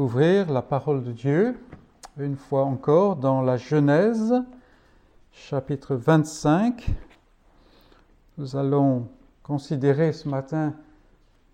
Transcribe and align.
ouvrir 0.00 0.50
la 0.50 0.62
parole 0.62 1.04
de 1.04 1.12
Dieu, 1.12 1.58
une 2.18 2.36
fois 2.36 2.64
encore, 2.64 3.16
dans 3.16 3.42
la 3.42 3.58
Genèse, 3.58 4.34
chapitre 5.30 5.94
25. 5.94 6.88
Nous 8.38 8.56
allons 8.56 9.08
considérer 9.42 10.14
ce 10.14 10.26
matin 10.26 10.72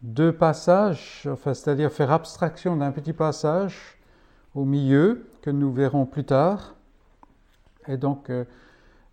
deux 0.01 0.33
passages, 0.33 1.29
enfin, 1.29 1.55
c'est-à-dire 1.55 1.91
faire 1.91 2.13
abstraction 2.13 2.77
d'un 2.77 2.93
petit 2.93 3.13
passage 3.13 3.99
au 4.55 4.65
milieu 4.65 5.27
que 5.43 5.51
nous 5.51 5.73
verrons 5.73 6.07
plus 6.07 6.25
tard. 6.25 6.77
Et 7.89 7.97
donc, 7.97 8.31
euh, 8.31 8.45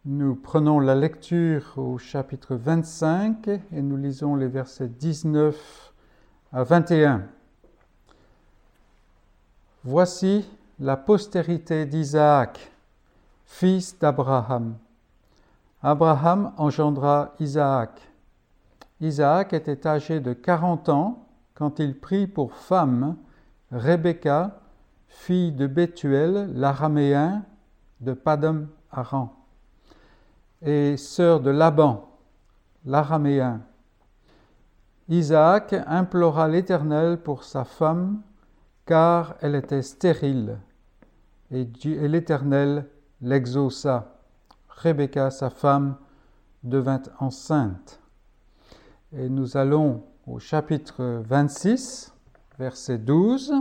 nous 0.06 0.36
prenons 0.36 0.80
la 0.80 0.94
lecture 0.94 1.74
au 1.78 1.98
chapitre 1.98 2.54
25 2.54 3.48
et 3.48 3.82
nous 3.82 3.98
lisons 3.98 4.36
les 4.36 4.48
versets 4.48 4.90
19 4.90 5.92
à 6.52 6.64
21. 6.64 7.24
Voici 9.86 10.50
la 10.80 10.96
postérité 10.96 11.86
d'Isaac, 11.86 12.72
fils 13.44 14.00
d'Abraham. 14.00 14.78
Abraham 15.82 16.54
engendra 16.56 17.34
Isaac. 17.42 18.00
Isaac 19.02 19.52
était 19.52 19.86
âgé 19.86 20.22
de 20.22 20.32
40 20.32 20.88
ans 20.88 21.28
quand 21.54 21.80
il 21.80 22.00
prit 22.00 22.28
pour 22.28 22.54
femme 22.54 23.18
Rebecca, 23.74 24.62
fille 25.10 25.52
de 25.52 25.68
Bethuel, 25.68 26.54
l'araméen 26.56 27.44
de 28.00 28.14
Padam 28.14 28.70
Aram, 28.90 29.32
et 30.62 30.96
sœur 30.96 31.42
de 31.42 31.50
Laban, 31.50 32.08
l'araméen. 32.86 33.60
Isaac 35.10 35.76
implora 35.88 36.48
l'Éternel 36.48 37.18
pour 37.18 37.44
sa 37.44 37.66
femme, 37.66 38.22
car 38.86 39.36
elle 39.42 39.56
était 39.56 39.82
stérile, 39.82 40.58
et, 41.52 41.68
l'Éternel 41.84 42.88
l'exauça. 43.22 44.10
Rebecca, 44.70 45.30
sa 45.30 45.50
femme, 45.50 45.96
devint 46.64 47.02
enceinte. 47.20 48.00
Et 49.16 49.30
nous 49.30 49.56
allons 49.56 50.04
au 50.26 50.40
chapitre 50.40 51.22
26, 51.28 52.14
verset 52.58 52.98
12. 52.98 53.54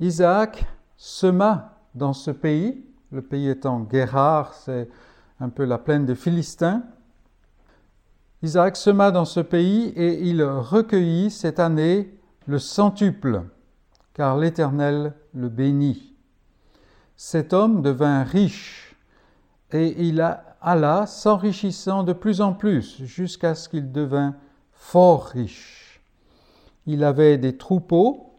Isaac 0.00 0.66
sema 0.96 1.78
dans 1.94 2.12
ce 2.12 2.30
pays, 2.30 2.84
le 3.10 3.22
pays 3.22 3.48
étant 3.48 3.80
Guérard, 3.80 4.54
c'est 4.54 4.88
un 5.40 5.48
peu 5.48 5.64
la 5.64 5.78
plaine 5.78 6.06
des 6.06 6.14
Philistins. 6.14 6.82
Isaac 8.42 8.76
sema 8.76 9.10
dans 9.10 9.24
ce 9.24 9.40
pays 9.40 9.88
et 9.96 10.22
il 10.28 10.42
recueillit 10.42 11.30
cette 11.30 11.58
année 11.58 12.14
le 12.46 12.58
centuple, 12.58 13.42
car 14.12 14.36
l'Éternel 14.36 15.14
le 15.32 15.48
bénit. 15.48 16.14
Cet 17.16 17.52
homme 17.52 17.82
devint 17.82 18.22
riche 18.22 18.96
et 19.70 20.06
il 20.06 20.20
alla 20.60 21.06
s'enrichissant 21.06 22.02
de 22.02 22.12
plus 22.12 22.40
en 22.40 22.52
plus 22.52 23.02
jusqu'à 23.04 23.54
ce 23.54 23.68
qu'il 23.68 23.92
devint 23.92 24.34
fort 24.72 25.26
riche. 25.26 26.02
Il 26.86 27.04
avait 27.04 27.38
des 27.38 27.56
troupeaux 27.56 28.34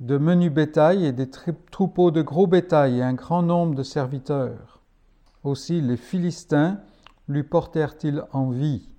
de 0.00 0.18
menu 0.18 0.50
bétail 0.50 1.04
et 1.04 1.12
des 1.12 1.30
troupeaux 1.70 2.10
de 2.10 2.22
gros 2.22 2.46
bétail 2.46 2.98
et 2.98 3.02
un 3.02 3.14
grand 3.14 3.42
nombre 3.42 3.74
de 3.74 3.82
serviteurs. 3.82 4.80
Aussi 5.44 5.80
les 5.80 5.96
Philistins 5.96 6.80
lui 7.28 7.42
portèrent-ils 7.42 8.24
envie. 8.32 8.91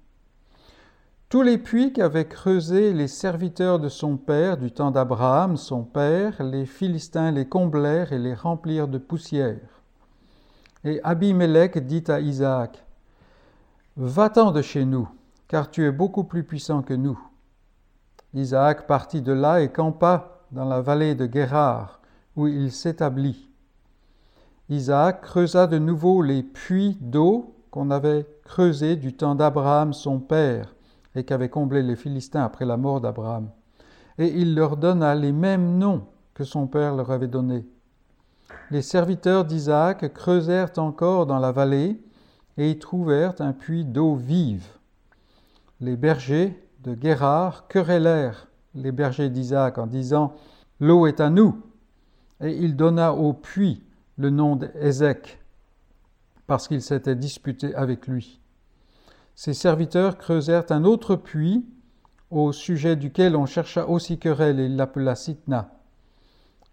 Tous 1.34 1.42
les 1.42 1.58
puits 1.58 1.92
qu'avaient 1.92 2.28
creusés 2.28 2.94
les 2.94 3.08
serviteurs 3.08 3.80
de 3.80 3.90
son 3.90 4.18
père 4.18 4.56
du 4.56 4.72
temps 4.72 4.92
d'Abraham, 4.92 5.58
son 5.58 5.82
père, 5.82 6.44
les 6.44 6.68
Philistins 6.68 7.32
les 7.32 7.48
comblèrent 7.48 8.14
et 8.14 8.20
les 8.20 8.36
remplirent 8.36 8.88
de 8.88 9.00
poussière. 9.00 9.82
Et 10.84 11.02
Abimelech 11.04 11.80
dit 11.88 12.04
à 12.08 12.20
Isaac, 12.20 12.86
Va-t'en 13.98 14.52
de 14.52 14.62
chez 14.62 14.86
nous, 14.86 15.10
car 15.48 15.72
tu 15.72 15.84
es 15.84 15.92
beaucoup 15.92 16.24
plus 16.24 16.44
puissant 16.44 16.84
que 16.84 16.94
nous. 16.94 17.20
Isaac 18.36 18.86
partit 18.86 19.24
de 19.24 19.34
là 19.34 19.60
et 19.60 19.72
campa 19.72 20.44
dans 20.52 20.66
la 20.66 20.82
vallée 20.82 21.16
de 21.16 21.26
Guérard, 21.26 22.00
où 22.36 22.46
il 22.46 22.72
s'établit. 22.72 23.50
Isaac 24.70 25.22
creusa 25.22 25.66
de 25.66 25.80
nouveau 25.80 26.22
les 26.22 26.44
puits 26.44 26.96
d'eau 27.02 27.56
qu'on 27.72 27.90
avait 27.90 28.28
creusés 28.44 28.98
du 28.98 29.16
temps 29.16 29.34
d'Abraham 29.34 29.94
son 29.94 30.20
père, 30.20 30.73
et 31.16 31.24
qu'avaient 31.24 31.50
comblé 31.50 31.82
les 31.84 31.96
Philistins 31.96 32.44
après 32.44 32.66
la 32.66 32.78
mort 32.78 33.02
d'Abraham. 33.02 33.50
Et 34.18 34.28
il 34.28 34.56
leur 34.56 34.78
donna 34.78 35.16
les 35.16 35.32
mêmes 35.32 35.78
noms 35.78 36.06
que 36.34 36.44
son 36.44 36.68
père 36.68 36.96
leur 36.96 37.12
avait 37.12 37.28
donnés. 37.28 37.66
Les 38.72 38.82
serviteurs 38.82 39.46
d'Isaac 39.46 40.14
creusèrent 40.14 40.72
encore 40.78 41.26
dans 41.26 41.40
la 41.40 41.52
vallée, 41.52 42.00
et 42.58 42.70
y 42.70 42.78
trouvèrent 42.78 43.34
un 43.40 43.54
puits 43.54 43.86
d'eau 43.86 44.16
vive. 44.16 44.68
Les 45.82 45.96
bergers 45.96 46.60
de 46.84 46.94
Guérard 46.94 47.68
querellèrent 47.68 48.48
les 48.76 48.92
bergers 48.92 49.30
d'Isaac 49.30 49.78
en 49.78 49.88
disant 49.88 50.34
L'eau 50.80 51.08
est 51.08 51.20
à 51.20 51.30
nous. 51.30 51.62
Et 52.42 52.52
il 52.58 52.76
donna 52.76 53.14
au 53.14 53.34
puits 53.34 53.84
le 54.18 54.30
nom 54.30 54.56
d'Ézek, 54.56 55.40
parce 56.46 56.68
qu'il 56.68 56.82
s'était 56.82 57.16
disputé 57.16 57.74
avec 57.74 58.08
lui. 58.08 58.40
Ses 59.36 59.54
serviteurs 59.54 60.18
creusèrent 60.18 60.66
un 60.70 60.84
autre 60.84 61.16
puits, 61.16 61.66
au 62.30 62.52
sujet 62.52 62.96
duquel 62.96 63.36
on 63.36 63.46
chercha 63.46 63.88
aussi 63.88 64.18
querelle, 64.18 64.60
et 64.60 64.66
il 64.66 64.76
l'appela 64.76 65.16
Sitna. 65.16 65.72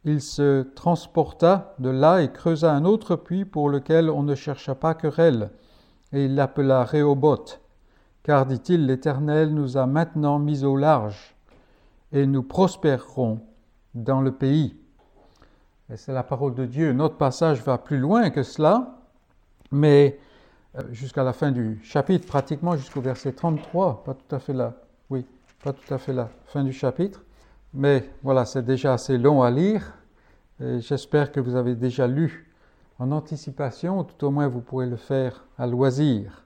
Il 0.04 0.20
se 0.20 0.62
transporta 0.62 1.74
de 1.78 1.90
là 1.90 2.22
et 2.22 2.32
creusa 2.32 2.72
un 2.72 2.84
autre 2.84 3.16
puits 3.16 3.44
pour 3.44 3.68
lequel 3.68 4.08
on 4.08 4.22
ne 4.22 4.34
chercha 4.34 4.74
pas 4.74 4.94
querelle, 4.94 5.50
et 6.12 6.24
il 6.24 6.34
l'appela 6.34 6.84
Réhoboth, 6.84 7.60
car, 8.22 8.46
dit-il, 8.46 8.86
l'Éternel 8.86 9.54
nous 9.54 9.76
a 9.76 9.86
maintenant 9.86 10.38
mis 10.38 10.64
au 10.64 10.76
large 10.76 11.34
et 12.12 12.26
nous 12.26 12.42
prospérerons 12.42 13.40
dans 13.94 14.20
le 14.20 14.32
pays. 14.32 14.76
Et 15.92 15.96
c'est 15.96 16.12
la 16.12 16.22
parole 16.22 16.54
de 16.54 16.66
Dieu. 16.66 16.92
Notre 16.92 17.16
passage 17.16 17.62
va 17.62 17.78
plus 17.78 17.98
loin 17.98 18.30
que 18.30 18.42
cela, 18.42 18.98
mais 19.72 20.18
jusqu'à 20.92 21.24
la 21.24 21.32
fin 21.32 21.50
du 21.50 21.80
chapitre, 21.82 22.26
pratiquement 22.26 22.76
jusqu'au 22.76 23.00
verset 23.00 23.32
33, 23.32 24.04
pas 24.04 24.14
tout 24.14 24.34
à 24.34 24.38
fait 24.38 24.52
là, 24.52 24.74
oui, 25.10 25.26
pas 25.62 25.72
tout 25.72 25.92
à 25.92 25.98
fait 25.98 26.12
là, 26.12 26.28
fin 26.46 26.64
du 26.64 26.72
chapitre. 26.72 27.22
Mais 27.74 28.08
voilà, 28.22 28.44
c'est 28.44 28.64
déjà 28.64 28.94
assez 28.94 29.18
long 29.18 29.42
à 29.42 29.50
lire. 29.50 29.94
J'espère 30.60 31.32
que 31.32 31.40
vous 31.40 31.56
avez 31.56 31.74
déjà 31.74 32.06
lu 32.06 32.52
en 32.98 33.12
anticipation, 33.12 34.04
tout 34.04 34.26
au 34.26 34.30
moins 34.30 34.46
vous 34.48 34.60
pourrez 34.60 34.86
le 34.86 34.96
faire 34.96 35.44
à 35.56 35.66
loisir. 35.66 36.44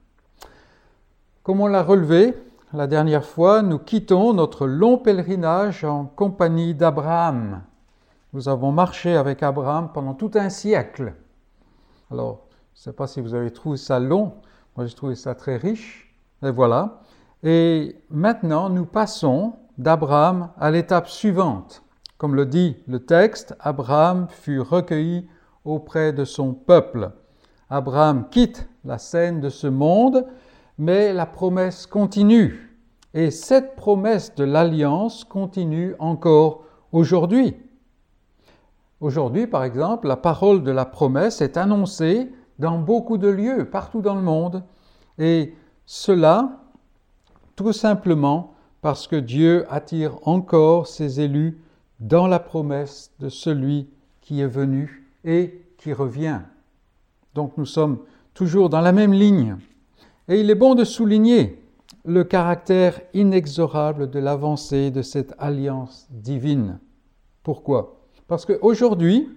Comme 1.43 1.61
on 1.61 1.67
l'a 1.67 1.83
relevé, 1.83 2.35
la 2.73 2.87
dernière 2.87 3.25
fois, 3.25 3.63
nous 3.63 3.79
quittons 3.79 4.33
notre 4.33 4.67
long 4.67 4.99
pèlerinage 4.99 5.85
en 5.85 6.07
compagnie 6.07 6.75
d'Abraham. 6.75 7.63
Nous 8.33 8.49
avons 8.49 8.73
marché 8.73 9.17
avec 9.17 9.43
Abraham 9.43 9.91
pendant 9.93 10.15
tout 10.15 10.31
un 10.35 10.49
siècle. 10.49 11.15
Alors, 12.11 12.44
je 12.75 12.81
ne 12.81 12.83
sais 12.85 12.93
pas 12.93 13.07
si 13.07 13.21
vous 13.21 13.35
avez 13.35 13.51
trouvé 13.53 13.77
ça 13.77 13.99
long, 14.01 14.35
moi 14.77 14.87
j'ai 14.87 14.95
trouvé 14.95 15.15
ça 15.15 15.35
très 15.35 15.57
riche, 15.57 16.15
et 16.43 16.51
voilà. 16.51 17.01
Et 17.43 17.97
maintenant, 18.11 18.69
nous 18.69 18.87
passons 18.87 19.55
d'Abraham 19.79 20.51
à 20.59 20.71
l'étape 20.71 21.09
suivante. 21.09 21.83
Comme 22.19 22.35
le 22.35 22.47
dit 22.47 22.77
le 22.87 23.01
texte, 23.05 23.55
Abraham 23.61 24.29
fut 24.29 24.61
recueilli 24.61 25.29
auprès 25.65 26.13
de 26.13 26.25
son 26.25 26.53
peuple. 26.53 27.11
Abraham 27.71 28.29
quitte 28.29 28.69
la 28.85 28.99
scène 28.99 29.41
de 29.41 29.49
ce 29.49 29.67
monde 29.67 30.27
mais 30.79 31.13
la 31.13 31.27
promesse 31.27 31.87
continue. 31.87 32.77
Et 33.13 33.31
cette 33.31 33.77
promesse 33.77 34.35
de 34.35 34.45
l'alliance 34.45 35.25
continue 35.25 35.95
encore 35.99 36.65
aujourd'hui. 36.91 37.55
Aujourd'hui, 39.01 39.47
par 39.47 39.65
exemple, 39.65 40.09
la 40.09 40.17
parole 40.17 40.63
de 40.63 40.73
la 40.73 40.85
promesse 40.85 41.41
est 41.41 41.57
annoncée 41.57 42.33
dans 42.59 42.79
beaucoup 42.79 43.19
de 43.19 43.29
lieux, 43.29 43.65
partout 43.65 44.01
dans 44.01 44.15
le 44.15 44.23
monde. 44.23 44.63
Et 45.19 45.55
cela, 45.87 46.61
tout 47.57 47.73
simplement 47.73 48.55
parce 48.81 49.07
que 49.07 49.17
Dieu 49.17 49.65
attire 49.71 50.19
encore 50.29 50.87
ses 50.87 51.21
élus 51.21 51.59
dans 52.01 52.27
la 52.27 52.39
promesse 52.39 53.13
de 53.19 53.29
celui 53.29 53.89
qui 54.21 54.41
est 54.41 54.47
venu 54.47 55.09
et 55.25 55.63
qui 55.79 55.93
revient. 55.93 56.41
Donc 57.35 57.57
nous 57.57 57.67
sommes 57.67 57.99
toujours 58.35 58.69
dans 58.69 58.81
la 58.81 58.93
même 58.93 59.13
ligne. 59.13 59.57
Et 60.29 60.41
il 60.41 60.51
est 60.51 60.55
bon 60.55 60.75
de 60.75 60.85
souligner 60.85 61.63
le 62.05 62.25
caractère 62.25 63.01
inexorable 63.15 64.11
de 64.11 64.19
l'avancée 64.19 64.91
de 64.91 65.03
cette 65.03 65.35
alliance 65.39 66.07
divine. 66.11 66.79
Pourquoi? 67.43 68.01
Parce 68.29 68.45
qu'aujourd'hui, 68.45 69.29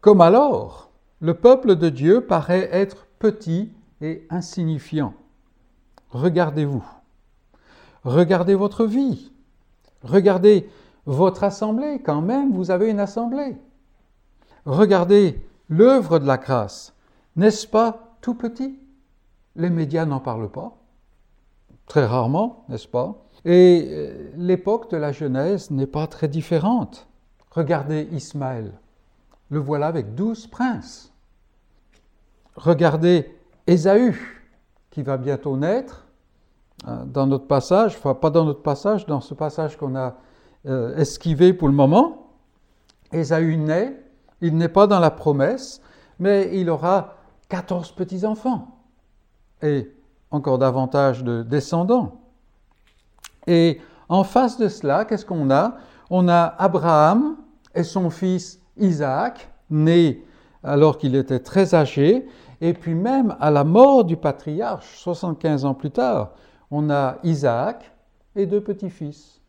comme 0.00 0.20
alors, 0.20 0.89
le 1.20 1.34
peuple 1.34 1.76
de 1.76 1.88
Dieu 1.88 2.22
paraît 2.22 2.68
être 2.72 3.06
petit 3.18 3.72
et 4.00 4.26
insignifiant. 4.30 5.14
Regardez-vous. 6.10 6.84
Regardez 8.04 8.54
votre 8.54 8.86
vie. 8.86 9.30
Regardez 10.02 10.68
votre 11.06 11.44
assemblée, 11.44 12.00
quand 12.02 12.22
même 12.22 12.52
vous 12.52 12.70
avez 12.70 12.90
une 12.90 13.00
assemblée. 13.00 13.56
Regardez 14.64 15.46
l'œuvre 15.68 16.18
de 16.18 16.26
la 16.26 16.38
grâce. 16.38 16.94
N'est-ce 17.36 17.66
pas 17.66 18.16
tout 18.20 18.34
petit? 18.34 18.78
Les 19.56 19.70
médias 19.70 20.06
n'en 20.06 20.20
parlent 20.20 20.50
pas. 20.50 20.76
Très 21.86 22.06
rarement, 22.06 22.64
n'est-ce 22.68 22.88
pas? 22.88 23.26
Et 23.44 23.88
euh, 23.90 24.30
l'époque 24.36 24.90
de 24.90 24.96
la 24.96 25.12
Genèse 25.12 25.70
n'est 25.70 25.86
pas 25.86 26.06
très 26.06 26.28
différente. 26.28 27.08
Regardez 27.50 28.08
Ismaël. 28.12 28.72
Le 29.50 29.58
voilà 29.58 29.88
avec 29.88 30.14
douze 30.14 30.46
princes. 30.46 31.09
Regardez 32.60 33.34
Ésaü, 33.66 34.14
qui 34.90 35.02
va 35.02 35.16
bientôt 35.16 35.56
naître. 35.56 36.06
Euh, 36.86 37.04
dans 37.06 37.26
notre 37.26 37.46
passage, 37.46 37.96
enfin 37.96 38.14
pas 38.14 38.30
dans 38.30 38.44
notre 38.44 38.62
passage, 38.62 39.06
dans 39.06 39.20
ce 39.20 39.34
passage 39.34 39.76
qu'on 39.76 39.96
a 39.96 40.16
euh, 40.66 40.94
esquivé 40.96 41.54
pour 41.54 41.68
le 41.68 41.74
moment, 41.74 42.32
Ésaü 43.12 43.56
naît, 43.56 43.98
il 44.42 44.56
n'est 44.56 44.68
pas 44.68 44.86
dans 44.86 45.00
la 45.00 45.10
promesse, 45.10 45.80
mais 46.18 46.50
il 46.58 46.68
aura 46.68 47.16
14 47.48 47.92
petits-enfants 47.92 48.78
et 49.62 49.90
encore 50.30 50.58
davantage 50.58 51.24
de 51.24 51.42
descendants. 51.42 52.20
Et 53.46 53.80
en 54.08 54.22
face 54.22 54.58
de 54.58 54.68
cela, 54.68 55.06
qu'est-ce 55.06 55.24
qu'on 55.24 55.50
a? 55.50 55.76
On 56.10 56.28
a 56.28 56.54
Abraham 56.58 57.36
et 57.74 57.84
son 57.84 58.10
fils 58.10 58.60
Isaac, 58.76 59.50
né 59.70 60.24
alors 60.62 60.98
qu'il 60.98 61.14
était 61.14 61.38
très 61.38 61.74
âgé, 61.74 62.26
et 62.60 62.74
puis 62.74 62.94
même 62.94 63.36
à 63.40 63.50
la 63.50 63.64
mort 63.64 64.04
du 64.04 64.16
patriarche, 64.16 64.98
75 64.98 65.64
ans 65.64 65.74
plus 65.74 65.90
tard, 65.90 66.32
on 66.70 66.90
a 66.90 67.18
Isaac 67.24 67.90
et 68.36 68.46
deux 68.46 68.60
petits-fils 68.60 69.40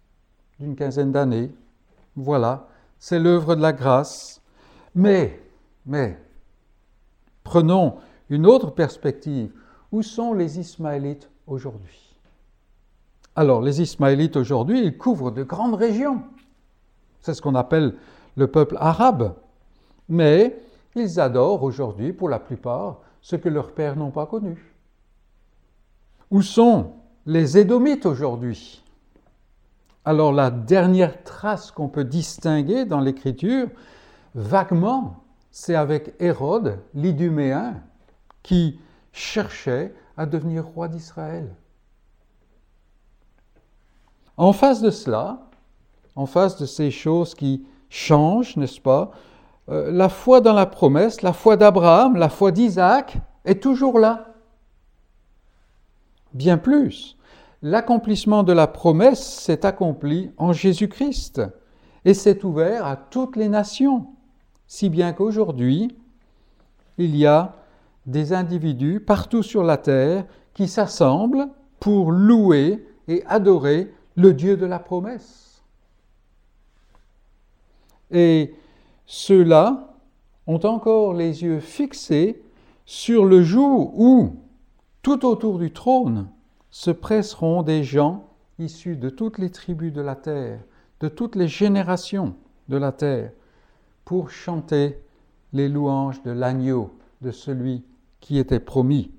d'une 0.59 0.75
quinzaine 0.75 1.11
d'années. 1.11 1.51
Voilà, 2.15 2.67
c'est 2.99 3.19
l'œuvre 3.19 3.55
de 3.55 3.61
la 3.61 3.73
grâce. 3.73 4.41
Mais, 4.95 5.41
mais, 5.85 6.17
prenons 7.43 7.95
une 8.29 8.45
autre 8.45 8.71
perspective. 8.71 9.51
Où 9.91 10.03
sont 10.03 10.33
les 10.33 10.57
Ismaélites 10.57 11.29
aujourd'hui? 11.47 12.15
Alors, 13.35 13.61
les 13.61 13.81
Ismaélites 13.81 14.37
aujourd'hui, 14.37 14.83
ils 14.83 14.97
couvrent 14.97 15.31
de 15.31 15.43
grandes 15.43 15.75
régions. 15.75 16.23
C'est 17.21 17.33
ce 17.33 17.41
qu'on 17.41 17.55
appelle 17.55 17.95
le 18.35 18.47
peuple 18.47 18.77
arabe. 18.79 19.35
Mais 20.07 20.61
ils 20.95 21.19
adorent 21.19 21.63
aujourd'hui, 21.63 22.13
pour 22.13 22.29
la 22.29 22.39
plupart, 22.39 22.99
ce 23.21 23.35
que 23.35 23.49
leurs 23.49 23.73
pères 23.73 23.95
n'ont 23.95 24.11
pas 24.11 24.25
connu. 24.25 24.75
Où 26.29 26.41
sont 26.41 26.93
les 27.25 27.57
Édomites 27.57 28.05
aujourd'hui? 28.05 28.83
Alors 30.03 30.33
la 30.33 30.49
dernière 30.49 31.23
trace 31.23 31.71
qu'on 31.71 31.87
peut 31.87 32.03
distinguer 32.03 32.85
dans 32.85 32.99
l'Écriture, 32.99 33.67
vaguement, 34.33 35.23
c'est 35.51 35.75
avec 35.75 36.15
Hérode, 36.19 36.79
l'Iduméen, 36.93 37.83
qui 38.41 38.79
cherchait 39.11 39.93
à 40.17 40.25
devenir 40.25 40.65
roi 40.65 40.87
d'Israël. 40.87 41.53
En 44.37 44.53
face 44.53 44.81
de 44.81 44.89
cela, 44.89 45.49
en 46.15 46.25
face 46.25 46.57
de 46.57 46.65
ces 46.65 46.89
choses 46.89 47.35
qui 47.35 47.65
changent, 47.89 48.57
n'est-ce 48.57 48.81
pas, 48.81 49.11
euh, 49.71 49.91
la 49.91 50.09
foi 50.09 50.41
dans 50.41 50.53
la 50.53 50.65
promesse, 50.65 51.21
la 51.21 51.33
foi 51.33 51.55
d'Abraham, 51.55 52.17
la 52.17 52.29
foi 52.29 52.51
d'Isaac 52.51 53.17
est 53.45 53.61
toujours 53.61 53.99
là. 53.99 54.35
Bien 56.33 56.57
plus, 56.57 57.17
l'accomplissement 57.61 58.43
de 58.43 58.53
la 58.53 58.67
promesse 58.67 59.23
s'est 59.23 59.65
accompli 59.65 60.31
en 60.37 60.51
Jésus-Christ 60.51 61.41
et 62.03 62.13
s'est 62.13 62.43
ouvert 62.43 62.85
à 62.85 62.95
toutes 62.97 63.35
les 63.35 63.49
nations, 63.49 64.07
si 64.67 64.89
bien 64.89 65.13
qu'aujourd'hui, 65.13 65.95
il 66.97 67.15
y 67.15 67.25
a 67.25 67.55
des 68.05 68.33
individus 68.33 68.99
partout 68.99 69.43
sur 69.43 69.63
la 69.63 69.77
terre 69.77 70.25
qui 70.53 70.67
s'assemblent 70.67 71.47
pour 71.79 72.11
louer 72.11 72.85
et 73.07 73.23
adorer 73.25 73.93
le 74.15 74.33
Dieu 74.33 74.57
de 74.57 74.65
la 74.65 74.79
promesse. 74.79 75.63
Et 78.11 78.53
ceux-là 79.11 79.89
ont 80.47 80.65
encore 80.65 81.13
les 81.13 81.43
yeux 81.43 81.59
fixés 81.59 82.41
sur 82.85 83.25
le 83.25 83.43
jour 83.43 83.99
où, 83.99 84.37
tout 85.01 85.25
autour 85.25 85.59
du 85.59 85.73
trône, 85.73 86.29
se 86.69 86.91
presseront 86.91 87.61
des 87.61 87.83
gens 87.83 88.23
issus 88.57 88.95
de 88.95 89.09
toutes 89.09 89.37
les 89.37 89.49
tribus 89.49 89.91
de 89.91 89.99
la 89.99 90.15
terre, 90.15 90.61
de 91.01 91.09
toutes 91.09 91.35
les 91.35 91.49
générations 91.49 92.35
de 92.69 92.77
la 92.77 92.93
terre, 92.93 93.33
pour 94.05 94.29
chanter 94.29 94.97
les 95.51 95.67
louanges 95.67 96.23
de 96.23 96.31
l'agneau, 96.31 96.91
de 97.19 97.31
celui 97.31 97.83
qui 98.21 98.37
était 98.37 98.61
promis. 98.61 99.11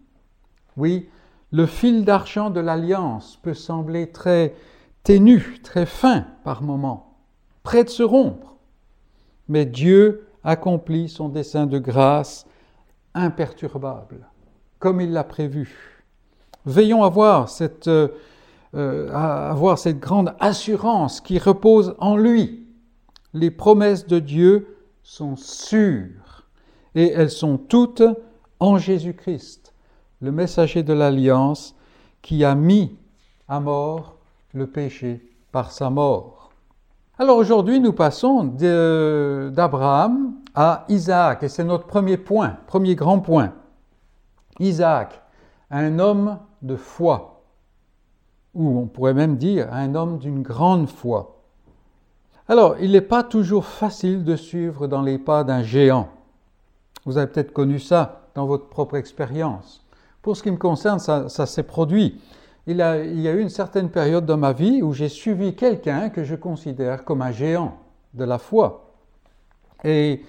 Oui, 0.79 1.07
le 1.51 1.67
fil 1.67 2.07
d'argent 2.07 2.49
de 2.49 2.61
l'alliance 2.61 3.39
peut 3.43 3.53
sembler 3.53 4.11
très 4.11 4.55
ténu, 5.03 5.61
très 5.63 5.85
fin 5.85 6.25
par 6.45 6.63
moments, 6.63 7.15
près 7.63 7.85
de 7.85 7.91
se 7.91 8.03
rompre, 8.03 8.52
mais 9.53 9.67
Dieu 9.67 10.27
accomplit 10.45 11.11
son 11.11 11.29
dessein 11.29 11.67
de 11.67 11.79
grâce 11.79 12.47
imperturbable, 13.13 14.27
comme 14.79 15.03
il 15.03 15.13
l'a 15.13 15.25
prévu. 15.25 16.03
Veillons 16.65 17.05
à 17.05 17.11
voir 17.11 17.51
cette, 17.51 17.87
euh, 17.87 18.09
avoir 19.13 19.79
cette 19.79 20.01
grande 20.01 20.35
assurance 20.41 21.21
qui 21.21 21.39
repose 21.39 21.95
en 21.99 22.17
lui. 22.17 22.67
Les 23.35 23.51
promesses 23.51 24.07
de 24.07 24.21
Dieu 24.21 24.79
sont 25.03 25.37
sûres 25.37 26.47
et 26.95 27.11
elles 27.11 27.31
sont 27.31 27.59
toutes 27.59 28.03
en 28.59 28.79
Jésus-Christ, 28.79 29.75
le 30.23 30.33
messager 30.33 30.83
de 30.83 30.95
l'alliance 30.95 31.77
qui 32.23 32.43
a 32.43 32.55
mis 32.55 32.97
à 33.49 33.61
mort 33.61 34.17
le 34.55 34.67
péché 34.67 35.21
par 35.51 35.73
sa 35.73 35.91
mort. 35.91 36.42
Alors 37.19 37.37
aujourd'hui, 37.37 37.79
nous 37.79 37.93
passons 37.93 38.45
d'Abraham 38.45 40.33
à 40.55 40.85
Isaac, 40.89 41.43
et 41.43 41.49
c'est 41.49 41.65
notre 41.65 41.87
premier 41.87 42.17
point, 42.17 42.57
premier 42.67 42.95
grand 42.95 43.21
point. 43.21 43.53
Isaac, 44.61 45.21
un 45.71 45.99
homme 45.99 46.39
de 46.63 46.75
foi, 46.77 47.43
ou 48.55 48.79
on 48.79 48.87
pourrait 48.87 49.15
même 49.15 49.37
dire 49.37 49.73
un 49.73 49.95
homme 49.95 50.19
d'une 50.19 50.43
grande 50.43 50.89
foi. 50.89 51.43
Alors, 52.49 52.77
il 52.81 52.93
n'est 52.93 53.01
pas 53.01 53.23
toujours 53.23 53.67
facile 53.67 54.25
de 54.25 54.37
suivre 54.37 54.87
dans 54.87 55.03
les 55.03 55.19
pas 55.19 55.45
d'un 55.45 55.63
géant. 55.63 56.09
Vous 57.05 57.19
avez 57.19 57.27
peut-être 57.27 57.53
connu 57.53 57.79
ça 57.79 58.23
dans 58.35 58.47
votre 58.47 58.69
propre 58.69 58.97
expérience. 58.97 59.85
Pour 60.23 60.37
ce 60.37 60.43
qui 60.43 60.51
me 60.51 60.57
concerne, 60.57 60.99
ça, 60.99 61.29
s'est 61.29 61.63
produit. 61.63 62.21
Il, 62.67 62.77
y 62.77 62.83
a 62.83 63.33
eu 63.33 63.41
une 63.41 63.49
certaine 63.49 63.91
période 63.91 64.25
dans 64.25 64.37
ma 64.37 64.53
vie 64.53 64.83
où 64.83 64.93
j'ai 64.93 65.09
suivi 65.09 65.57
quelqu'un 65.57 66.11
que 66.11 66.23
je 66.23 66.37
considère 66.37 67.05
comme 67.05 67.23
un 67.23 67.33
géant 67.33 67.79
de 68.15 68.25
la 68.25 68.39
foi. 68.39 68.93
Et 69.83 70.25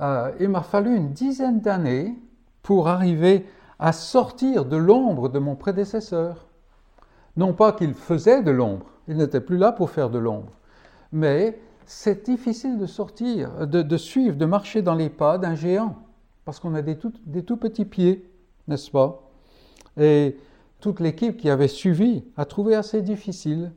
euh, 0.00 0.30
il 0.38 0.48
m'a 0.50 0.62
fallu 0.62 0.94
une 0.94 1.10
dizaine 1.10 1.60
d'années 1.60 2.14
pour 2.62 2.86
arriver 2.88 3.44
à 3.78 3.92
sortir 3.92 4.64
de 4.64 4.76
l'ombre 4.76 5.28
de 5.28 5.40
mon 5.40 5.56
prédécesseur. 5.56 6.46
Non 7.36 7.52
pas 7.52 7.72
qu'il 7.72 7.94
faisait 7.94 8.42
de 8.42 8.50
l'ombre, 8.50 8.86
il 9.08 9.16
n'était 9.16 9.40
plus 9.40 9.58
là 9.58 9.72
pour 9.72 9.90
faire 9.90 10.10
de 10.10 10.18
l'ombre, 10.18 10.52
mais 11.12 11.60
c'est 11.86 12.26
difficile 12.26 12.78
de 12.78 12.86
sortir, 12.86 13.66
de, 13.66 13.96
suivre, 13.96 14.36
de 14.36 14.44
marcher 14.44 14.82
dans 14.82 14.94
les 14.94 15.08
pas 15.08 15.38
d'un 15.38 15.54
géant, 15.54 15.96
parce 16.44 16.60
qu'on 16.60 16.74
a 16.74 16.82
des 16.82 16.98
tout, 16.98 17.12
des 17.24 17.42
tout 17.42 17.56
petits 17.56 17.84
pieds, 17.84 18.30
n'est-ce 18.66 18.90
pas? 18.90 19.22
Et 19.96 20.36
toute 20.80 21.00
l'équipe 21.00 21.36
qui 21.36 21.50
avait 21.50 21.68
suivi 21.68 22.24
a 22.36 22.44
trouvé 22.44 22.74
assez 22.74 23.02
difficile. 23.02 23.72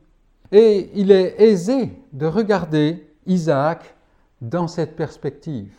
Et 0.52 0.90
il 0.94 1.10
est 1.10 1.40
aisé 1.40 1.92
de 2.12 2.26
regarder 2.26 3.06
Isaac 3.26 3.94
dans 4.40 4.68
cette 4.68 4.96
perspective. 4.96 5.72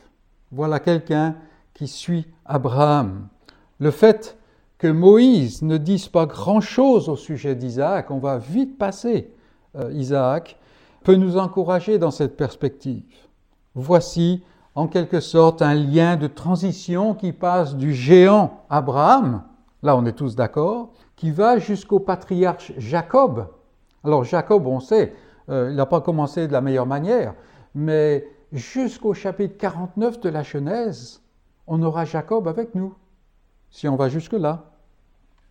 Voilà 0.51 0.79
quelqu'un 0.79 1.35
qui 1.73 1.87
suit 1.87 2.27
Abraham. 2.45 3.27
Le 3.79 3.91
fait 3.91 4.37
que 4.77 4.87
Moïse 4.87 5.61
ne 5.61 5.77
dise 5.77 6.07
pas 6.07 6.25
grand-chose 6.25 7.09
au 7.09 7.15
sujet 7.15 7.55
d'Isaac, 7.55 8.11
on 8.11 8.19
va 8.19 8.37
vite 8.37 8.77
passer 8.77 9.31
euh, 9.77 9.91
Isaac, 9.93 10.57
peut 11.03 11.15
nous 11.15 11.37
encourager 11.37 11.97
dans 11.97 12.11
cette 12.11 12.37
perspective. 12.37 13.03
Voici 13.75 14.43
en 14.75 14.87
quelque 14.87 15.19
sorte 15.19 15.61
un 15.61 15.73
lien 15.73 16.15
de 16.15 16.27
transition 16.27 17.13
qui 17.13 17.31
passe 17.31 17.75
du 17.75 17.93
géant 17.93 18.61
Abraham, 18.69 19.43
là 19.83 19.95
on 19.95 20.05
est 20.05 20.13
tous 20.13 20.35
d'accord, 20.35 20.91
qui 21.15 21.31
va 21.31 21.57
jusqu'au 21.57 21.99
patriarche 21.99 22.73
Jacob. 22.77 23.47
Alors 24.03 24.23
Jacob, 24.23 24.65
on 24.67 24.79
sait, 24.79 25.13
euh, 25.49 25.69
il 25.69 25.75
n'a 25.75 25.85
pas 25.85 26.01
commencé 26.01 26.47
de 26.47 26.53
la 26.53 26.61
meilleure 26.61 26.85
manière, 26.85 27.35
mais 27.75 28.27
jusqu'au 28.51 29.13
chapitre 29.13 29.57
49 29.57 30.19
de 30.19 30.29
la 30.29 30.43
Genèse, 30.43 31.21
on 31.67 31.81
aura 31.81 32.05
Jacob 32.05 32.47
avec 32.47 32.75
nous 32.75 32.93
si 33.73 33.87
on 33.87 33.95
va 33.95 34.07
jusque-là. 34.07 34.71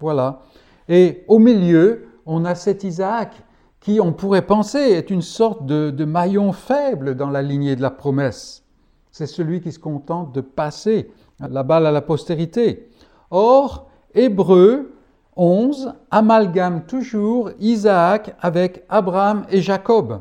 Voilà. 0.00 0.42
Et 0.88 1.24
au 1.28 1.38
milieu, 1.38 2.06
on 2.24 2.44
a 2.44 2.54
cet 2.54 2.84
Isaac 2.84 3.34
qui, 3.80 4.00
on 4.00 4.12
pourrait 4.12 4.46
penser, 4.46 4.78
est 4.78 5.10
une 5.10 5.22
sorte 5.22 5.66
de, 5.66 6.04
maillon 6.04 6.52
faible 6.52 7.16
dans 7.16 7.30
la 7.30 7.42
lignée 7.42 7.74
de 7.74 7.82
la 7.82 7.90
promesse. 7.90 8.64
C'est 9.10 9.26
celui 9.26 9.60
qui 9.60 9.72
se 9.72 9.80
contente 9.80 10.32
de 10.32 10.40
passer 10.40 11.10
la 11.40 11.64
balle 11.64 11.86
à 11.86 11.90
la 11.90 12.00
postérité. 12.00 12.88
Or, 13.30 13.90
Hébreu 14.14 14.94
11 15.36 15.94
amalgame 16.10 16.84
toujours 16.84 17.50
Isaac 17.58 18.34
avec 18.40 18.84
Abraham 18.88 19.46
et 19.50 19.62
Jacob. 19.62 20.20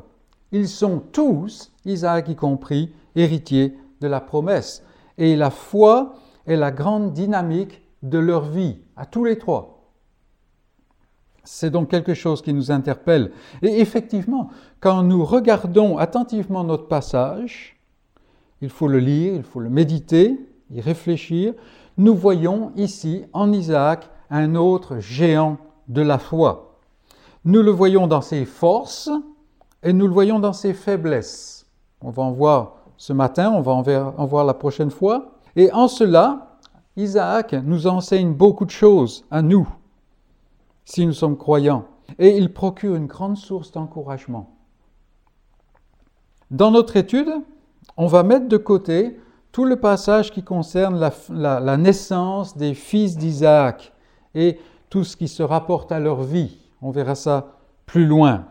Ils 0.52 0.70
sont 0.70 1.02
tous, 1.12 1.72
Isaac 1.86 2.30
y 2.30 2.36
compris, 2.36 2.94
héritiers 3.16 3.78
de 4.00 4.08
la 4.08 4.22
promesse. 4.22 4.84
Et 5.18 5.36
la 5.36 5.50
foi 5.50 6.16
est 6.48 6.56
la 6.56 6.72
grande 6.72 7.14
dynamique 7.14 7.82
de 8.04 8.18
leur 8.18 8.46
vie, 8.46 8.78
à 8.96 9.06
tous 9.06 9.26
les 9.26 9.38
trois. 9.38 9.92
C'est 11.44 11.72
donc 11.72 11.90
quelque 11.90 12.14
chose 12.14 12.42
qui 12.42 12.54
nous 12.54 12.72
interpelle. 12.72 13.32
Et 13.62 13.82
effectivement, 13.82 14.50
quand 14.80 15.04
nous 15.04 15.26
regardons 15.26 15.98
attentivement 15.98 16.64
notre 16.64 16.88
passage, 16.88 17.78
il 18.62 18.70
faut 18.70 18.88
le 18.88 19.00
lire, 19.00 19.34
il 19.36 19.44
faut 19.44 19.60
le 19.60 19.70
méditer, 19.70 20.38
y 20.70 20.82
réfléchir, 20.82 21.54
nous 21.98 22.16
voyons 22.16 22.72
ici 22.76 23.26
en 23.34 23.52
Isaac 23.52 24.10
un 24.32 24.56
autre 24.56 24.98
géant 24.98 25.58
de 25.88 26.02
la 26.02 26.18
foi. 26.18 26.80
Nous 27.46 27.62
le 27.62 27.72
voyons 27.72 28.08
dans 28.08 28.22
ses 28.22 28.46
forces 28.46 29.10
et 29.84 29.94
nous 29.94 30.08
le 30.08 30.14
voyons 30.14 30.40
dans 30.40 30.54
ses 30.54 30.74
faiblesses. 30.74 31.68
On 32.02 32.10
va 32.10 32.24
en 32.24 32.32
voir 32.32 32.78
ce 32.98 33.14
matin, 33.14 33.52
on 33.52 33.62
va 33.62 33.74
en 33.74 34.26
voir 34.26 34.46
la 34.46 34.54
prochaine 34.54 34.92
fois. 34.92 35.34
Et 35.56 35.72
en 35.72 35.88
cela, 35.88 36.58
Isaac 36.96 37.54
nous 37.54 37.88
enseigne 37.88 38.34
beaucoup 38.34 38.66
de 38.66 38.72
choses 38.72 39.26
à 39.30 39.42
nous 39.42 39.68
si 40.86 41.06
nous 41.06 41.14
sommes 41.14 41.38
croyants, 41.38 41.86
et 42.20 42.38
il 42.38 42.52
procure 42.52 42.96
une 42.96 43.08
grande 43.08 43.38
source 43.38 43.72
d'encouragement. 43.72 44.56
Dans 46.50 46.72
notre 46.72 46.98
étude, 46.98 47.32
on 47.96 48.08
va 48.08 48.24
mettre 48.24 48.48
de 48.48 48.58
côté 48.58 49.18
tout 49.52 49.64
le 49.64 49.78
passage 49.78 50.32
qui 50.32 50.44
concerne 50.44 51.00
la, 51.30 51.78
naissance 51.78 52.58
des 52.58 52.74
fils 52.74 53.18
d'Isaac 53.18 53.94
et 54.36 54.60
tout 54.90 55.04
ce 55.04 55.16
qui 55.16 55.28
se 55.28 55.44
rapporte 55.44 55.92
à 55.92 56.00
leur 56.00 56.24
vie. 56.24 56.58
On 56.82 56.92
verra 56.92 57.16
ça 57.16 57.54
plus 57.86 58.06
loin. 58.06 58.46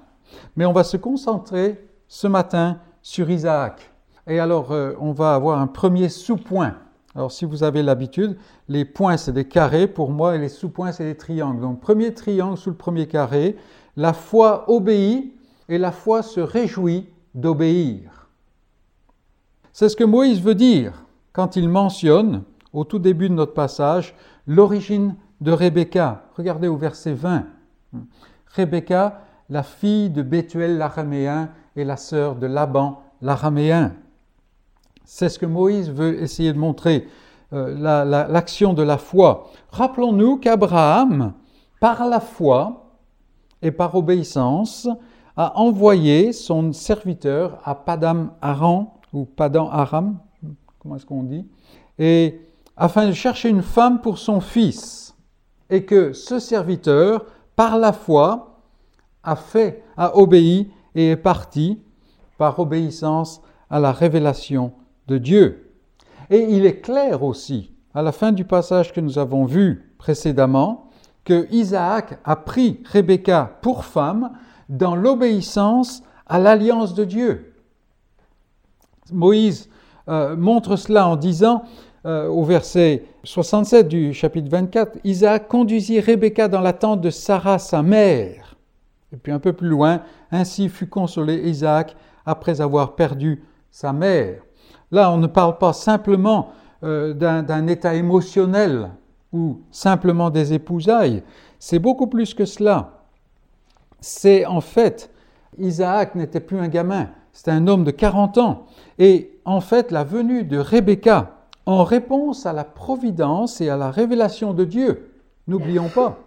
Mais 0.57 0.65
on 0.65 0.73
va 0.73 0.85
se 0.85 0.97
concentrer 0.97 1.89
ce 2.09 2.27
matin 2.27 2.79
sur 3.03 3.31
Isaac. 3.31 3.91
Et 4.27 4.39
alors, 4.39 4.73
euh, 4.73 4.95
on 5.01 5.13
va 5.13 5.35
avoir 5.35 5.61
un 5.61 5.67
premier 5.67 6.09
sous-point 6.09 6.77
alors 7.15 7.33
si 7.33 7.45
vous 7.45 7.65
avez 7.65 7.83
l'habitude, 7.83 8.37
les 8.69 8.85
points 8.85 9.17
c'est 9.17 9.33
des 9.33 9.47
carrés 9.47 9.89
pour 9.89 10.11
moi 10.11 10.37
et 10.37 10.39
les 10.39 10.49
sous-points 10.49 10.93
c'est 10.93 11.05
des 11.05 11.17
triangles. 11.17 11.61
Donc 11.61 11.81
premier 11.81 12.15
triangle 12.15 12.57
sous 12.57 12.71
le 12.71 12.77
premier 12.77 13.07
carré, 13.09 13.57
la 13.97 14.13
foi 14.13 14.71
obéit 14.71 15.35
et 15.69 15.79
la 15.79 15.91
foi 15.91 16.23
se 16.23 16.41
réjouit 16.41 17.09
d'obéir. 17.35 18.29
C'est 19.73 19.89
ce 19.89 19.97
que 19.97 20.05
Moïse 20.05 20.41
veut 20.41 20.55
dire 20.55 21.05
quand 21.33 21.57
il 21.57 21.69
mentionne 21.69 22.43
au 22.73 22.85
tout 22.85 22.99
début 23.01 23.29
de 23.29 23.35
notre 23.35 23.55
passage 23.55 24.15
l'origine 24.47 25.17
de 25.41 25.53
Rebecca. 25.53 26.25
Regardez 26.37 26.69
au 26.69 26.77
verset 26.77 27.13
20. 27.13 27.45
Rebecca, 28.55 29.23
la 29.49 29.63
fille 29.63 30.11
de 30.11 30.23
Bethuel 30.23 30.79
l'araméen 30.79 31.51
et 31.77 31.85
la 31.85 31.97
sœur 31.97 32.37
de 32.37 32.47
Laban 32.47 33.03
l'araméen. 33.23 33.95
C'est 35.05 35.29
ce 35.29 35.39
que 35.39 35.47
Moïse 35.47 35.91
veut 35.91 36.23
essayer 36.23 36.53
de 36.53 36.59
montrer, 36.59 37.09
euh, 37.53 37.75
l'action 38.29 38.75
de 38.75 38.83
la 38.83 38.97
foi. 38.97 39.51
Rappelons-nous 39.73 40.37
qu'Abraham, 40.37 41.33
par 41.81 42.09
la 42.09 42.21
foi 42.21 42.93
et 43.61 43.73
par 43.73 43.95
obéissance, 43.95 44.89
a 45.37 45.59
envoyé 45.59 46.33
son 46.33 46.73
serviteur 46.73 47.59
à 47.65 47.75
Padam 47.75 48.33
Aram, 48.41 48.89
ou 49.13 49.25
Padan 49.25 49.69
Aram, 49.71 50.19
comment 50.79 50.97
est-ce 50.97 51.07
qu'on 51.07 51.25
dit, 51.25 51.47
et 51.99 52.41
afin 52.77 53.07
de 53.07 53.13
chercher 53.13 53.49
une 53.49 53.63
femme 53.63 54.01
pour 54.01 54.19
son 54.19 54.41
fils, 54.41 55.10
et 55.71 55.85
que 55.85 56.13
ce 56.13 56.39
serviteur, 56.39 57.25
par 57.57 57.79
la 57.79 57.93
foi, 57.93 58.59
a 59.23 59.37
fait, 59.37 59.85
a 59.97 60.17
obéi 60.17 60.71
et 60.95 61.11
est 61.11 61.17
parti 61.17 61.83
par 62.39 62.59
obéissance 62.59 63.41
à 63.69 63.81
la 63.81 63.93
révélation 63.93 64.73
de 65.07 65.19
Dieu. 65.19 65.73
Et 66.31 66.55
il 66.55 66.67
est 66.67 66.81
clair 66.81 67.23
aussi, 67.23 67.73
à 67.95 68.03
la 68.03 68.13
fin 68.13 68.33
du 68.33 68.45
passage 68.45 68.93
que 68.93 69.01
nous 69.01 69.19
avons 69.19 69.45
vu 69.45 69.95
précédemment, 69.99 70.91
que 71.25 71.47
Isaac 71.53 72.19
a 72.25 72.37
pris 72.37 72.83
Rebecca 72.91 73.59
pour 73.63 73.85
femme 73.85 74.33
dans 74.69 74.97
l'obéissance 74.97 76.03
à 76.27 76.39
l'alliance 76.39 76.95
de 76.95 77.05
Dieu. 77.05 77.55
Moïse 79.13 79.69
euh, 80.09 80.37
montre 80.37 80.77
cela 80.77 81.07
en 81.07 81.17
disant 81.17 81.65
euh, 82.07 82.29
au 82.29 82.45
verset 82.45 83.05
67 83.25 83.89
du 83.89 84.15
chapitre 84.15 84.49
24, 84.51 84.99
Isaac 85.05 85.49
conduisit 85.49 86.01
Rebecca 86.01 86.49
dans 86.49 86.63
la 86.63 86.73
tente 86.73 87.03
de 87.03 87.11
Sarah, 87.11 87.59
sa 87.59 87.83
mère. 87.83 88.57
Et 89.13 89.17
puis 89.17 89.33
un 89.33 89.39
peu 89.39 89.53
plus 89.53 89.69
loin, 89.69 90.03
ainsi 90.31 90.69
fut 90.69 90.87
consolé 90.87 91.35
Isaac 91.49 91.95
après 92.25 92.61
avoir 92.61 92.95
perdu 92.95 93.43
sa 93.71 93.93
mère. 93.93 94.41
Là, 94.91 95.11
on 95.13 95.19
ne 95.19 95.27
parle 95.27 95.59
pas 95.59 95.73
simplement 95.73 96.53
euh, 96.83 97.13
d'un 97.13 97.67
état 97.67 97.95
émotionnel 97.95 98.91
ou 99.33 99.61
simplement 99.71 100.31
des 100.31 100.55
épousailles. 100.55 101.23
C'est 101.59 101.79
beaucoup 101.79 102.07
plus 102.07 102.35
que 102.35 102.47
cela. 102.47 103.05
C'est 104.01 104.47
en 104.47 104.63
fait, 104.63 105.11
Isaac 105.59 106.15
n'était 106.15 106.41
plus 106.41 106.59
un 106.59 106.69
gamin, 106.69 107.11
c'était 107.33 107.51
un 107.51 107.67
homme 107.67 107.85
de 107.85 107.91
40 107.91 108.39
ans. 108.39 108.67
Et 108.99 109.39
en 109.45 109.61
fait, 109.61 109.91
la 109.91 110.05
venue 110.05 110.45
de 110.45 110.59
Rebecca, 110.59 111.40
en 111.71 111.85
réponse 111.85 112.47
à 112.47 112.53
la 112.53 112.65
providence 112.65 113.61
et 113.61 113.69
à 113.69 113.77
la 113.77 113.91
révélation 113.91 114.55
de 114.55 114.65
Dieu, 114.65 115.13
n'oublions 115.47 115.89
pas, 115.89 116.19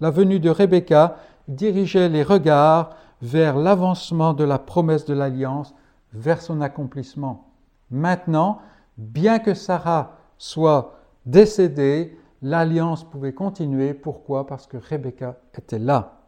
la 0.00 0.10
venue 0.10 0.40
de 0.40 0.50
Rebecca 0.50 1.16
dirigeait 1.48 2.08
les 2.08 2.22
regards 2.22 2.90
vers 3.20 3.56
l'avancement 3.56 4.34
de 4.34 4.44
la 4.44 4.58
promesse 4.58 5.04
de 5.04 5.14
l'alliance, 5.14 5.74
vers 6.12 6.40
son 6.40 6.60
accomplissement. 6.60 7.48
Maintenant, 7.90 8.60
bien 8.96 9.38
que 9.38 9.54
Sarah 9.54 10.18
soit 10.38 10.94
décédée, 11.26 12.16
l'alliance 12.42 13.04
pouvait 13.04 13.32
continuer. 13.32 13.94
Pourquoi? 13.94 14.46
Parce 14.46 14.66
que 14.66 14.76
Rebecca 14.76 15.36
était 15.56 15.78
là. 15.78 16.20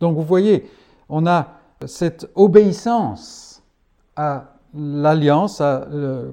Donc 0.00 0.16
vous 0.16 0.22
voyez, 0.22 0.68
on 1.08 1.26
a 1.26 1.48
cette 1.86 2.28
obéissance 2.34 3.62
à 4.16 4.54
l'alliance, 4.74 5.60
à 5.60 5.86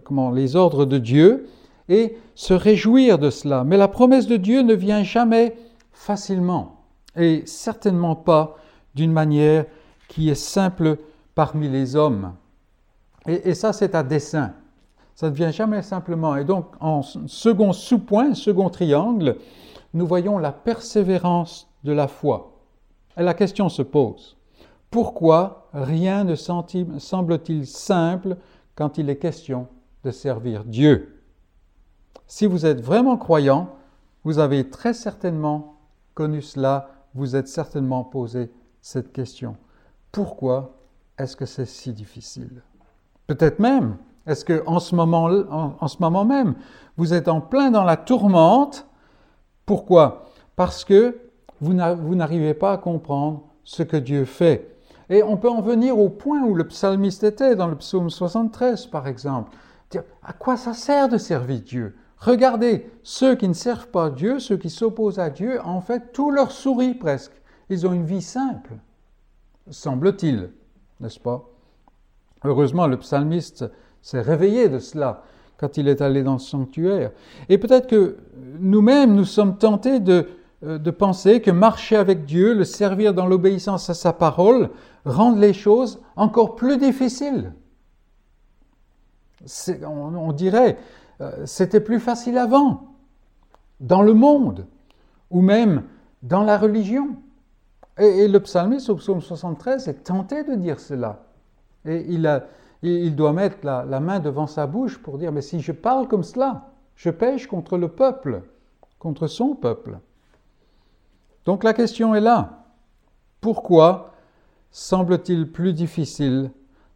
comment, 0.04 0.32
les 0.32 0.56
ordres 0.56 0.86
de 0.86 0.98
Dieu, 0.98 1.48
et 1.90 2.18
se 2.36 2.54
réjouir 2.54 3.18
de 3.18 3.30
cela. 3.30 3.64
Mais 3.64 3.76
la 3.76 3.88
promesse 3.88 4.28
de 4.28 4.38
Dieu 4.38 4.62
ne 4.62 4.74
vient 4.74 5.04
jamais 5.04 5.56
facilement, 5.92 6.78
et 7.18 7.44
certainement 7.46 8.16
pas 8.16 8.56
d'une 8.96 9.12
manière 9.12 9.66
qui 10.08 10.30
est 10.30 10.36
simple 10.36 10.98
parmi 11.36 11.68
les 11.68 11.96
hommes. 11.96 12.34
Et, 13.28 13.54
ça, 13.54 13.74
c'est 13.74 13.96
à 13.96 14.04
dessein. 14.04 14.54
Ça 15.14 15.30
ne 15.30 15.36
vient 15.36 15.52
jamais 15.52 15.82
simplement. 15.82 16.36
Et 16.38 16.46
donc, 16.46 16.68
en 16.80 17.02
second 17.02 17.74
sous-point, 17.74 18.34
second 18.34 18.70
triangle, 18.70 19.36
nous 19.94 20.08
voyons 20.08 20.38
la 20.38 20.52
persévérance 20.52 21.68
de 21.84 21.92
la 21.92 22.08
foi. 22.08 22.54
Et 23.18 23.24
la 23.24 23.34
question 23.34 23.68
se 23.70 23.82
pose. 23.82 24.38
Pourquoi 24.90 25.68
rien 25.74 26.24
ne 26.24 26.36
semble-t-il 26.36 27.68
simple 27.68 28.38
quand 28.76 28.98
il 28.98 29.10
est 29.10 29.18
question 29.18 29.68
de 30.04 30.12
servir 30.12 30.64
Dieu? 30.64 31.19
Si 32.30 32.46
vous 32.46 32.68
êtes 32.68 32.80
vraiment 32.80 33.18
croyant, 33.18 33.72
vous 34.24 34.38
avez 34.38 34.70
très 34.70 34.94
certainement 34.94 35.78
connu 36.14 36.44
cela, 36.44 36.92
vous 37.16 37.36
êtes 37.36 37.48
certainement 37.48 38.04
posé 38.04 38.52
cette 38.82 39.12
question. 39.12 39.58
Pourquoi 40.12 40.76
est-ce 41.18 41.36
que 41.36 41.48
c'est 41.48 41.66
si 41.66 41.92
difficile? 41.92 42.62
Peut-être 43.26 43.58
même 43.58 43.98
est-ce 44.28 44.46
qu'en 44.46 44.80
ce, 44.80 44.94
moment, 44.94 45.24
en, 45.82 45.88
ce 45.88 45.98
moment 46.00 46.24
même, 46.24 46.54
vous 46.98 47.16
êtes 47.16 47.28
en 47.28 47.42
plein 47.42 47.72
dans 47.72 47.84
la 47.84 47.98
tourmente? 47.98 48.86
Pourquoi? 49.66 50.30
Parce 50.56 50.86
que 50.86 51.18
vous 51.60 51.74
n'arrivez 51.74 52.54
pas 52.54 52.74
à 52.74 52.78
comprendre 52.78 53.42
ce 53.64 53.82
que 53.82 53.98
Dieu 53.98 54.26
fait. 54.26 54.78
Et 55.10 55.24
on 55.24 55.36
peut 55.36 55.50
en 55.50 55.62
venir 55.62 55.98
au 55.98 56.10
point 56.10 56.44
où 56.44 56.54
le 56.54 56.68
psalmiste 56.68 57.24
était, 57.24 57.56
dans 57.56 57.68
le 57.68 57.76
psaume 57.76 58.12
73 58.12 58.86
par 58.86 59.08
exemple. 59.08 59.58
À 60.22 60.34
quoi 60.34 60.58
ça 60.58 60.76
sert 60.76 61.10
de 61.10 61.18
servir 61.18 61.62
Dieu? 61.62 61.96
Regardez, 62.20 62.90
ceux 63.04 63.36
qui 63.36 63.48
ne 63.48 63.54
servent 63.54 63.88
pas 63.88 64.10
Dieu, 64.10 64.40
ceux 64.40 64.58
qui 64.58 64.70
s'opposent 64.70 65.20
à 65.20 65.30
Dieu, 65.30 65.60
en 65.64 65.82
fait, 65.82 66.12
tout 66.12 66.32
leur 66.32 66.52
sourit 66.52 66.94
presque. 66.94 67.32
Ils 67.70 67.88
ont 67.88 67.94
une 67.94 68.06
vie 68.06 68.22
simple, 68.22 68.72
semble-t-il, 69.70 70.52
n'est-ce 71.00 71.20
pas? 71.20 71.46
Heureusement, 72.44 72.88
le 72.88 72.98
psalmiste 72.98 73.66
s'est 74.02 74.22
réveillé 74.22 74.70
de 74.70 74.80
cela 74.80 75.24
quand 75.58 75.78
il 75.78 75.88
est 75.88 76.02
allé 76.02 76.24
dans 76.24 76.34
le 76.34 76.40
sanctuaire. 76.40 77.12
Et 77.50 77.58
peut-être 77.58 77.88
que 77.88 78.18
nous-mêmes, 78.60 79.14
nous 79.14 79.26
sommes 79.26 79.58
tentés 79.58 80.00
de, 80.00 80.28
euh, 80.66 80.78
de 80.78 80.92
penser 80.92 81.42
que 81.42 81.52
marcher 81.52 81.96
avec 81.96 82.26
Dieu, 82.26 82.54
le 82.54 82.64
servir 82.64 83.14
dans 83.14 83.26
l'obéissance 83.26 83.90
à 83.90 83.94
sa 83.94 84.14
parole, 84.14 84.70
rendent 85.06 85.40
les 85.40 85.54
choses 85.54 86.02
encore 86.16 86.56
plus 86.56 86.78
difficiles. 86.78 87.54
On, 89.86 90.34
dirait, 90.34 90.78
c'était 91.46 91.82
plus 91.82 92.00
facile 92.00 92.38
avant, 92.38 92.96
dans 93.80 94.02
le 94.02 94.14
monde, 94.14 94.66
ou 95.30 95.42
même 95.42 95.84
dans 96.24 96.44
la 96.44 96.58
religion. 96.58 97.16
Et, 97.98 98.28
le 98.28 98.40
psalmiste 98.40 98.90
au 98.90 98.96
psaume 98.96 99.22
73 99.22 99.88
est 99.88 100.04
tenté 100.06 100.44
de 100.44 100.56
dire 100.56 100.80
cela. 100.80 101.26
Et 101.86 102.06
il, 102.82 103.16
doit 103.16 103.34
mettre 103.34 103.58
la, 103.64 104.00
main 104.00 104.20
devant 104.20 104.48
sa 104.48 104.68
bouche 104.68 104.98
pour 104.98 105.18
dire, 105.18 105.32
mais 105.32 105.42
si 105.42 105.60
je 105.60 105.72
parle 105.72 106.08
comme 106.08 106.24
cela, 106.24 106.70
je 106.96 107.10
pêche 107.10 107.48
contre 107.48 107.78
le 107.78 107.90
peuple, 107.90 108.44
contre 109.00 109.28
son 109.28 109.56
peuple. 109.56 110.00
Donc 111.46 111.64
la 111.64 111.74
question 111.74 112.16
est 112.16 112.22
là. 112.22 112.66
Pourquoi 113.42 114.14
semble-t-il 114.72 115.52
plus 115.52 115.74
difficile 115.74 116.52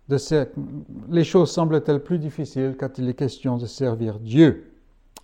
les 0.09 1.23
choses 1.23 1.51
semblent-elles 1.51 2.03
plus 2.03 2.19
difficiles 2.19 2.75
quand 2.79 2.97
il 2.97 3.07
est 3.09 3.13
question 3.13 3.57
de 3.57 3.65
servir 3.65 4.19
Dieu? 4.19 4.71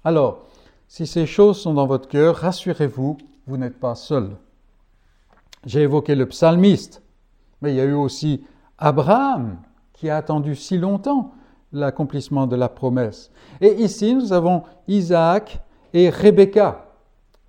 Alors, 0.03 0.45
si 0.87 1.05
ces 1.05 1.25
choses 1.25 1.59
sont 1.59 1.73
dans 1.73 1.85
votre 1.85 2.07
cœur, 2.07 2.35
rassurez-vous, 2.35 3.17
vous 3.45 3.57
n'êtes 3.57 3.79
pas 3.79 3.95
seul. 3.95 4.37
J'ai 5.65 5.81
évoqué 5.81 6.15
le 6.15 6.27
psalmiste, 6.27 7.03
mais 7.61 7.73
il 7.73 7.75
y 7.75 7.81
a 7.81 7.85
eu 7.85 7.93
aussi 7.93 8.43
Abraham 8.77 9.57
qui 9.93 10.09
a 10.09 10.17
attendu 10.17 10.55
si 10.55 10.77
longtemps 10.77 11.33
l'accomplissement 11.73 12.47
de 12.47 12.55
la 12.55 12.69
promesse. 12.69 13.31
Et 13.59 13.83
ici, 13.83 14.15
nous 14.15 14.33
avons 14.33 14.63
Isaac 14.87 15.61
et 15.93 16.09
Rebecca. 16.09 16.85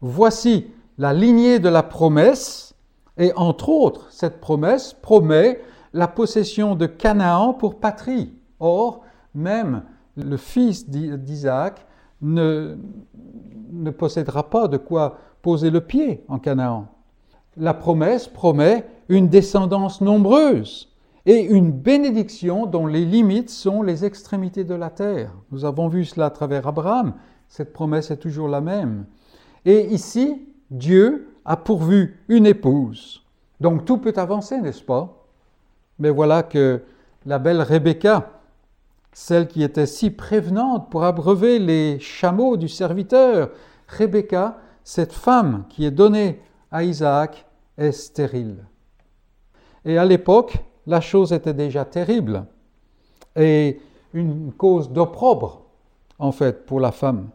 Voici 0.00 0.66
la 0.98 1.14
lignée 1.14 1.60
de 1.60 1.68
la 1.68 1.82
promesse, 1.82 2.74
et 3.16 3.32
entre 3.36 3.68
autres, 3.68 4.08
cette 4.10 4.40
promesse 4.40 4.92
promet 4.92 5.60
la 5.92 6.08
possession 6.08 6.74
de 6.74 6.86
Canaan 6.86 7.54
pour 7.54 7.80
patrie. 7.80 8.32
Or, 8.58 9.02
même 9.34 9.82
le 10.16 10.36
fils 10.36 10.88
d'Isaac 10.88 11.86
ne, 12.20 12.76
ne 13.72 13.90
possédera 13.90 14.50
pas 14.50 14.68
de 14.68 14.76
quoi 14.76 15.18
poser 15.42 15.70
le 15.70 15.80
pied 15.80 16.24
en 16.28 16.38
Canaan 16.38 16.88
la 17.56 17.74
promesse 17.74 18.28
promet 18.28 18.86
une 19.08 19.28
descendance 19.28 20.00
nombreuse 20.00 20.88
et 21.26 21.40
une 21.42 21.70
bénédiction 21.70 22.66
dont 22.66 22.86
les 22.86 23.04
limites 23.04 23.50
sont 23.50 23.82
les 23.82 24.04
extrémités 24.04 24.64
de 24.64 24.74
la 24.74 24.90
terre. 24.90 25.32
Nous 25.50 25.64
avons 25.64 25.88
vu 25.88 26.04
cela 26.04 26.26
à 26.26 26.30
travers 26.30 26.66
Abraham, 26.66 27.14
cette 27.48 27.72
promesse 27.72 28.10
est 28.10 28.16
toujours 28.16 28.48
la 28.48 28.60
même. 28.60 29.04
Et 29.64 29.92
ici, 29.92 30.48
Dieu 30.70 31.34
a 31.44 31.56
pourvu 31.56 32.22
une 32.28 32.46
épouse. 32.46 33.26
Donc 33.60 33.84
tout 33.84 33.98
peut 33.98 34.14
avancer, 34.16 34.60
n'est-ce 34.60 34.82
pas? 34.82 35.19
Mais 36.00 36.10
voilà 36.10 36.42
que 36.42 36.82
la 37.26 37.38
belle 37.38 37.60
Rebecca, 37.60 38.30
celle 39.12 39.46
qui 39.46 39.62
était 39.62 39.86
si 39.86 40.10
prévenante 40.10 40.90
pour 40.90 41.04
abreuver 41.04 41.58
les 41.58 42.00
chameaux 42.00 42.56
du 42.56 42.68
serviteur, 42.68 43.50
Rebecca, 43.86 44.58
cette 44.82 45.12
femme 45.12 45.64
qui 45.68 45.84
est 45.84 45.90
donnée 45.90 46.40
à 46.72 46.82
Isaac 46.82 47.46
est 47.76 47.92
stérile. 47.92 48.64
Et 49.84 49.98
à 49.98 50.04
l'époque, 50.04 50.56
la 50.86 51.00
chose 51.00 51.32
était 51.32 51.54
déjà 51.54 51.84
terrible 51.84 52.46
et 53.36 53.80
une 54.14 54.52
cause 54.52 54.90
d'opprobre, 54.90 55.62
en 56.18 56.32
fait, 56.32 56.66
pour 56.66 56.80
la 56.80 56.92
femme. 56.92 57.28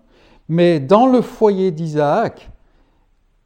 Mais 0.49 0.79
dans 0.79 1.07
le 1.07 1.21
foyer 1.21 1.71
d'Isaac, 1.71 2.49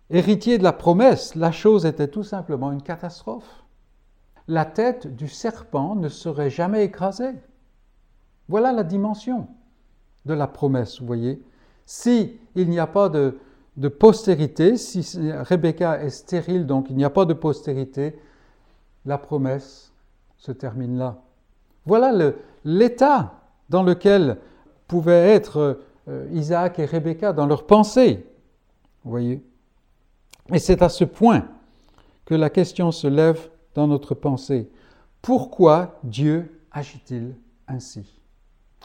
héritier 0.10 0.58
de 0.58 0.64
la 0.64 0.74
promesse, 0.74 1.36
la 1.36 1.52
chose 1.52 1.86
était 1.86 2.08
tout 2.08 2.24
simplement 2.24 2.72
une 2.72 2.82
catastrophe. 2.82 3.64
La 4.50 4.66
tête 4.66 5.16
du 5.16 5.28
serpent 5.28 5.94
ne 5.94 6.10
serait 6.10 6.50
jamais 6.50 6.84
écrasée. 6.84 7.36
Voilà 8.48 8.72
la 8.72 8.84
dimension 8.84 9.46
de 10.26 10.34
la 10.34 10.48
promesse, 10.48 11.00
vous 11.00 11.06
voyez. 11.06 11.40
Si 11.86 12.40
il 12.56 12.68
n'y 12.68 12.80
a 12.80 12.88
pas 12.88 13.10
de, 13.10 13.38
postérité. 14.00 14.76
Si 14.76 15.32
Rebecca 15.32 16.02
est 16.02 16.10
stérile, 16.10 16.66
donc 16.66 16.88
il 16.90 16.98
n'y 16.98 17.06
a 17.06 17.12
pas 17.12 17.26
de 17.26 17.34
postérité, 17.34 18.20
la 19.06 19.20
promesse 19.20 19.94
se 20.38 20.52
termine 20.52 20.98
là. 20.98 21.22
Voilà 21.86 22.34
l'état 22.66 23.36
dans 23.70 23.84
lequel 23.84 24.40
pouvaient 24.88 25.30
être 25.30 25.80
euh, 26.08 26.28
Isaac 26.32 26.80
et 26.80 26.86
Rebecca 26.86 27.34
dans 27.34 27.46
leur 27.46 27.68
pensée. 27.68 28.26
Vous 29.04 29.12
voyez 29.12 29.44
Et 30.52 30.58
c'est 30.58 30.82
à 30.82 30.90
ce 30.90 31.04
point 31.04 31.46
que 32.26 32.34
la 32.34 32.50
question 32.50 32.92
se 32.92 33.06
lève 33.06 33.48
dans 33.76 33.88
notre 33.88 34.16
pensée. 34.16 34.70
Pourquoi 35.22 36.00
Dieu 36.04 36.62
agit-il 36.72 37.36
ainsi? 37.68 38.20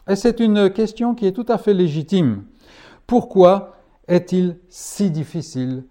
Et 0.07 0.15
c'est 0.15 0.39
une 0.39 0.69
question 0.69 1.15
qui 1.15 1.25
est 1.25 1.31
tout 1.31 1.45
à 1.47 1.57
fait 1.57 1.73
légitime. 1.73 2.43
Pourquoi 3.07 3.77
est-il 4.07 4.57
si 4.69 5.09
difficile 5.09 5.83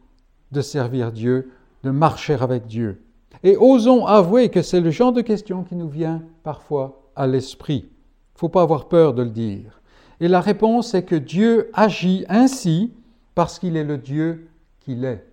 de 0.52 0.60
servir 0.60 1.10
Dieu, 1.12 1.50
de 1.82 1.90
marcher 1.90 2.36
avec 2.40 2.66
Dieu? 2.66 3.02
Et 3.42 3.56
osons 3.56 4.06
avouer 4.06 4.48
que 4.48 4.62
c'est 4.62 4.80
le 4.80 4.90
genre 4.90 5.12
de 5.12 5.20
question 5.20 5.64
qui 5.64 5.74
nous 5.74 5.88
vient 5.88 6.22
parfois 6.42 7.10
à 7.16 7.26
l'esprit. 7.26 7.86
Il 7.88 8.36
ne 8.36 8.38
faut 8.38 8.48
pas 8.48 8.62
avoir 8.62 8.88
peur 8.88 9.14
de 9.14 9.22
le 9.22 9.30
dire. 9.30 9.80
Et 10.20 10.28
la 10.28 10.40
réponse 10.40 10.94
est 10.94 11.04
que 11.04 11.16
Dieu 11.16 11.70
agit 11.72 12.24
ainsi 12.28 12.92
parce 13.34 13.58
qu'il 13.58 13.76
est 13.76 13.84
le 13.84 13.98
Dieu 13.98 14.48
qu'il 14.80 15.04
est. 15.04 15.26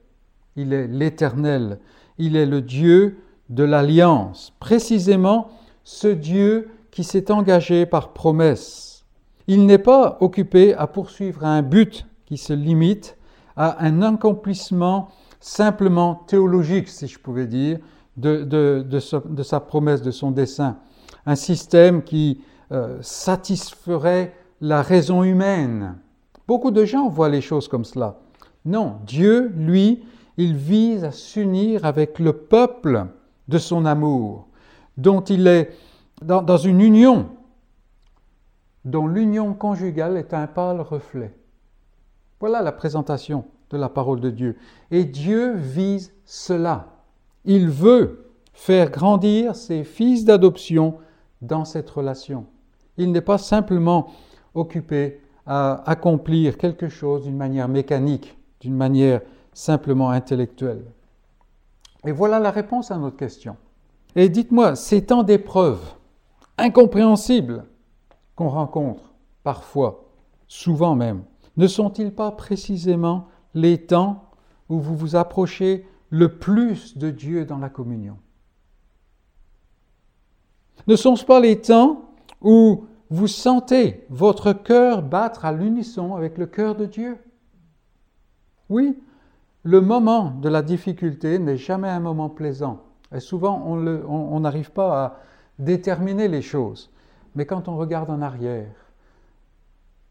Il 0.56 0.74
est 0.74 0.88
l'Éternel. 0.88 1.80
Il 2.18 2.36
est 2.36 2.46
le 2.46 2.62
Dieu 2.62 3.20
de 3.52 3.64
l'Alliance. 3.64 4.54
Précisément 4.60 5.50
ce 5.84 6.08
Dieu 6.08 6.70
qui 6.90 7.04
s'est 7.04 7.32
engagé 7.32 7.86
par 7.86 8.14
promesse. 8.14 9.06
Il 9.48 9.66
n'est 9.66 9.78
pas 9.78 10.18
occupé 10.22 10.74
à 10.74 10.88
poursuivre 10.88 11.46
un 11.46 11.62
but 11.62 12.08
qui 12.26 12.38
se 12.38 12.54
limite 12.54 13.18
à 13.56 13.84
un 13.86 14.02
accomplissement 14.02 15.10
simplement 15.40 16.16
théologique, 16.28 16.88
si 16.88 17.08
je 17.08 17.20
pouvais 17.20 17.48
dire, 17.48 17.80
de, 18.18 18.44
de, 18.44 19.00
sa 19.44 19.60
promesse, 19.60 20.02
de 20.02 20.12
son 20.12 20.32
dessein. 20.32 20.78
Un 21.26 21.36
système 21.36 22.04
qui 22.04 22.42
euh, 22.72 22.98
satisferait 23.02 24.34
la 24.62 24.82
raison 24.82 25.24
humaine. 25.24 25.98
Beaucoup 26.48 26.72
de 26.72 26.86
gens 26.86 27.10
voient 27.10 27.30
les 27.30 27.42
choses 27.42 27.68
comme 27.68 27.86
cela. 27.86 28.20
Non, 28.66 28.98
Dieu, 29.06 29.52
lui, 29.56 30.04
il 30.38 30.56
vise 30.56 31.04
à 31.04 31.12
s'unir 31.12 31.86
avec 31.86 32.20
le 32.20 32.34
peuple 32.34 33.08
de 33.48 33.58
son 33.58 33.86
amour, 33.86 34.48
dont 34.98 35.22
il 35.22 35.48
est 35.48 35.72
dans, 36.22 36.58
une 36.58 36.82
union, 36.82 37.30
dont 38.86 39.08
l'union 39.08 39.54
conjugale 39.54 40.18
est 40.18 40.34
un 40.34 40.48
pâle 40.48 40.82
reflet. 40.82 41.34
Voilà 42.40 42.62
la 42.62 42.72
présentation 42.72 43.46
de 43.70 43.78
la 43.78 43.90
parole 43.90 44.20
de 44.20 44.30
Dieu. 44.30 44.58
Et 44.92 45.04
Dieu 45.06 45.54
vise 45.56 46.14
cela. 46.26 46.88
Il 47.46 47.70
veut 47.70 48.32
faire 48.54 48.92
grandir 48.92 49.56
ses 49.56 49.84
fils 49.84 50.26
d'adoption 50.26 50.98
dans 51.42 51.66
cette 51.66 51.90
relation. 51.90 52.46
Il 52.98 53.12
n'est 53.12 53.22
pas 53.22 53.38
simplement 53.38 54.12
occupé 54.54 55.22
à 55.46 55.90
accomplir 55.90 56.58
quelque 56.58 56.90
chose 56.90 57.24
d'une 57.24 57.38
manière 57.38 57.68
mécanique, 57.68 58.38
d'une 58.60 58.76
manière 58.76 59.22
simplement 59.54 60.12
intellectuelle. 60.12 60.84
Et 62.06 62.12
voilà 62.12 62.40
la 62.40 62.52
réponse 62.52 62.92
à 62.92 62.98
notre 62.98 63.18
question. 63.18 63.58
Et 64.16 64.30
dites-moi, 64.30 64.76
ces 64.76 65.06
temps 65.06 65.24
d'épreuves 65.24 65.96
incompréhensibles 66.58 67.66
qu'on 68.36 68.50
rencontre 68.50 69.14
parfois, 69.44 70.06
souvent 70.48 70.96
même, 70.96 71.24
ne 71.58 71.68
sont-ils 71.68 72.14
pas 72.14 72.32
précisément 72.32 73.28
les 73.54 73.86
temps 73.86 74.30
où 74.70 74.80
vous 74.80 74.96
vous 74.96 75.16
approchez 75.16 75.86
le 76.10 76.38
plus 76.38 76.98
de 76.98 77.10
Dieu 77.10 77.46
dans 77.46 77.58
la 77.58 77.70
communion? 77.70 78.18
Ne 80.88 80.96
sont-ce 80.96 81.26
pas 81.26 81.40
les 81.40 81.62
temps 81.62 82.12
où 82.42 82.86
vous 83.10 83.28
sentez 83.28 84.06
votre 84.10 84.54
cœur 84.54 85.04
battre 85.04 85.46
à 85.46 85.52
l'unisson 85.52 86.16
avec 86.16 86.38
le 86.38 86.48
cœur 86.48 86.76
de 86.76 86.86
Dieu? 86.86 87.18
Oui, 88.70 88.98
le 89.64 89.82
moment 89.82 90.32
de 90.42 90.50
la 90.50 90.62
difficulté 90.62 91.40
n'est 91.40 91.58
jamais 91.58 91.90
un 91.90 92.00
moment 92.00 92.30
plaisant. 92.30 92.82
Et 93.14 93.20
souvent, 93.20 93.62
on 93.66 94.40
n'arrive 94.40 94.72
pas 94.72 95.04
à 95.04 95.20
déterminer 95.60 96.28
les 96.28 96.42
choses. 96.42 96.90
Mais 97.36 97.46
quand 97.46 97.68
on 97.68 97.78
regarde 97.78 98.10
en 98.10 98.22
arrière, 98.22 98.74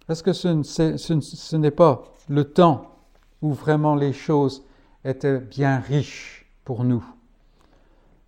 est-ce 0.08 0.22
que 0.22 0.32
ce, 0.32 1.56
n'est 1.56 1.70
pas 1.70 2.02
le 2.28 2.44
temps 2.44 2.96
où 3.42 3.52
vraiment 3.52 3.94
les 3.94 4.12
choses 4.12 4.64
étaient 5.04 5.38
bien 5.38 5.78
riches 5.78 6.46
pour 6.64 6.84
nous? 6.84 7.04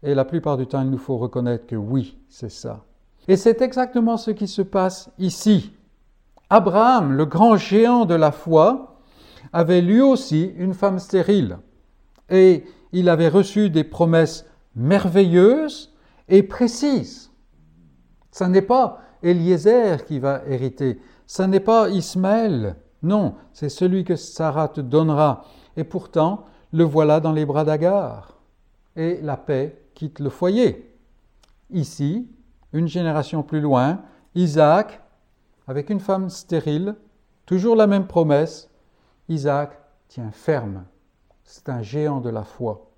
Et 0.02 0.14
la 0.14 0.24
plupart 0.24 0.56
du 0.56 0.66
temps, 0.66 0.82
il 0.82 0.90
nous 0.90 0.98
faut 0.98 1.16
reconnaître 1.16 1.66
que 1.66 1.76
oui, 1.76 2.18
c'est 2.28 2.50
ça. 2.50 2.84
Et 3.28 3.36
c'est 3.36 3.62
exactement 3.62 4.16
ce 4.16 4.32
qui 4.32 4.48
se 4.48 4.62
passe 4.62 5.10
ici. 5.18 5.72
Abraham, 6.50 7.12
le 7.12 7.24
grand 7.24 7.56
géant 7.56 8.04
de 8.04 8.14
la 8.14 8.32
foi, 8.32 8.91
avait 9.52 9.80
lui 9.80 10.00
aussi 10.00 10.52
une 10.56 10.74
femme 10.74 10.98
stérile. 10.98 11.58
Et 12.30 12.64
il 12.92 13.08
avait 13.08 13.28
reçu 13.28 13.70
des 13.70 13.84
promesses 13.84 14.46
merveilleuses 14.74 15.94
et 16.28 16.42
précises. 16.42 17.30
Ce 18.30 18.44
n'est 18.44 18.62
pas 18.62 19.00
Eliezer 19.22 20.04
qui 20.04 20.18
va 20.18 20.42
hériter, 20.46 20.98
ce 21.26 21.42
n'est 21.42 21.60
pas 21.60 21.88
Ismaël, 21.90 22.76
non, 23.02 23.34
c'est 23.52 23.68
celui 23.68 24.04
que 24.04 24.16
Sarah 24.16 24.68
te 24.68 24.80
donnera. 24.80 25.44
Et 25.76 25.84
pourtant, 25.84 26.46
le 26.72 26.84
voilà 26.84 27.20
dans 27.20 27.32
les 27.32 27.44
bras 27.44 27.64
d'Agar. 27.64 28.38
Et 28.96 29.20
la 29.22 29.36
paix 29.36 29.82
quitte 29.94 30.20
le 30.20 30.30
foyer. 30.30 30.94
Ici, 31.70 32.28
une 32.72 32.86
génération 32.86 33.42
plus 33.42 33.60
loin, 33.60 34.02
Isaac, 34.34 35.00
avec 35.66 35.90
une 35.90 36.00
femme 36.00 36.30
stérile, 36.30 36.94
toujours 37.44 37.76
la 37.76 37.86
même 37.86 38.06
promesse, 38.06 38.70
Isaac 39.32 39.78
tient 40.08 40.30
ferme. 40.30 40.84
C'est 41.44 41.68
un 41.68 41.82
géant 41.82 42.20
de 42.20 42.30
la 42.30 42.44
foi. 42.44 42.90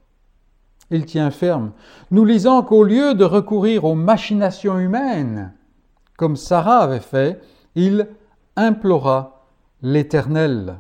Il 0.91 1.07
tient 1.07 1.31
ferme. 1.31 1.73
Nous 2.11 2.25
lisons 2.25 2.63
qu'au 2.63 2.85
lieu 2.85 3.15
de 3.15 3.25
recourir 3.25 3.85
aux 3.85 3.95
machinations 3.95 4.79
humaines, 4.79 5.53
comme 6.17 6.37
Sarah 6.37 6.81
avait 6.81 7.01
fait, 7.01 7.41
il 7.75 8.09
implora 8.57 9.47
l'Éternel. 9.81 10.79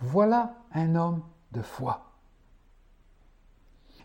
Voilà 0.00 0.54
un 0.74 0.94
homme 0.94 1.22
de 1.52 1.62
foi. 1.62 2.12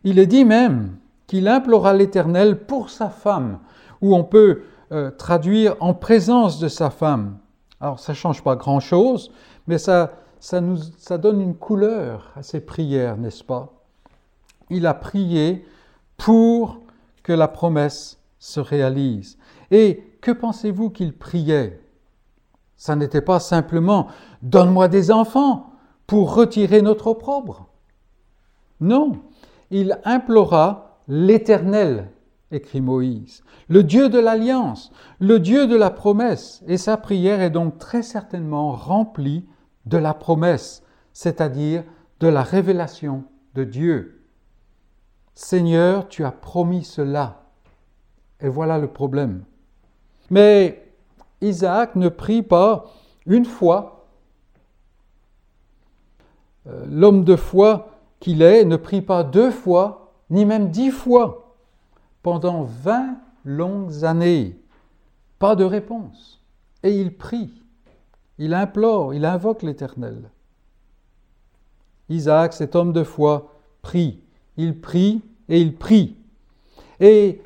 Il 0.03 0.19
est 0.19 0.27
dit 0.27 0.45
même 0.45 0.97
qu'il 1.27 1.47
implora 1.47 1.93
l'Éternel 1.93 2.65
pour 2.65 2.89
sa 2.89 3.09
femme, 3.09 3.59
ou 4.01 4.15
on 4.15 4.23
peut 4.23 4.63
euh, 4.91 5.11
traduire 5.11 5.75
en 5.81 5.93
présence 5.93 6.59
de 6.59 6.67
sa 6.67 6.89
femme. 6.89 7.37
Alors 7.81 7.99
ça 7.99 8.13
ne 8.13 8.17
change 8.17 8.43
pas 8.43 8.55
grand-chose, 8.55 9.31
mais 9.67 9.77
ça, 9.77 10.11
ça, 10.39 10.61
nous, 10.61 10.77
ça 10.97 11.17
donne 11.17 11.41
une 11.41 11.55
couleur 11.55 12.31
à 12.35 12.43
ses 12.43 12.61
prières, 12.61 13.17
n'est-ce 13.17 13.43
pas? 13.43 13.73
Il 14.69 14.85
a 14.85 14.93
prié 14.93 15.65
pour 16.17 16.81
que 17.23 17.33
la 17.33 17.47
promesse 17.47 18.19
se 18.39 18.59
réalise. 18.59 19.37
Et 19.71 20.03
que 20.21 20.31
pensez-vous 20.31 20.89
qu'il 20.89 21.13
priait? 21.13 21.81
Ça 22.75 22.95
n'était 22.95 23.21
pas 23.21 23.39
simplement 23.39 24.07
Donne-moi 24.41 24.87
des 24.87 25.11
enfants 25.11 25.71
pour 26.05 26.35
retirer 26.35 26.81
notre 26.81 27.07
opprobre. 27.07 27.67
Non, 28.79 29.13
il 29.71 29.99
implora 30.05 30.99
l'Éternel, 31.07 32.11
écrit 32.51 32.81
Moïse, 32.81 33.43
le 33.67 33.83
Dieu 33.83 34.09
de 34.09 34.19
l'alliance, 34.19 34.91
le 35.19 35.39
Dieu 35.39 35.67
de 35.67 35.75
la 35.75 35.89
promesse, 35.89 36.63
et 36.67 36.77
sa 36.77 36.95
prière 36.97 37.41
est 37.41 37.49
donc 37.49 37.79
très 37.79 38.03
certainement 38.03 38.71
remplie 38.71 39.45
de 39.87 39.97
la 39.97 40.13
promesse, 40.13 40.83
c'est-à-dire 41.13 41.83
de 42.19 42.27
la 42.27 42.43
révélation 42.43 43.23
de 43.55 43.63
Dieu. 43.63 44.25
Seigneur, 45.33 46.07
tu 46.07 46.25
as 46.25 46.31
promis 46.31 46.83
cela. 46.83 47.43
Et 48.41 48.49
voilà 48.49 48.77
le 48.77 48.87
problème. 48.87 49.43
Mais 50.29 50.91
Isaac 51.41 51.95
ne 51.95 52.09
prie 52.09 52.43
pas 52.43 52.85
une 53.25 53.45
fois. 53.45 54.07
Euh, 56.67 56.85
l'homme 56.89 57.23
de 57.23 57.35
foi 57.35 57.91
qu'il 58.19 58.41
est 58.41 58.65
ne 58.65 58.77
prie 58.77 59.01
pas 59.01 59.23
deux 59.23 59.51
fois, 59.51 60.13
ni 60.29 60.43
même 60.45 60.69
dix 60.69 60.91
fois, 60.91 61.55
pendant 62.23 62.63
vingt 62.63 63.17
longues 63.45 64.03
années. 64.03 64.59
Pas 65.39 65.55
de 65.55 65.63
réponse. 65.63 66.43
Et 66.83 66.99
il 66.99 67.15
prie, 67.15 67.63
il 68.37 68.53
implore, 68.53 69.13
il 69.13 69.25
invoque 69.25 69.63
l'Éternel. 69.63 70.29
Isaac, 72.09 72.53
cet 72.53 72.75
homme 72.75 72.93
de 72.93 73.03
foi, 73.03 73.53
prie. 73.81 74.21
Il 74.57 74.79
prie 74.79 75.21
et 75.49 75.61
il 75.61 75.75
prie. 75.75 76.15
Et 76.99 77.41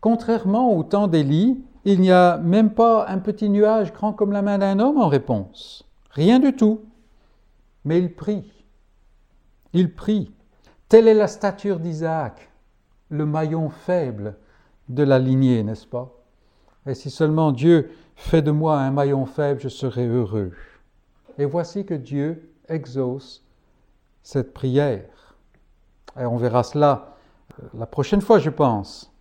contrairement 0.00 0.76
au 0.76 0.82
temps 0.82 1.08
d'Élie, 1.08 1.58
il 1.84 2.00
n'y 2.00 2.10
a 2.10 2.36
même 2.38 2.70
pas 2.70 3.06
un 3.08 3.18
petit 3.18 3.48
nuage 3.48 3.92
grand 3.92 4.12
comme 4.12 4.32
la 4.32 4.42
main 4.42 4.58
d'un 4.58 4.80
homme 4.80 4.98
en 4.98 5.08
réponse. 5.08 5.84
Rien 6.10 6.40
du 6.40 6.54
tout. 6.54 6.80
Mais 7.84 7.98
il 7.98 8.12
prie. 8.12 8.50
Il 9.72 9.94
prie. 9.94 10.32
Telle 10.88 11.08
est 11.08 11.14
la 11.14 11.28
stature 11.28 11.78
d'Isaac, 11.78 12.50
le 13.08 13.26
maillon 13.26 13.70
faible 13.70 14.36
de 14.88 15.02
la 15.02 15.18
lignée, 15.18 15.62
n'est-ce 15.62 15.86
pas? 15.86 16.12
Et 16.86 16.94
si 16.94 17.10
seulement 17.10 17.50
Dieu 17.52 17.90
fait 18.16 18.42
de 18.42 18.50
moi 18.50 18.78
un 18.78 18.90
maillon 18.90 19.26
faible, 19.26 19.60
je 19.60 19.68
serai 19.68 20.06
heureux. 20.06 20.52
Et 21.38 21.44
voici 21.44 21.84
que 21.84 21.94
Dieu 21.94 22.50
exauce 22.68 23.44
cette 24.22 24.52
prière. 24.52 25.36
Et 26.18 26.24
on 26.24 26.36
verra 26.36 26.62
cela 26.62 27.16
euh, 27.62 27.66
la 27.78 27.86
prochaine 27.86 28.22
fois, 28.22 28.38
je 28.38 28.50
pense, 28.50 29.12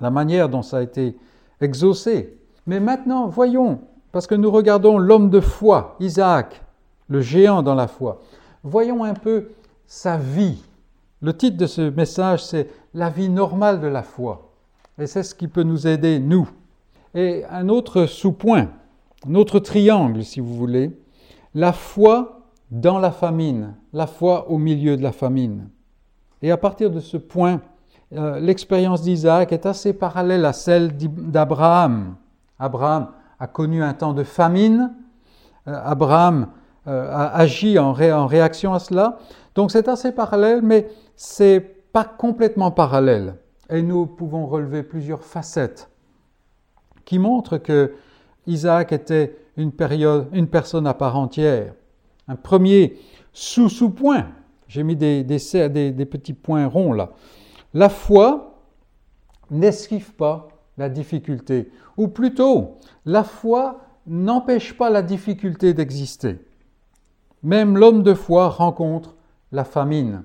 la 0.00 0.10
manière 0.10 0.48
dont 0.48 0.62
ça 0.62 0.78
a 0.78 0.82
été 0.82 1.16
exaucé. 1.60 2.38
Mais 2.66 2.80
maintenant, 2.80 3.26
voyons, 3.26 3.80
parce 4.12 4.26
que 4.26 4.34
nous 4.34 4.50
regardons 4.50 4.96
l'homme 4.96 5.28
de 5.28 5.40
foi, 5.40 5.96
Isaac, 6.00 6.62
le 7.08 7.20
géant 7.20 7.62
dans 7.62 7.74
la 7.74 7.88
foi. 7.88 8.22
Voyons 8.62 9.04
un 9.04 9.14
peu 9.14 9.50
sa 9.86 10.16
vie. 10.16 10.62
Le 11.20 11.36
titre 11.36 11.56
de 11.56 11.66
ce 11.66 11.90
message, 11.90 12.44
c'est 12.44 12.70
La 12.94 13.10
vie 13.10 13.28
normale 13.28 13.80
de 13.80 13.88
la 13.88 14.02
foi. 14.02 14.52
Et 14.98 15.06
c'est 15.06 15.24
ce 15.24 15.34
qui 15.34 15.48
peut 15.48 15.64
nous 15.64 15.86
aider, 15.86 16.20
nous. 16.20 16.48
Et 17.14 17.44
un 17.48 17.68
autre 17.68 18.06
sous-point, 18.06 18.70
un 19.28 19.34
autre 19.36 19.60
triangle, 19.60 20.24
si 20.24 20.40
vous 20.40 20.54
voulez, 20.54 20.90
la 21.54 21.72
foi 21.72 22.40
dans 22.70 22.98
la 22.98 23.12
famine, 23.12 23.74
la 23.92 24.08
foi 24.08 24.50
au 24.50 24.58
milieu 24.58 24.96
de 24.96 25.02
la 25.02 25.12
famine. 25.12 25.68
Et 26.42 26.50
à 26.50 26.56
partir 26.56 26.90
de 26.90 26.98
ce 26.98 27.16
point, 27.16 27.60
euh, 28.12 28.40
l'expérience 28.40 29.02
d'Isaac 29.02 29.52
est 29.52 29.64
assez 29.64 29.92
parallèle 29.92 30.44
à 30.44 30.52
celle 30.52 30.96
d'Abraham. 30.96 32.16
Abraham 32.58 33.08
a 33.38 33.46
connu 33.46 33.82
un 33.82 33.94
temps 33.94 34.12
de 34.12 34.24
famine, 34.24 34.92
euh, 35.68 35.80
Abraham 35.84 36.48
euh, 36.88 37.10
a 37.10 37.36
agi 37.36 37.78
en, 37.78 37.90
en, 37.90 38.26
réaction 38.26 38.74
à 38.74 38.80
cela. 38.80 39.18
Donc 39.54 39.70
c'est 39.70 39.88
assez 39.88 40.10
parallèle, 40.10 40.62
mais 40.62 40.88
c'est 41.14 41.60
pas 41.60 42.04
complètement 42.04 42.72
parallèle. 42.72 43.36
Et 43.70 43.82
nous 43.82 44.06
pouvons 44.06 44.46
relever 44.46 44.82
plusieurs 44.82 45.22
facettes 45.22 45.88
qui 47.04 47.18
montrent 47.18 47.58
que 47.58 47.94
Isaac 48.46 48.92
était 48.92 49.36
une, 49.56 49.72
période, 49.72 50.28
une 50.32 50.48
personne 50.48 50.86
à 50.86 50.94
part 50.94 51.16
entière. 51.16 51.74
Un 52.28 52.36
premier 52.36 52.98
sous-sous-point, 53.32 54.28
j'ai 54.68 54.82
mis 54.82 54.96
des, 54.96 55.22
des, 55.24 55.92
des, 55.92 56.06
petits 56.06 56.32
points 56.32 56.66
ronds 56.66 56.92
là. 56.92 57.10
La 57.72 57.88
foi 57.88 58.60
n'esquive 59.50 60.14
pas 60.14 60.48
la 60.78 60.88
difficulté, 60.88 61.70
ou 61.96 62.08
plutôt, 62.08 62.76
la 63.04 63.24
foi 63.24 63.80
n'empêche 64.06 64.76
pas 64.76 64.90
la 64.90 65.02
difficulté 65.02 65.74
d'exister. 65.74 66.38
Même 67.42 67.76
l'homme 67.76 68.02
de 68.02 68.14
foi 68.14 68.48
rencontre 68.48 69.14
la 69.52 69.64
famine. 69.64 70.24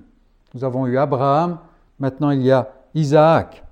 Nous 0.54 0.64
avons 0.64 0.86
eu 0.86 0.98
Abraham, 0.98 1.58
maintenant 1.98 2.30
il 2.30 2.42
y 2.42 2.50
a 2.50 2.70
Isaac. 2.94 3.64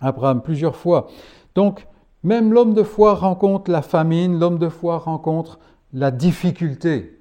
Abraham 0.00 0.42
plusieurs 0.42 0.76
fois. 0.76 1.08
Donc, 1.54 1.86
même 2.24 2.52
l'homme 2.52 2.74
de 2.74 2.82
foi 2.82 3.14
rencontre 3.14 3.70
la 3.70 3.82
famine, 3.82 4.38
l'homme 4.38 4.58
de 4.58 4.70
foi 4.70 4.98
rencontre 4.98 5.58
la 5.92 6.10
difficulté. 6.10 7.20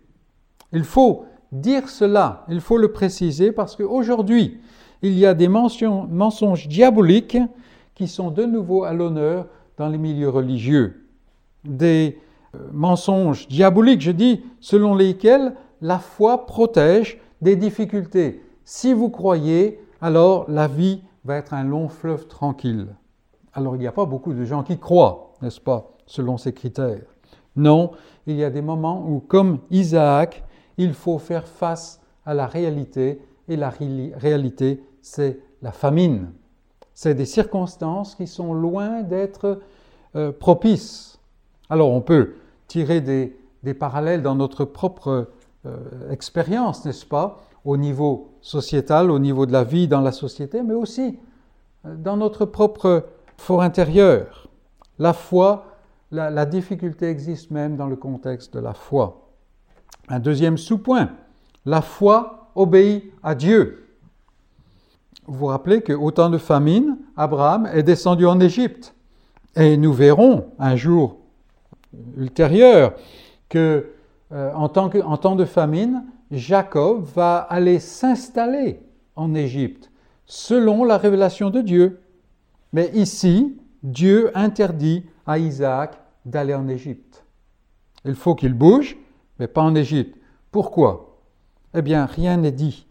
Il 0.71 0.85
faut 0.85 1.25
dire 1.51 1.89
cela, 1.89 2.45
il 2.49 2.61
faut 2.61 2.77
le 2.77 2.91
préciser 2.91 3.51
parce 3.51 3.75
qu'aujourd'hui, 3.75 4.59
il 5.01 5.19
y 5.19 5.25
a 5.25 5.33
des 5.33 5.49
mensonges 5.49 6.67
diaboliques 6.67 7.37
qui 7.93 8.07
sont 8.07 8.31
de 8.31 8.45
nouveau 8.45 8.85
à 8.85 8.93
l'honneur 8.93 9.47
dans 9.77 9.89
les 9.89 9.97
milieux 9.97 10.29
religieux. 10.29 11.05
Des 11.65 12.17
euh, 12.55 12.59
mensonges 12.71 13.47
diaboliques, 13.49 14.01
je 14.01 14.11
dis, 14.11 14.41
selon 14.61 14.95
lesquels 14.95 15.53
la 15.81 15.99
foi 15.99 16.45
protège 16.45 17.19
des 17.41 17.55
difficultés. 17.55 18.41
Si 18.63 18.93
vous 18.93 19.09
croyez, 19.09 19.79
alors 20.01 20.49
la 20.49 20.67
vie 20.67 21.01
va 21.25 21.35
être 21.35 21.53
un 21.53 21.63
long 21.63 21.89
fleuve 21.89 22.27
tranquille. 22.27 22.87
Alors 23.53 23.75
il 23.75 23.79
n'y 23.79 23.87
a 23.87 23.91
pas 23.91 24.05
beaucoup 24.05 24.33
de 24.33 24.45
gens 24.45 24.63
qui 24.63 24.79
croient, 24.79 25.33
n'est-ce 25.41 25.61
pas, 25.61 25.91
selon 26.05 26.37
ces 26.37 26.53
critères. 26.53 27.01
Non, 27.55 27.91
il 28.25 28.35
y 28.35 28.43
a 28.43 28.49
des 28.49 28.61
moments 28.61 29.05
où, 29.07 29.19
comme 29.19 29.59
Isaac, 29.69 30.43
il 30.77 30.93
faut 30.93 31.19
faire 31.19 31.47
face 31.47 32.01
à 32.25 32.33
la 32.33 32.47
réalité, 32.47 33.21
et 33.47 33.55
la 33.55 33.69
réalité, 33.69 34.81
c'est 35.01 35.39
la 35.61 35.71
famine. 35.71 36.31
C'est 36.93 37.13
des 37.15 37.25
circonstances 37.25 38.15
qui 38.15 38.27
sont 38.27 38.53
loin 38.53 39.01
d'être 39.01 39.59
euh, 40.15 40.31
propices. 40.31 41.19
Alors 41.69 41.91
on 41.91 42.01
peut 42.01 42.35
tirer 42.67 43.01
des, 43.01 43.35
parallèles 43.73 44.21
dans 44.21 44.35
notre 44.35 44.65
propre 44.65 45.29
euh, 45.65 46.11
expérience, 46.11 46.85
n'est-ce 46.85 47.05
pas, 47.05 47.41
au 47.65 47.77
niveau 47.77 48.29
sociétal, 48.41 49.09
au 49.09 49.19
niveau 49.19 49.45
de 49.45 49.53
la 49.53 49.63
vie 49.63 49.87
dans 49.87 50.01
la 50.01 50.11
société, 50.11 50.61
mais 50.63 50.73
aussi 50.73 51.17
euh, 51.85 51.95
dans 51.95 52.17
notre 52.17 52.45
propre 52.45 53.05
fort 53.37 53.61
intérieur. 53.61 54.47
La 54.99 55.13
foi, 55.13 55.65
la 56.11 56.45
difficulté 56.45 57.09
existe 57.09 57.51
même 57.51 57.75
dans 57.75 57.87
le 57.87 57.95
contexte 57.95 58.53
de 58.53 58.59
la 58.59 58.73
foi. 58.73 59.29
Un 60.09 60.19
deuxième 60.19 60.57
sous-point, 60.57 61.09
la 61.65 61.81
foi 61.81 62.51
obéit 62.55 63.11
à 63.23 63.35
Dieu. 63.35 63.87
Vous 65.25 65.39
vous 65.39 65.45
rappelez 65.45 65.81
qu'au 65.81 66.11
temps 66.11 66.29
de 66.29 66.37
famine, 66.37 66.97
Abraham 67.15 67.69
est 67.73 67.83
descendu 67.83 68.25
en 68.25 68.39
Égypte. 68.39 68.93
Et 69.55 69.77
nous 69.77 69.93
verrons 69.93 70.47
un 70.59 70.75
jour 70.75 71.17
ultérieur 72.17 72.93
que 73.49 73.91
euh, 74.31 74.51
en, 74.53 74.67
que, 74.89 75.01
en 75.01 75.17
temps 75.17 75.35
de 75.35 75.45
famine, 75.45 76.03
Jacob 76.31 77.03
va 77.03 77.37
aller 77.37 77.79
s'installer 77.79 78.81
en 79.15 79.35
Égypte 79.35 79.91
selon 80.25 80.83
la 80.83 80.97
révélation 80.97 81.49
de 81.51 81.61
Dieu. 81.61 82.01
Mais 82.73 82.89
ici, 82.93 83.57
Dieu 83.83 84.31
interdit 84.35 85.05
à 85.25 85.39
Isaac 85.39 85.97
d'aller 86.25 86.53
en 86.53 86.67
Égypte. 86.67 87.23
Il 88.05 88.15
faut 88.15 88.35
qu'il 88.35 88.53
bouge, 88.53 88.97
mais 89.39 89.47
pas 89.47 89.61
en 89.61 89.75
Égypte. 89.75 90.17
Pourquoi? 90.51 91.21
Eh 91.73 91.81
bien, 91.81 92.05
rien 92.05 92.37
n'est 92.37 92.51
dit. 92.51 92.87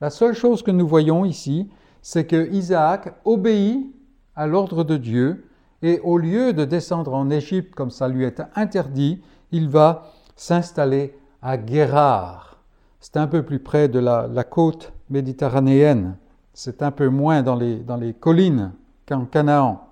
La 0.00 0.10
seule 0.10 0.34
chose 0.34 0.62
que 0.62 0.70
nous 0.70 0.86
voyons 0.86 1.24
ici, 1.24 1.70
c'est 2.02 2.26
que 2.26 2.50
Isaac 2.52 3.14
obéit 3.24 3.94
à 4.34 4.46
l'ordre 4.46 4.84
de 4.84 4.96
Dieu 4.96 5.48
et 5.82 6.00
au 6.00 6.18
lieu 6.18 6.52
de 6.52 6.64
descendre 6.64 7.14
en 7.14 7.30
Égypte 7.30 7.74
comme 7.74 7.90
ça 7.90 8.08
lui 8.08 8.24
est 8.24 8.42
interdit, 8.54 9.22
il 9.52 9.68
va 9.68 10.12
s'installer 10.36 11.16
à 11.42 11.56
Guérard. 11.56 12.58
C'est 13.00 13.16
un 13.16 13.26
peu 13.26 13.42
plus 13.42 13.58
près 13.58 13.88
de 13.88 13.98
la, 13.98 14.44
côte 14.44 14.92
méditerranéenne. 15.10 16.16
C'est 16.54 16.82
un 16.82 16.92
peu 16.92 17.08
moins 17.08 17.42
dans 17.42 17.56
les, 17.56 17.80
dans 17.80 17.96
les 17.96 18.14
collines 18.14 18.72
qu'en 19.06 19.24
Canaan. 19.24 19.88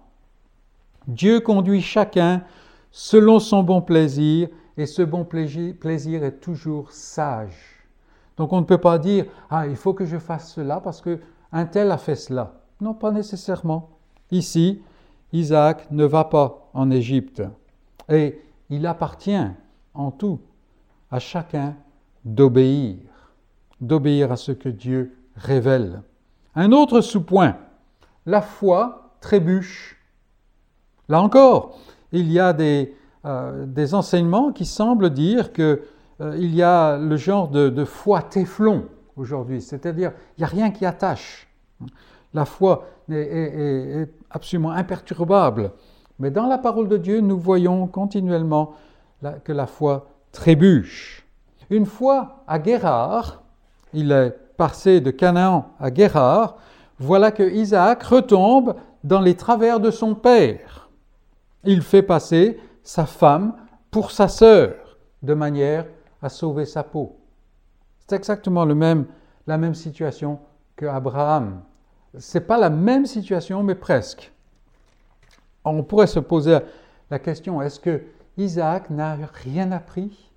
Dieu 1.09 1.41
conduit 1.41 1.83
chacun 1.83 2.43
selon 2.93 3.41
son 3.41 3.65
bon 3.65 3.83
plaisir 3.83 4.49
et 4.77 4.87
ce 4.87 5.03
bon 5.03 5.25
plaisir 5.25 6.25
est 6.25 6.41
toujours 6.41 6.93
sage. 6.93 7.85
Donc 8.37 8.53
on 8.53 8.61
ne 8.61 8.67
peut 8.67 8.79
pas 8.79 8.99
dire 8.99 9.27
ah 9.51 9.67
il 9.67 9.75
faut 9.75 9.93
que 9.93 10.07
je 10.07 10.19
fasse 10.19 10.53
cela 10.53 10.81
parce 10.81 11.01
que 11.01 11.19
un 11.51 11.67
tel 11.67 11.91
a 11.91 11.99
fait 11.99 12.15
cela. 12.15 12.55
Non, 12.81 12.95
pas 12.95 13.11
nécessairement. 13.11 13.91
Ici, 14.31 14.81
Isaac 15.33 15.91
ne 15.91 16.05
va 16.05 16.25
pas 16.25 16.71
en 16.75 16.91
Égypte 16.91 17.43
et 18.09 18.41
il 18.71 18.87
appartient 18.87 19.47
en 19.95 20.11
tout 20.13 20.41
à 21.11 21.19
chacun 21.19 21.77
d'obéir, 22.25 22.99
d'obéir 23.81 24.31
à 24.31 24.37
ce 24.37 24.53
que 24.53 24.69
Dieu 24.69 25.19
révèle. 25.37 26.03
Un 26.55 26.73
autre 26.73 27.01
sous-point, 27.01 27.57
la 28.27 28.43
foi 28.43 29.15
trébuche. 29.21 29.99
Là 31.09 31.23
encore, 31.23 31.79
il 32.13 32.31
y 32.31 32.39
a 32.39 32.53
des, 32.53 32.95
euh, 33.25 33.87
enseignements 33.93 34.53
qui 34.53 34.67
semblent 34.67 35.11
dire 35.11 35.53
qu'il 35.53 35.81
euh, 36.21 36.37
y 36.37 36.63
a 36.63 36.99
le 36.99 37.17
genre 37.17 37.49
de, 37.49 37.85
foi 37.85 38.23
téflon 38.23 38.87
aujourd'hui, 39.17 39.63
c'est-à-dire 39.63 40.13
il 40.37 40.41
n'y 40.41 40.45
a 40.45 40.49
rien 40.49 40.71
qui 40.71 40.85
attache. 40.85 41.49
La 42.35 42.45
foi 42.45 42.87
est, 43.11 43.15
est, 43.15 44.09
absolument 44.31 44.73
imperturbable. 44.73 45.73
Mais 46.19 46.31
dans 46.31 46.47
la 46.47 46.59
parole 46.59 46.89
de 46.89 46.97
Dieu, 46.99 47.21
nous 47.21 47.39
voyons 47.39 47.87
continuellement 47.87 48.75
que 49.45 49.53
la 49.53 49.67
foi 49.67 50.07
trébuche. 50.33 51.27
Une 51.71 51.87
fois 51.87 52.45
à 52.47 52.59
Guérard, 52.59 53.43
il 53.93 54.13
est 54.13 54.37
passé 54.57 55.01
de 55.01 55.11
Canaan 55.11 55.71
à 55.79 55.91
Guérard, 55.91 56.59
voilà 56.99 57.33
que 57.33 57.43
Isaac 57.43 58.03
retombe 58.03 58.77
dans 59.03 59.21
les 59.21 59.37
travers 59.37 59.81
de 59.81 59.91
son 59.91 60.15
père. 60.15 60.91
Il 61.65 61.83
fait 61.83 62.03
passer 62.03 62.61
sa 62.83 63.07
femme 63.07 63.55
pour 63.91 64.11
sa 64.11 64.29
sœur, 64.29 64.75
de 65.23 65.35
manière 65.35 65.87
à 66.21 66.29
sauver 66.29 66.65
sa 66.65 66.83
peau. 66.83 67.19
C'est 67.99 68.17
exactement 68.17 68.65
la 68.65 69.59
même 69.59 69.75
situation 69.75 70.39
que 70.77 70.87
Abraham. 70.87 71.63
Ce 72.19 72.39
n'est 72.39 72.45
pas 72.45 72.59
la 72.59 72.71
même 72.71 73.07
situation, 73.07 73.63
mais 73.63 73.75
presque. 73.75 74.33
On 75.65 75.83
pourrait 75.83 76.07
se 76.07 76.19
poser 76.19 76.59
la 77.11 77.19
question, 77.19 77.63
est-ce 77.63 77.81
que 77.81 78.03
Isaac 78.37 78.91
n'a 78.91 79.17
rien 79.45 79.73
appris? 79.73 80.31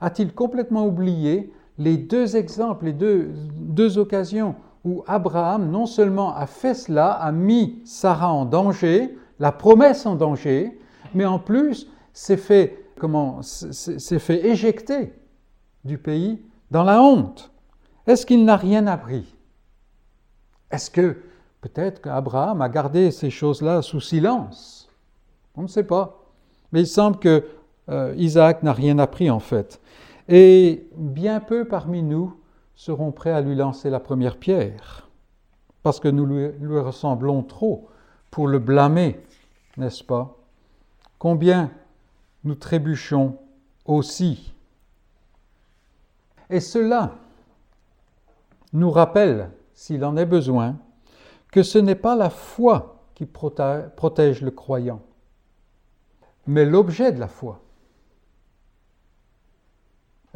A-t-il 0.00 0.34
complètement 0.34 0.86
oublié 0.86 1.52
les 1.78 1.96
deux 1.96 2.36
exemples, 2.36 2.86
les 2.86 2.92
deux, 2.92 3.98
occasions 3.98 4.54
où 4.84 5.02
Abraham 5.06 5.70
non 5.70 5.86
seulement 5.86 6.34
a 6.34 6.46
fait 6.46 6.74
cela, 6.74 7.12
a 7.12 7.32
mis 7.32 7.80
Sarah 7.84 8.32
en 8.32 8.44
danger, 8.44 9.16
la 9.38 9.52
promesse 9.52 10.06
en 10.06 10.14
danger, 10.14 10.78
mais 11.14 11.24
en 11.24 11.38
plus 11.38 11.88
s'est 12.12 12.36
fait, 12.36 12.84
comment, 12.98 13.42
s'est 13.42 14.18
fait 14.18 14.46
éjecter 14.46 15.12
du 15.84 15.98
pays 15.98 16.40
dans 16.70 16.84
la 16.84 17.02
honte. 17.02 17.50
Est-ce 18.06 18.24
qu'il 18.24 18.44
n'a 18.44 18.56
rien 18.56 18.86
appris? 18.86 19.34
Est-ce 20.70 20.90
que 20.90 21.16
peut-être 21.60 22.00
qu'Abraham 22.00 22.62
a 22.62 22.68
gardé 22.68 23.10
ces 23.10 23.30
choses-là 23.30 23.82
sous 23.82 24.00
silence? 24.00 24.88
On 25.56 25.62
ne 25.62 25.68
sait 25.68 25.84
pas. 25.84 26.22
Mais 26.72 26.80
il 26.80 26.86
semble 26.86 27.18
que 27.18 27.44
euh, 27.88 28.14
Isaac 28.16 28.62
n'a 28.62 28.72
rien 28.72 28.98
appris 28.98 29.30
en 29.30 29.40
fait. 29.40 29.80
Et 30.28 30.88
bien 30.96 31.40
peu 31.40 31.64
parmi 31.66 32.02
nous 32.02 32.36
seront 32.74 33.12
prêts 33.12 33.30
à 33.30 33.40
lui 33.40 33.54
lancer 33.54 33.90
la 33.90 34.00
première 34.00 34.38
pierre, 34.38 35.08
parce 35.82 36.00
que 36.00 36.08
nous 36.08 36.26
lui, 36.26 36.48
lui 36.60 36.78
ressemblons 36.80 37.42
trop 37.42 37.88
pour 38.30 38.48
le 38.48 38.58
blâmer, 38.58 39.20
n'est-ce 39.76 40.02
pas? 40.02 40.36
Combien 41.18 41.70
nous 42.44 42.54
trébuchons 42.54 43.38
aussi. 43.84 44.52
Et 46.50 46.60
cela 46.60 47.14
nous 48.72 48.90
rappelle, 48.90 49.50
s'il 49.74 50.04
en 50.04 50.16
est 50.16 50.26
besoin, 50.26 50.76
que 51.52 51.62
ce 51.62 51.78
n'est 51.78 51.94
pas 51.94 52.16
la 52.16 52.30
foi 52.30 53.04
qui 53.14 53.26
protège 53.26 54.42
le 54.42 54.50
croyant, 54.50 55.00
mais 56.46 56.64
l'objet 56.64 57.12
de 57.12 57.20
la 57.20 57.28
foi. 57.28 57.62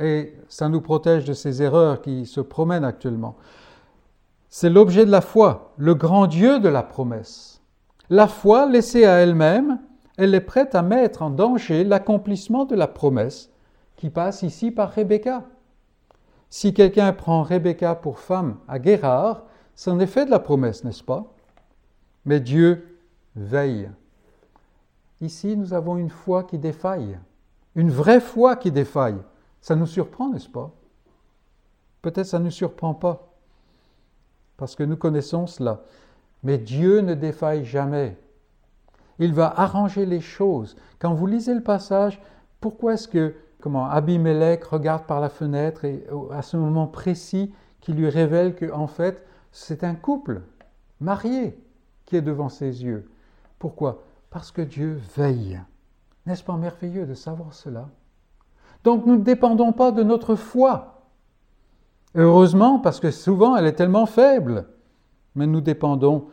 Et 0.01 0.35
ça 0.49 0.69
nous 0.69 0.81
protège 0.81 1.25
de 1.27 1.35
ces 1.35 1.63
erreurs 1.63 2.01
qui 2.01 2.27
se 2.27 2.41
promènent 2.41 2.85
actuellement. 2.85 3.37
C'est 4.49 4.71
l'objet 4.71 5.05
de 5.05 5.11
la 5.11 5.21
foi, 5.21 5.75
le 5.77 5.95
grand 5.95 6.27
Dieu 6.27 6.59
de 6.59 6.69
la 6.69 6.83
promesse. 6.83 7.61
La 8.09 8.27
foi, 8.27 8.67
laissée 8.67 9.05
à 9.05 9.19
elle-même, 9.19 9.79
elle 10.17 10.35
est 10.35 10.41
prête 10.41 10.75
à 10.75 10.83
mettre 10.83 11.23
en 11.23 11.31
danger 11.31 11.85
l'accomplissement 11.85 12.65
de 12.65 12.75
la 12.75 12.89
promesse 12.89 13.51
qui 13.97 14.11
passe 14.11 14.43
ici 14.43 14.71
par 14.71 14.91
Rebecca. 14.91 15.45
Si 16.49 16.75
quelqu'un 16.75 17.13
prend 17.13 17.43
Rebecca 17.43 17.95
pour 17.95 18.19
femme 18.19 18.57
à 18.67 18.79
Guérard, 18.79 19.45
c'en 19.77 20.01
est 20.01 20.07
fait 20.07 20.25
de 20.25 20.31
la 20.31 20.41
promesse, 20.41 20.83
n'est-ce 20.83 21.05
pas? 21.05 21.33
Mais 22.25 22.41
Dieu 22.41 22.99
veille. 23.37 23.91
Ici, 25.21 25.57
nous 25.57 25.75
avons 25.75 25.97
une 25.97 26.11
foi 26.11 26.43
qui 26.45 26.59
défaille, 26.59 27.19
une 27.77 27.91
vraie 27.91 28.21
foi 28.21 28.57
qui 28.57 28.73
défaille. 28.73 29.19
Ça 29.61 29.77
nous 29.77 29.87
surprend, 29.87 30.31
n'est-ce 30.31 30.49
pas? 30.49 30.71
Peut-être 32.03 32.27
ça 32.27 32.39
ne 32.39 32.45
nous 32.45 32.51
surprend 32.51 32.95
pas, 32.95 33.35
parce 34.57 34.75
que 34.75 34.83
nous 34.83 34.97
connaissons 34.97 35.47
cela. 35.47 35.83
Mais 36.43 36.59
Dieu 36.59 37.01
ne 37.01 37.15
défaille 37.15 37.65
jamais. 37.65 38.17
Il 39.19 39.35
va 39.35 39.53
arranger 39.61 40.07
les 40.07 40.21
choses. 40.21 40.77
Quand 40.99 41.13
vous 41.13 41.27
lisez 41.27 41.55
le 41.55 41.63
passage, 41.63 42.21
pourquoi 42.61 42.95
est-ce 42.95 43.09
que 43.09 43.35
comment 43.61 43.87
Abimelech 43.87 44.65
regarde 44.65 45.05
par 45.05 45.21
la 45.21 45.29
fenêtre 45.29 45.85
et 45.85 46.07
à 46.31 46.41
ce 46.41 46.57
moment 46.57 46.87
précis 46.87 47.53
qui 47.81 47.93
lui 47.93 48.09
révèle 48.09 48.55
que 48.55 48.71
en 48.73 48.87
fait 48.87 49.25
c'est 49.53 49.85
un 49.85 49.95
couple 49.95 50.43
marié 51.01 51.59
qui 52.07 52.17
est 52.17 52.23
devant 52.23 52.49
ses 52.49 52.85
yeux. 52.85 53.11
Pourquoi? 53.59 54.03
Parce 54.31 54.51
que 54.51 54.63
Dieu 54.63 55.01
veille. 55.17 55.61
N'est-ce 56.25 56.45
pas 56.45 56.57
merveilleux 56.57 57.07
de 57.07 57.15
savoir 57.15 57.53
cela? 57.53 57.89
Donc 58.85 59.07
nous 59.07 59.17
ne 59.17 59.23
dépendons 59.23 59.73
pas 59.73 59.93
de 59.93 60.03
notre 60.03 60.35
foi. 60.35 61.03
Heureusement, 62.15 62.79
parce 62.79 63.01
que 63.01 63.11
souvent 63.11 63.57
elle 63.57 63.67
est 63.67 63.75
tellement 63.75 64.07
faible, 64.07 64.67
mais 65.35 65.47
nous 65.47 65.61
dépendons 65.61 66.27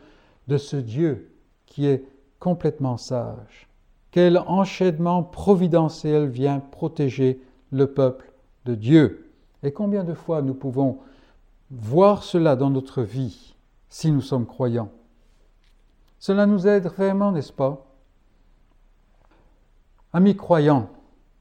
de 0.48 0.58
ce 0.58 0.78
Dieu 0.78 1.32
qui 1.66 1.88
est 1.88 2.06
complètement 2.40 2.98
sage. 2.98 3.68
Quel 4.12 4.38
enchaînement 4.38 5.24
providentiel 5.24 6.28
vient 6.28 6.60
protéger 6.60 7.42
le 7.72 7.88
peuple 7.88 8.32
de 8.66 8.76
Dieu. 8.76 9.32
Et 9.64 9.72
combien 9.72 10.04
de 10.04 10.14
fois 10.14 10.42
nous 10.42 10.54
pouvons 10.54 11.00
voir 11.72 12.24
cela 12.24 12.56
dans 12.56 12.70
notre 12.70 13.02
vie 13.02 13.56
si 13.90 14.12
nous 14.12 14.22
sommes 14.22 14.46
croyants. 14.46 14.90
Cela 16.20 16.46
nous 16.46 16.68
aide 16.68 16.86
vraiment, 16.86 17.32
n'est-ce 17.32 17.54
pas? 17.54 17.86
Amis 20.14 20.36
croyants, 20.36 20.90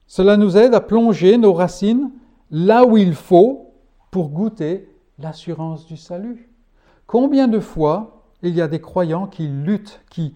cela 0.07 0.37
nous 0.37 0.57
aide 0.57 0.73
à 0.73 0.81
plonger 0.81 1.37
nos 1.37 1.53
racines 1.53 2.11
là 2.49 2.85
où 2.85 2.97
il 2.97 3.13
faut 3.13 3.73
pour 4.09 4.29
goûter 4.29 4.89
l'assurance 5.19 5.85
du 5.85 5.97
salut. 5.97 6.49
Combien 7.05 7.47
de 7.47 7.59
fois 7.59 8.23
il 8.41 8.55
y 8.55 8.61
a 8.61 8.67
des 8.67 8.81
croyants 8.81 9.27
qui 9.27 9.47
luttent, 9.47 10.01
qui, 10.09 10.33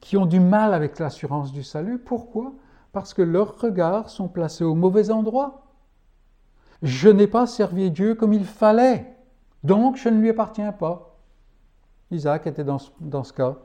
qui 0.00 0.16
ont 0.16 0.26
du 0.26 0.40
mal 0.40 0.72
avec 0.74 0.98
l'assurance 0.98 1.52
du 1.52 1.62
salut? 1.62 1.98
Pourquoi? 1.98 2.52
Parce 2.92 3.14
que 3.14 3.22
leurs 3.22 3.60
regards 3.60 4.08
sont 4.08 4.28
placés 4.28 4.64
au 4.64 4.74
mauvais 4.74 5.10
endroit. 5.10 5.66
Je 6.82 7.10
n'ai 7.10 7.26
pas 7.26 7.46
servi 7.46 7.90
Dieu 7.90 8.14
comme 8.14 8.32
il 8.32 8.44
fallait, 8.44 9.14
donc 9.62 9.96
je 9.96 10.08
ne 10.08 10.18
lui 10.18 10.30
appartiens 10.30 10.72
pas. 10.72 11.18
Isaac 12.10 12.46
était 12.46 12.64
dans 12.64 12.78
dans 13.00 13.22
ce 13.22 13.34
cas, 13.34 13.58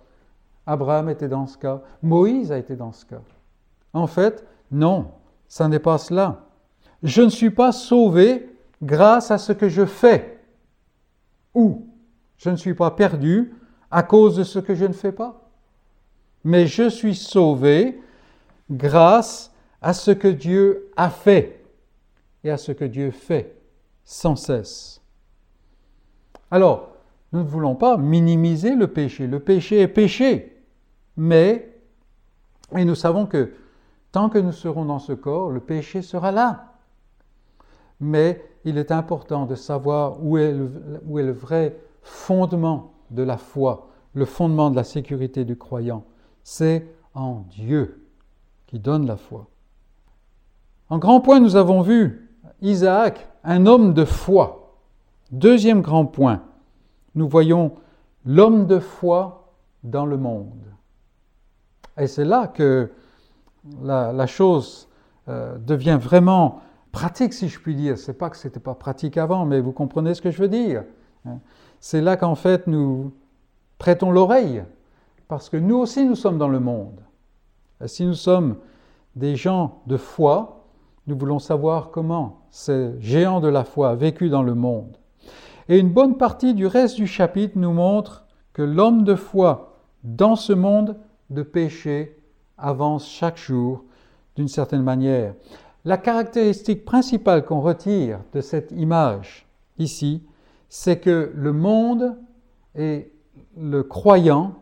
Abraham 0.65 1.09
était 1.09 1.29
dans 1.29 1.47
ce 1.47 1.57
cas, 1.57 1.81
Moïse 2.03 2.51
a 2.51 2.57
été 2.57 2.75
dans 2.75 2.91
ce 2.91 3.05
cas. 3.05 3.21
En 3.93 4.07
fait, 4.07 4.45
non, 4.71 5.11
ça 5.47 5.67
n'est 5.67 5.79
pas 5.79 5.97
cela. 5.97 6.45
Je 7.03 7.21
ne 7.21 7.29
suis 7.29 7.51
pas 7.51 7.71
sauvé 7.71 8.49
grâce 8.81 9.31
à 9.31 9.37
ce 9.37 9.51
que 9.53 9.69
je 9.69 9.85
fais, 9.85 10.39
ou 11.53 11.87
je 12.37 12.49
ne 12.49 12.55
suis 12.55 12.73
pas 12.73 12.91
perdu 12.91 13.53
à 13.91 14.03
cause 14.03 14.35
de 14.35 14.43
ce 14.43 14.59
que 14.59 14.75
je 14.75 14.85
ne 14.85 14.93
fais 14.93 15.11
pas, 15.11 15.49
mais 16.43 16.67
je 16.67 16.89
suis 16.89 17.15
sauvé 17.15 18.01
grâce 18.69 19.53
à 19.81 19.93
ce 19.93 20.11
que 20.11 20.27
Dieu 20.27 20.91
a 20.97 21.09
fait 21.09 21.63
et 22.43 22.51
à 22.51 22.57
ce 22.57 22.71
que 22.71 22.85
Dieu 22.85 23.11
fait 23.11 23.55
sans 24.03 24.35
cesse. 24.35 25.01
Alors, 26.51 26.95
nous 27.31 27.39
ne 27.39 27.47
voulons 27.47 27.75
pas 27.75 27.97
minimiser 27.97 28.75
le 28.75 28.87
péché. 28.87 29.27
Le 29.27 29.39
péché 29.39 29.81
est 29.81 29.87
péché, 29.87 30.61
mais, 31.17 31.73
et 32.75 32.85
nous 32.85 32.95
savons 32.95 33.25
que 33.25 33.51
tant 34.15 34.29
que 34.29 34.37
nous 34.37 34.53
serons 34.53 34.85
dans 34.85 34.99
ce 34.99 35.11
corps, 35.11 35.51
le 35.51 35.59
péché 35.59 36.01
sera 36.01 36.31
là. 36.31 36.71
Mais 37.99 38.41
il 38.63 38.77
est 38.77 38.93
important 38.93 39.45
de 39.45 39.55
savoir 39.55 40.23
où 40.23 40.37
est 40.37 40.53
le, 40.53 41.31
vrai 41.33 41.75
fondement 42.01 42.93
de 43.11 43.23
la 43.23 43.35
foi, 43.35 43.89
le 44.13 44.23
fondement 44.23 44.71
de 44.71 44.77
la 44.77 44.85
sécurité 44.85 45.43
du 45.43 45.57
croyant. 45.57 46.05
C'est 46.45 46.87
en 47.13 47.43
Dieu 47.49 48.07
qui 48.67 48.79
donne 48.79 49.05
la 49.05 49.17
foi. 49.17 49.47
En 50.89 50.97
grand 50.97 51.19
point, 51.19 51.41
nous 51.41 51.57
avons 51.57 51.81
vu 51.81 52.31
Isaac, 52.61 53.27
un 53.43 53.65
homme 53.65 53.93
de 53.93 54.05
foi. 54.05 54.77
Deuxième 55.33 55.81
grand 55.81 56.05
point, 56.05 56.41
nous 57.15 57.27
voyons 57.27 57.73
l'homme 58.25 58.65
de 58.65 58.79
foi 58.79 59.51
dans 59.83 60.05
le 60.05 60.15
monde. 60.15 60.71
Et 61.97 62.07
c'est 62.07 62.23
là 62.23 62.47
que 62.47 62.89
la, 63.81 64.27
chose 64.27 64.87
euh, 65.27 65.57
devient 65.57 65.97
vraiment 65.99 66.61
pratique, 66.91 67.33
si 67.33 67.49
je 67.49 67.59
puis 67.59 67.75
dire. 67.75 67.97
C'est 67.97 68.17
pas 68.17 68.29
que 68.29 68.37
ce 68.37 68.47
n'était 68.47 68.59
pas 68.59 68.75
pratique 68.75 69.17
avant, 69.17 69.45
mais 69.45 69.59
vous 69.59 69.71
comprenez 69.71 70.13
ce 70.13 70.21
que 70.21 70.31
je 70.31 70.41
veux 70.41 70.47
dire. 70.47 70.83
Hein. 71.25 71.39
C'est 71.79 72.01
là 72.01 72.17
qu'en 72.17 72.35
fait 72.35 72.67
nous 72.67 73.13
prêtons 73.77 74.11
l'oreille, 74.11 74.63
parce 75.27 75.49
que 75.49 75.57
nous 75.57 75.75
aussi 75.75 76.05
nous 76.05 76.15
sommes 76.15 76.37
dans 76.37 76.47
le 76.47 76.59
monde. 76.59 77.01
Et 77.83 77.87
si 77.87 78.05
nous 78.05 78.13
sommes 78.13 78.57
des 79.15 79.35
gens 79.35 79.81
de 79.87 79.97
foi, 79.97 80.65
nous 81.07 81.17
voulons 81.17 81.39
savoir 81.39 81.91
comment 81.91 82.41
ces 82.49 82.99
géants 82.99 83.41
de 83.41 83.47
la 83.47 83.63
foi 83.63 83.89
a 83.89 83.95
vécu 83.95 84.29
dans 84.29 84.43
le 84.43 84.55
monde. 84.55 84.97
Et 85.67 85.79
une 85.79 85.91
bonne 85.91 86.17
partie 86.17 86.53
du 86.53 86.67
reste 86.67 86.95
du 86.95 87.07
chapitre 87.07 87.57
nous 87.57 87.73
montre 87.73 88.25
que 88.53 88.61
l'homme 88.61 89.03
de 89.03 89.15
foi 89.15 89.79
dans 90.03 90.35
ce 90.35 90.53
monde 90.53 90.97
de 91.29 91.43
péché 91.43 92.17
avance 92.57 93.07
chaque 93.07 93.37
jour 93.37 93.83
d'une 94.35 94.47
certaine 94.47 94.83
manière. 94.83 95.33
La 95.83 95.97
caractéristique 95.97 96.85
principale 96.85 97.45
qu'on 97.45 97.61
retire 97.61 98.19
de 98.33 98.41
cette 98.41 98.71
image 98.71 99.47
ici, 99.77 100.23
c'est 100.69 100.99
que 100.99 101.31
le 101.35 101.53
monde 101.53 102.17
et 102.75 103.11
le 103.57 103.83
croyant 103.83 104.55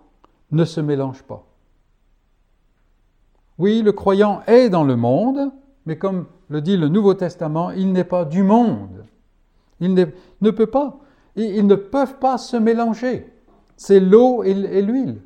ne 0.51 0.65
se 0.65 0.81
mélangent 0.81 1.23
pas. 1.23 1.45
Oui, 3.57 3.81
le 3.81 3.91
croyant 3.91 4.41
est 4.47 4.69
dans 4.69 4.83
le 4.83 4.95
monde, 4.95 5.51
mais 5.85 5.97
comme 5.97 6.25
le 6.49 6.61
dit 6.61 6.77
le 6.77 6.89
Nouveau 6.89 7.13
Testament, 7.13 7.71
il 7.71 7.91
n'est 7.91 8.03
pas 8.03 8.25
du 8.25 8.43
monde. 8.43 9.05
Il 9.79 9.93
ne 9.93 10.51
peut 10.51 10.67
pas. 10.67 10.99
Ils 11.35 11.65
ne 11.65 11.75
peuvent 11.75 12.19
pas 12.19 12.37
se 12.37 12.57
mélanger. 12.57 13.31
C'est 13.75 13.99
l'eau 13.99 14.43
et 14.43 14.81
l'huile. 14.81 15.21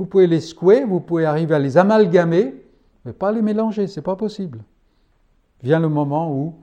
Vous 0.00 0.06
pouvez 0.06 0.26
les 0.26 0.40
secouer, 0.40 0.82
vous 0.82 1.00
pouvez 1.00 1.26
arriver 1.26 1.54
à 1.54 1.58
les 1.58 1.76
amalgamer, 1.76 2.54
mais 3.04 3.12
pas 3.12 3.32
les 3.32 3.42
mélanger, 3.42 3.86
c'est 3.86 4.00
pas 4.00 4.16
possible. 4.16 4.60
Vient 5.62 5.78
le 5.78 5.90
moment 5.90 6.34
où 6.34 6.54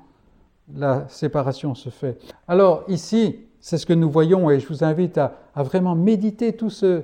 la 0.73 1.07
séparation 1.07 1.75
se 1.75 1.89
fait. 1.89 2.17
Alors 2.47 2.83
ici, 2.87 3.35
c'est 3.59 3.77
ce 3.77 3.85
que 3.85 3.93
nous 3.93 4.09
voyons 4.09 4.49
et 4.49 4.59
je 4.59 4.67
vous 4.67 4.83
invite 4.83 5.19
à, 5.19 5.35
vraiment 5.57 5.93
méditer 5.93 6.53
tout 6.53 6.71
ce, 6.71 7.03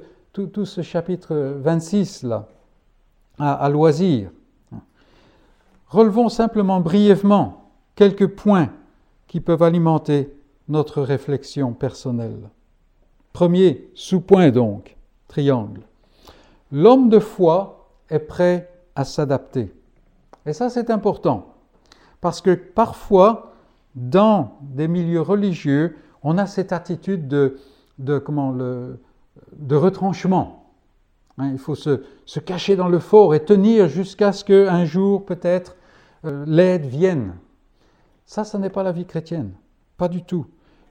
chapitre 0.82 1.36
26 1.36 2.24
là, 2.24 2.48
à, 3.38 3.54
à 3.54 3.69
loisir. 3.69 4.32
Relevons 5.88 6.30
simplement 6.30 6.80
brièvement 6.80 7.69
quelques 7.93 8.30
points 8.30 8.72
qui 9.28 9.39
peuvent 9.39 9.62
alimenter 9.62 10.36
notre 10.67 11.04
réflexion 11.04 11.74
personnelle. 11.74 12.50
Premier 13.34 13.88
sous-point 13.93 14.50
donc, 14.50 14.98
triangle. 15.28 15.82
L'homme 16.74 17.08
de 17.08 17.20
foi 17.20 17.88
est 18.10 18.18
prêt 18.18 18.68
à 18.96 19.06
s'adapter. 19.06 19.72
Et 20.48 20.54
ça 20.54 20.70
c'est 20.70 20.90
important, 20.90 21.54
parce 22.20 22.42
que 22.42 22.56
parfois, 22.56 23.54
dans 23.96 24.58
des 24.62 24.88
milieux 24.88 25.22
religieux, 25.22 25.96
on 26.24 26.40
a 26.40 26.48
cette 26.48 26.74
attitude 26.74 27.28
de, 27.28 28.18
comment, 28.18 28.52
le, 28.52 29.00
de 29.56 29.76
retranchement. 29.76 30.72
Hein, 31.38 31.52
il 31.52 31.60
faut 31.60 31.76
se, 31.76 32.04
se, 32.26 32.40
cacher 32.40 32.76
dans 32.76 32.90
le 32.90 33.00
fort 33.00 33.36
et 33.36 33.46
tenir 33.46 33.88
jusqu'à 33.88 34.32
ce 34.32 34.44
qu'un 34.44 34.84
jour, 34.86 35.26
peut-être, 35.26 35.76
euh, 36.26 36.44
l'aide 36.48 36.86
vienne. 36.86 37.36
Ça, 38.26 38.44
ce 38.44 38.58
n'est 38.58 38.70
pas 38.70 38.84
la 38.84 38.92
vie 38.92 39.06
chrétienne. 39.06 39.52
Pas 39.98 40.08
du 40.08 40.24
tout. 40.24 40.48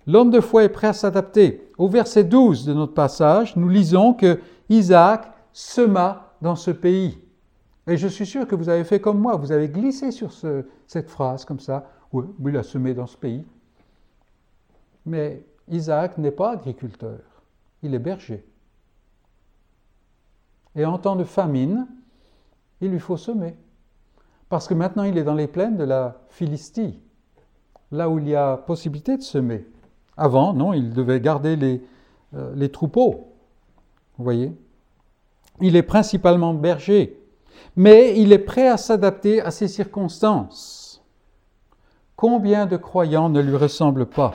L'homme 0.07 0.31
de 0.31 0.41
foi 0.41 0.63
est 0.63 0.69
prêt 0.69 0.89
à 0.89 0.93
s'adapter. 0.93 1.69
Au 1.77 1.89
verset 1.89 2.25
12 2.25 2.67
de 2.67 2.75
notre 2.75 2.95
passage, 2.95 3.57
nous 3.57 3.69
lisons 3.69 4.15
que 4.15 4.41
Isaac 4.69 5.33
sema 5.53 6.35
dans 6.41 6.57
ce 6.57 6.71
pays. 6.71 7.19
Et 7.87 7.97
je 7.97 8.07
suis 8.07 8.27
sûr 8.27 8.47
que 8.47 8.55
vous 8.55 8.69
avez 8.69 8.85
fait 8.85 9.01
comme 9.01 9.19
moi, 9.19 9.37
vous 9.37 9.53
avez 9.53 9.69
glissé 9.69 10.11
sur 10.11 10.33
cette 10.87 11.11
phrase 11.11 11.45
comme 11.45 11.61
ça. 11.61 11.91
Oui, 12.13 12.25
il 12.47 12.57
a 12.57 12.63
semé 12.63 12.95
dans 12.95 13.07
ce 13.07 13.17
pays. 13.17 13.45
Mais 15.05 15.45
Isaac 15.69 16.19
n'est 16.19 16.31
pas 16.31 16.53
agriculteur, 16.53 17.21
il 17.83 17.95
est 17.95 17.99
berger. 17.99 18.45
Et 20.75 20.85
en 20.85 20.99
temps 20.99 21.17
de 21.17 21.25
famine, 21.25 21.87
il 22.81 22.91
lui 22.91 23.01
faut 23.01 23.17
semer. 23.17 23.57
Parce 24.49 24.69
que 24.69 24.75
maintenant 24.75 25.03
il 25.05 25.19
est 25.19 25.25
dans 25.25 25.35
les 25.35 25.49
plaines 25.49 25.77
de 25.77 25.85
la 25.85 26.21
Philistie, 26.29 27.01
là 27.91 28.09
où 28.09 28.19
il 28.19 28.29
y 28.29 28.35
a 28.35 28.57
possibilité 28.57 29.17
de 29.17 29.23
semer. 29.23 29.67
Avant, 30.17 30.53
non, 30.53 30.73
il 30.73 30.93
devait 30.93 31.21
garder 31.21 31.57
les, 31.57 31.83
euh, 32.35 32.53
les 32.55 32.71
troupeaux. 32.71 33.33
Vous 34.19 34.25
voyez 34.25 34.53
Il 35.61 35.77
est 35.77 35.83
principalement 35.83 36.55
berger, 36.55 37.19
mais 37.77 38.19
il 38.19 38.33
est 38.33 38.39
prêt 38.39 38.69
à 38.69 38.77
s'adapter 38.77 39.41
à 39.41 39.51
ces 39.51 39.69
circonstances. 39.69 41.05
Combien 42.17 42.67
de 42.67 42.77
croyants 42.77 43.29
ne 43.29 43.41
lui 43.41 43.57
ressemblent 43.57 44.07
pas? 44.07 44.35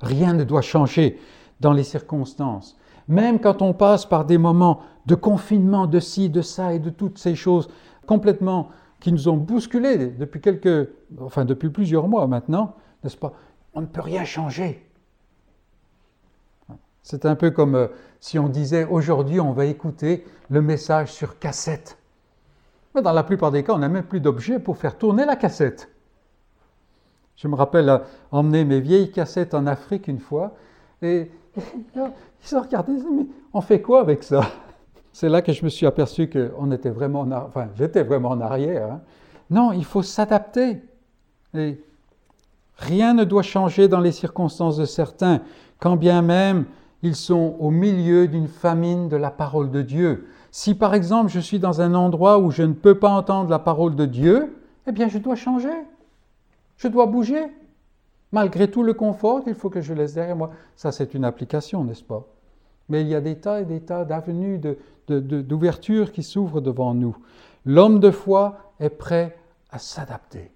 Rien 0.00 0.34
ne 0.34 0.44
doit 0.44 0.62
changer 0.62 1.18
dans 1.60 1.72
les 1.72 1.84
circonstances. 1.84 2.76
Même 3.08 3.40
quand 3.40 3.62
on 3.62 3.72
passe 3.72 4.06
par 4.06 4.24
des 4.24 4.38
moments 4.38 4.80
de 5.06 5.14
confinement, 5.14 5.86
de 5.86 6.00
ci, 6.00 6.30
de 6.30 6.42
ça 6.42 6.74
et 6.74 6.78
de 6.78 6.90
toutes 6.90 7.18
ces 7.18 7.34
choses 7.34 7.68
complètement 8.06 8.68
qui 9.00 9.12
nous 9.12 9.28
ont 9.28 9.36
bousculés 9.36 10.08
depuis 10.08 10.40
quelques, 10.40 10.90
enfin 11.20 11.44
depuis 11.44 11.70
plusieurs 11.70 12.06
mois 12.08 12.26
maintenant, 12.26 12.76
n'est-ce 13.02 13.16
pas? 13.16 13.32
On 13.74 13.80
ne 13.80 13.86
peut 13.86 14.00
rien 14.00 14.24
changer. 14.24 14.91
C'est 17.02 17.26
un 17.26 17.34
peu 17.34 17.50
comme 17.50 17.74
euh, 17.74 17.88
si 18.20 18.38
on 18.38 18.48
disait 18.48 18.84
aujourd'hui 18.84 19.40
on 19.40 19.52
va 19.52 19.66
écouter 19.66 20.24
le 20.50 20.62
message 20.62 21.12
sur 21.12 21.38
cassette. 21.38 21.98
Mais 22.94 23.02
dans 23.02 23.12
la 23.12 23.22
plupart 23.22 23.50
des 23.50 23.64
cas, 23.64 23.74
on 23.74 23.78
n'a 23.78 23.88
même 23.88 24.04
plus 24.04 24.20
d'objet 24.20 24.58
pour 24.58 24.76
faire 24.76 24.96
tourner 24.98 25.24
la 25.24 25.36
cassette. 25.36 25.88
Je 27.36 27.48
me 27.48 27.54
rappelle 27.54 28.02
emmener 28.30 28.64
mes 28.64 28.80
vieilles 28.80 29.10
cassettes 29.10 29.54
en 29.54 29.66
Afrique 29.66 30.08
une 30.08 30.20
fois, 30.20 30.54
et 31.00 31.30
ils 31.96 32.56
ont 32.56 32.60
regardé, 32.60 32.92
mais 32.92 33.26
on 33.52 33.60
fait 33.60 33.80
quoi 33.80 34.00
avec 34.00 34.22
ça? 34.22 34.42
C'est 35.12 35.28
là 35.28 35.42
que 35.42 35.52
je 35.52 35.64
me 35.64 35.68
suis 35.68 35.86
aperçu 35.86 36.28
qu'on 36.28 36.70
était 36.70 36.90
vraiment, 36.90 37.20
en, 37.20 37.32
enfin, 37.32 37.68
j'étais 37.76 38.02
vraiment 38.02 38.30
en 38.30 38.40
arrière. 38.40 38.92
Hein. 38.92 39.00
Non, 39.50 39.72
il 39.72 39.84
faut 39.84 40.02
s'adapter. 40.02 40.82
Et 41.54 41.78
rien 42.78 43.12
ne 43.12 43.24
doit 43.24 43.42
changer 43.42 43.88
dans 43.88 44.00
les 44.00 44.12
circonstances 44.12 44.78
de 44.78 44.86
certains, 44.86 45.42
quand 45.78 45.96
bien 45.96 46.22
même 46.22 46.64
ils 47.02 47.16
sont 47.16 47.56
au 47.58 47.70
milieu 47.70 48.28
d'une 48.28 48.48
famine 48.48 49.08
de 49.08 49.16
la 49.16 49.30
parole 49.30 49.70
de 49.70 49.82
Dieu. 49.82 50.28
Si 50.50 50.74
par 50.74 50.94
exemple 50.94 51.30
je 51.30 51.40
suis 51.40 51.58
dans 51.58 51.80
un 51.80 51.94
endroit 51.94 52.38
où 52.38 52.50
je 52.50 52.62
ne 52.62 52.74
peux 52.74 52.98
pas 52.98 53.10
entendre 53.10 53.50
la 53.50 53.58
parole 53.58 53.96
de 53.96 54.06
Dieu, 54.06 54.56
eh 54.86 54.92
bien 54.92 55.08
je 55.08 55.18
dois 55.18 55.34
changer. 55.34 55.72
Je 56.76 56.88
dois 56.88 57.06
bouger. 57.06 57.44
Malgré 58.32 58.70
tout 58.70 58.82
le 58.82 58.94
confort 58.94 59.44
qu'il 59.44 59.54
faut 59.54 59.68
que 59.68 59.80
je 59.80 59.92
laisse 59.92 60.14
derrière 60.14 60.36
moi. 60.36 60.50
Ça, 60.74 60.90
c'est 60.90 61.12
une 61.12 61.24
application, 61.24 61.84
n'est-ce 61.84 62.02
pas? 62.02 62.26
Mais 62.88 63.02
il 63.02 63.08
y 63.08 63.14
a 63.14 63.20
des 63.20 63.36
tas 63.36 63.60
et 63.60 63.64
des 63.64 63.80
tas 63.80 64.04
d'avenues 64.04 64.58
d'ouverture 65.08 66.12
qui 66.12 66.22
s'ouvrent 66.22 66.62
devant 66.62 66.94
nous. 66.94 67.16
L'homme 67.66 68.00
de 68.00 68.10
foi 68.10 68.72
est 68.80 68.90
prêt 68.90 69.36
à 69.70 69.78
s'adapter. 69.78 70.50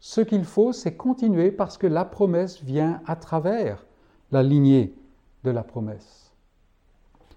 Ce 0.00 0.20
qu'il 0.20 0.44
faut, 0.44 0.72
c'est 0.72 0.94
continuer 0.94 1.50
parce 1.50 1.76
que 1.76 1.86
la 1.86 2.04
promesse 2.04 2.62
vient 2.62 3.00
à 3.06 3.16
travers 3.16 3.84
la 4.32 4.42
lignée 4.42 4.94
de 5.46 5.50
la 5.52 5.62
promesse. 5.62 6.32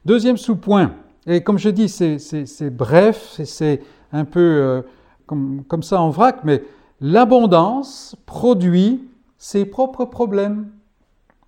Deuxième 0.03 0.37
sous-point, 0.37 0.93
et 1.27 1.43
comme 1.43 1.59
je 1.59 1.69
dis, 1.69 1.87
c'est 1.89 2.69
bref, 2.69 3.39
c'est 3.45 3.81
un 4.11 4.25
peu 4.25 4.39
euh, 4.39 4.81
comme, 5.27 5.83
ça 5.83 6.01
en 6.01 6.09
vrac, 6.09 6.39
mais 6.43 6.63
l'abondance 7.01 8.15
produit 8.25 9.07
ses 9.37 9.65
propres 9.65 10.05
problèmes. 10.05 10.69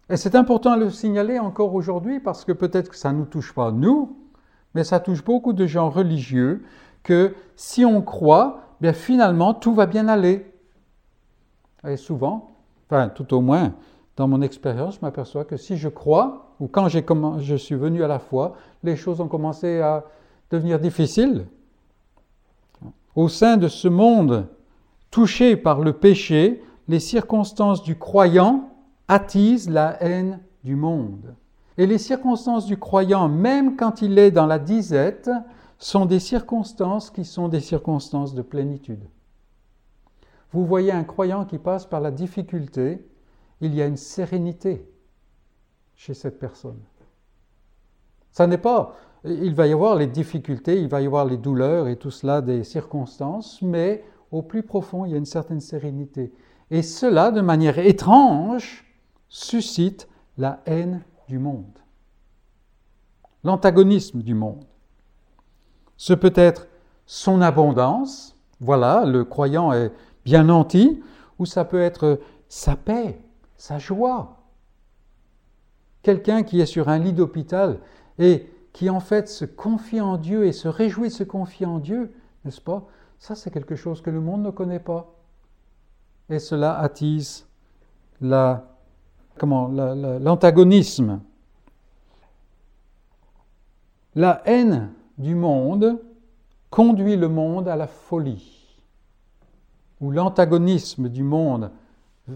Et 0.09 0.17
c'est 0.17 0.35
important 0.35 0.75
de 0.77 0.83
le 0.83 0.89
signaler 0.91 1.39
encore 1.39 1.73
aujourd'hui 1.73 2.19
parce 2.19 2.45
que 2.45 2.51
peut-être 2.51 2.89
que 2.89 2.97
ça 2.97 3.11
ne 3.11 3.19
nous 3.19 3.25
touche 3.25 3.53
pas 3.53 3.71
nous, 3.71 4.15
mais 4.75 4.83
ça 4.83 4.99
touche 4.99 5.23
beaucoup 5.23 5.53
de 5.53 5.65
gens 5.65 5.89
religieux 5.89 6.63
que 7.01 7.33
si 7.55 7.85
on 7.85 8.01
croit, 8.01 8.61
bien 8.81 8.93
finalement 8.93 9.53
tout 9.53 9.73
va 9.73 9.87
bien 9.87 10.07
aller. 10.07 10.45
Et 11.87 11.97
souvent, 11.97 12.51
enfin 12.87 13.09
tout 13.09 13.33
au 13.33 13.41
moins 13.41 13.73
dans 14.21 14.27
mon 14.27 14.43
expérience, 14.43 14.97
je 14.97 14.99
m'aperçois 15.01 15.45
que 15.45 15.57
si 15.57 15.77
je 15.77 15.89
crois, 15.89 16.53
ou 16.59 16.67
quand 16.67 16.89
je 16.89 17.55
suis 17.55 17.73
venu 17.73 18.03
à 18.03 18.07
la 18.07 18.19
foi, 18.19 18.53
les 18.83 18.95
choses 18.95 19.19
ont 19.19 19.27
commencé 19.27 19.81
à 19.81 20.05
devenir 20.51 20.79
difficiles. 20.79 21.47
Au 23.15 23.29
sein 23.29 23.57
de 23.57 23.67
ce 23.67 23.87
monde 23.87 24.45
touché 25.09 25.55
par 25.55 25.79
le 25.79 25.93
péché, 25.93 26.63
les 26.87 26.99
circonstances 26.99 27.81
du 27.81 27.97
croyant 27.97 28.69
attisent 29.07 29.71
la 29.71 29.99
haine 30.03 30.39
du 30.63 30.75
monde. 30.75 31.33
Et 31.79 31.87
les 31.87 31.97
circonstances 31.97 32.67
du 32.67 32.77
croyant, 32.77 33.27
même 33.27 33.75
quand 33.75 34.03
il 34.03 34.19
est 34.19 34.29
dans 34.29 34.45
la 34.45 34.59
disette, 34.59 35.31
sont 35.79 36.05
des 36.05 36.19
circonstances 36.19 37.09
qui 37.09 37.25
sont 37.25 37.47
des 37.47 37.59
circonstances 37.59 38.35
de 38.35 38.43
plénitude. 38.43 39.03
Vous 40.51 40.63
voyez 40.63 40.91
un 40.91 41.05
croyant 41.05 41.43
qui 41.43 41.57
passe 41.57 41.87
par 41.87 42.01
la 42.01 42.11
difficulté, 42.11 43.03
il 43.61 43.75
y 43.75 43.81
a 43.81 43.85
une 43.85 43.97
sérénité 43.97 44.85
chez 45.95 46.13
cette 46.13 46.39
personne. 46.39 46.79
Ça 48.31 48.47
n'est 48.47 48.57
pas, 48.57 48.95
il 49.23 49.53
va 49.53 49.67
y 49.67 49.73
avoir 49.73 49.95
les 49.95 50.07
difficultés, 50.07 50.81
il 50.81 50.87
va 50.87 51.01
y 51.01 51.05
avoir 51.05 51.25
les 51.25 51.37
douleurs 51.37 51.87
et 51.87 51.95
tout 51.95 52.11
cela 52.11 52.41
des 52.41 52.63
circonstances, 52.63 53.61
mais 53.61 54.03
au 54.31 54.41
plus 54.41 54.63
profond, 54.63 55.05
il 55.05 55.11
y 55.11 55.13
a 55.13 55.17
une 55.17 55.25
certaine 55.25 55.61
sérénité. 55.61 56.33
Et 56.71 56.81
cela, 56.81 57.31
de 57.31 57.41
manière 57.41 57.77
étrange, 57.77 58.85
suscite 59.27 60.07
la 60.37 60.61
haine 60.65 61.03
du 61.27 61.37
monde, 61.37 61.79
l'antagonisme 63.43 64.21
du 64.21 64.33
monde. 64.33 64.65
Ce 65.97 66.13
peut 66.13 66.33
être 66.35 66.67
son 67.05 67.41
abondance, 67.41 68.35
voilà, 68.59 69.05
le 69.05 69.25
croyant 69.25 69.73
est 69.73 69.91
bien 70.25 70.45
nanti, 70.45 71.03
ou 71.39 71.45
ça 71.45 71.65
peut 71.65 71.81
être 71.81 72.19
sa 72.47 72.75
paix, 72.75 73.19
sa 73.61 73.77
joie. 73.77 74.37
Quelqu'un 76.01 76.41
qui 76.41 76.59
est 76.59 76.65
sur 76.65 76.89
un 76.89 76.97
lit 76.97 77.13
d'hôpital 77.13 77.77
et 78.17 78.49
qui 78.73 78.89
en 78.89 78.99
fait 78.99 79.29
se 79.29 79.45
confie 79.45 80.01
en 80.01 80.17
Dieu 80.17 80.47
et 80.47 80.51
se 80.51 80.67
réjouit 80.67 81.09
de 81.09 81.13
se 81.13 81.23
confier 81.23 81.67
en 81.67 81.77
Dieu, 81.77 82.11
n'est-ce 82.43 82.59
pas? 82.59 82.87
Ça, 83.19 83.35
c'est 83.35 83.51
quelque 83.51 83.75
chose 83.75 84.01
que 84.01 84.09
le 84.09 84.19
monde 84.19 84.41
ne 84.41 84.49
connaît 84.49 84.79
pas 84.79 85.13
et 86.29 86.39
cela 86.39 86.79
attise 86.79 87.45
la, 88.19 88.65
comment, 89.37 89.67
l'antagonisme. 89.67 91.19
La 94.15 94.41
haine 94.45 94.91
du 95.19 95.35
monde 95.35 96.01
conduit 96.71 97.15
le 97.15 97.29
monde 97.29 97.67
à 97.67 97.75
la 97.75 97.85
folie, 97.85 98.79
ou 99.99 100.09
l'antagonisme 100.09 101.09
du 101.09 101.21
monde 101.21 101.69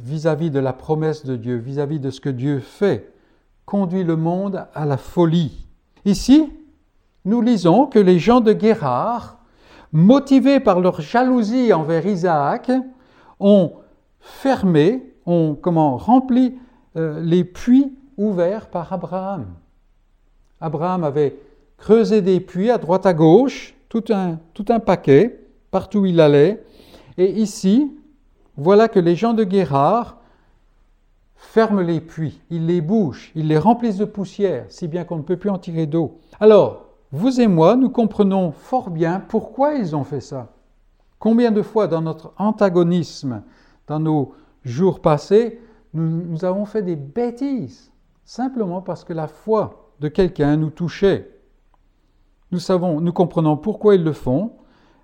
vis-à-vis 0.04 0.52
de 0.52 0.60
la 0.60 0.74
promesse 0.74 1.26
de 1.26 1.36
Dieu, 1.36 1.58
vis-à-vis 1.58 2.00
de 2.00 2.10
ce 2.10 2.22
que 2.22 2.30
Dieu 2.30 2.60
fait, 2.60 3.14
conduit 3.66 4.04
le 4.04 4.16
monde 4.16 4.68
à 4.74 4.86
la 4.86 4.98
folie. 4.98 5.68
Ici, 6.06 6.52
nous 7.26 7.42
lisons 7.42 7.88
que 7.88 8.00
les 8.00 8.20
gens 8.20 8.42
de 8.42 8.54
Guérard, 8.54 9.40
motivés 9.92 10.60
par 10.60 10.80
leur 10.80 11.02
jalousie 11.02 11.74
envers 11.74 12.06
Isaac, 12.06 12.72
ont 13.40 13.74
fermé, 14.20 15.14
ont 15.26 15.58
comment, 15.60 15.98
rempli 15.98 16.58
euh, 16.96 17.20
les 17.22 17.44
puits 17.44 17.98
ouverts 18.18 18.68
par 18.70 18.94
Abraham. 18.94 19.48
Abraham 20.62 21.04
avait 21.04 21.38
creusé 21.78 22.22
des 22.22 22.40
puits 22.40 22.70
à 22.70 22.78
droite 22.78 23.06
à 23.06 23.14
gauche, 23.14 23.76
tout 23.90 24.04
un, 24.10 24.40
tout 24.54 24.66
un 24.70 24.80
paquet, 24.80 25.40
partout 25.72 26.00
où 26.00 26.06
il 26.06 26.20
allait. 26.22 26.64
Et 27.18 27.32
ici, 27.42 27.92
voilà 28.58 28.88
que 28.88 29.00
les 29.00 29.16
gens 29.16 29.34
de 29.34 29.44
Guérard 29.44 30.18
ferment 31.36 31.82
les 31.82 32.02
puits, 32.02 32.42
ils 32.50 32.66
les 32.66 32.82
bouchent, 32.82 33.32
ils 33.36 33.48
les 33.48 33.58
remplissent 33.58 33.98
de 33.98 34.06
poussière, 34.06 34.66
si 34.70 34.88
bien 34.88 35.04
qu'on 35.04 35.18
ne 35.18 35.24
peut 35.24 35.38
plus 35.38 35.50
en 35.50 35.58
tirer 35.58 35.86
d'eau. 35.86 36.20
Alors, 36.40 36.86
vous 37.12 37.40
et 37.40 37.48
moi, 37.48 37.76
nous 37.76 37.90
comprenons 37.90 38.52
fort 38.52 38.90
bien 38.90 39.20
pourquoi 39.20 39.76
ils 39.76 39.96
ont 39.96 40.04
fait 40.04 40.22
ça. 40.22 40.54
Combien 41.20 41.52
de 41.52 41.62
fois 41.62 41.88
dans 41.88 42.02
notre 42.02 42.34
antagonisme, 42.38 43.44
dans 43.88 44.00
nos 44.00 44.34
jours 44.64 45.02
passés, 45.02 45.62
nous, 45.94 46.44
avons 46.44 46.66
fait 46.66 46.82
des 46.82 46.98
bêtises, 46.98 47.92
simplement 48.26 48.82
parce 48.82 49.06
que 49.06 49.14
la 49.14 49.28
foi 49.28 49.92
de 50.02 50.10
quelqu'un 50.10 50.58
nous 50.58 50.72
touchait. 50.72 51.40
Nous 52.52 52.60
savons, 52.60 53.00
nous 53.00 53.14
comprenons 53.14 53.56
pourquoi 53.56 53.96
ils 53.96 54.04
le 54.04 54.12
font, 54.12 54.52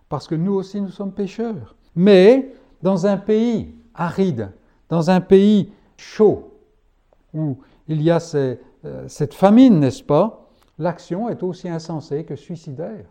parce 0.10 0.28
que 0.28 0.36
nous 0.36 0.52
aussi 0.52 0.82
nous 0.82 0.90
sommes 0.90 1.14
pécheurs. 1.14 1.76
Mais 1.96 2.54
dans 2.84 3.06
un 3.06 3.18
pays 3.18 3.76
aride, 3.94 4.52
dans 4.90 5.10
un 5.10 5.22
pays 5.22 5.72
chaud, 5.98 6.54
où 7.34 7.58
il 7.88 8.02
y 8.02 8.12
a 8.12 8.20
euh, 8.36 9.08
cette 9.08 9.34
famine, 9.34 9.80
n'est-ce 9.80 10.04
pas, 10.04 10.50
l'action 10.80 11.30
est 11.30 11.44
aussi 11.44 11.70
insensée 11.70 12.24
que 12.26 12.36
suicidaire. 12.36 13.06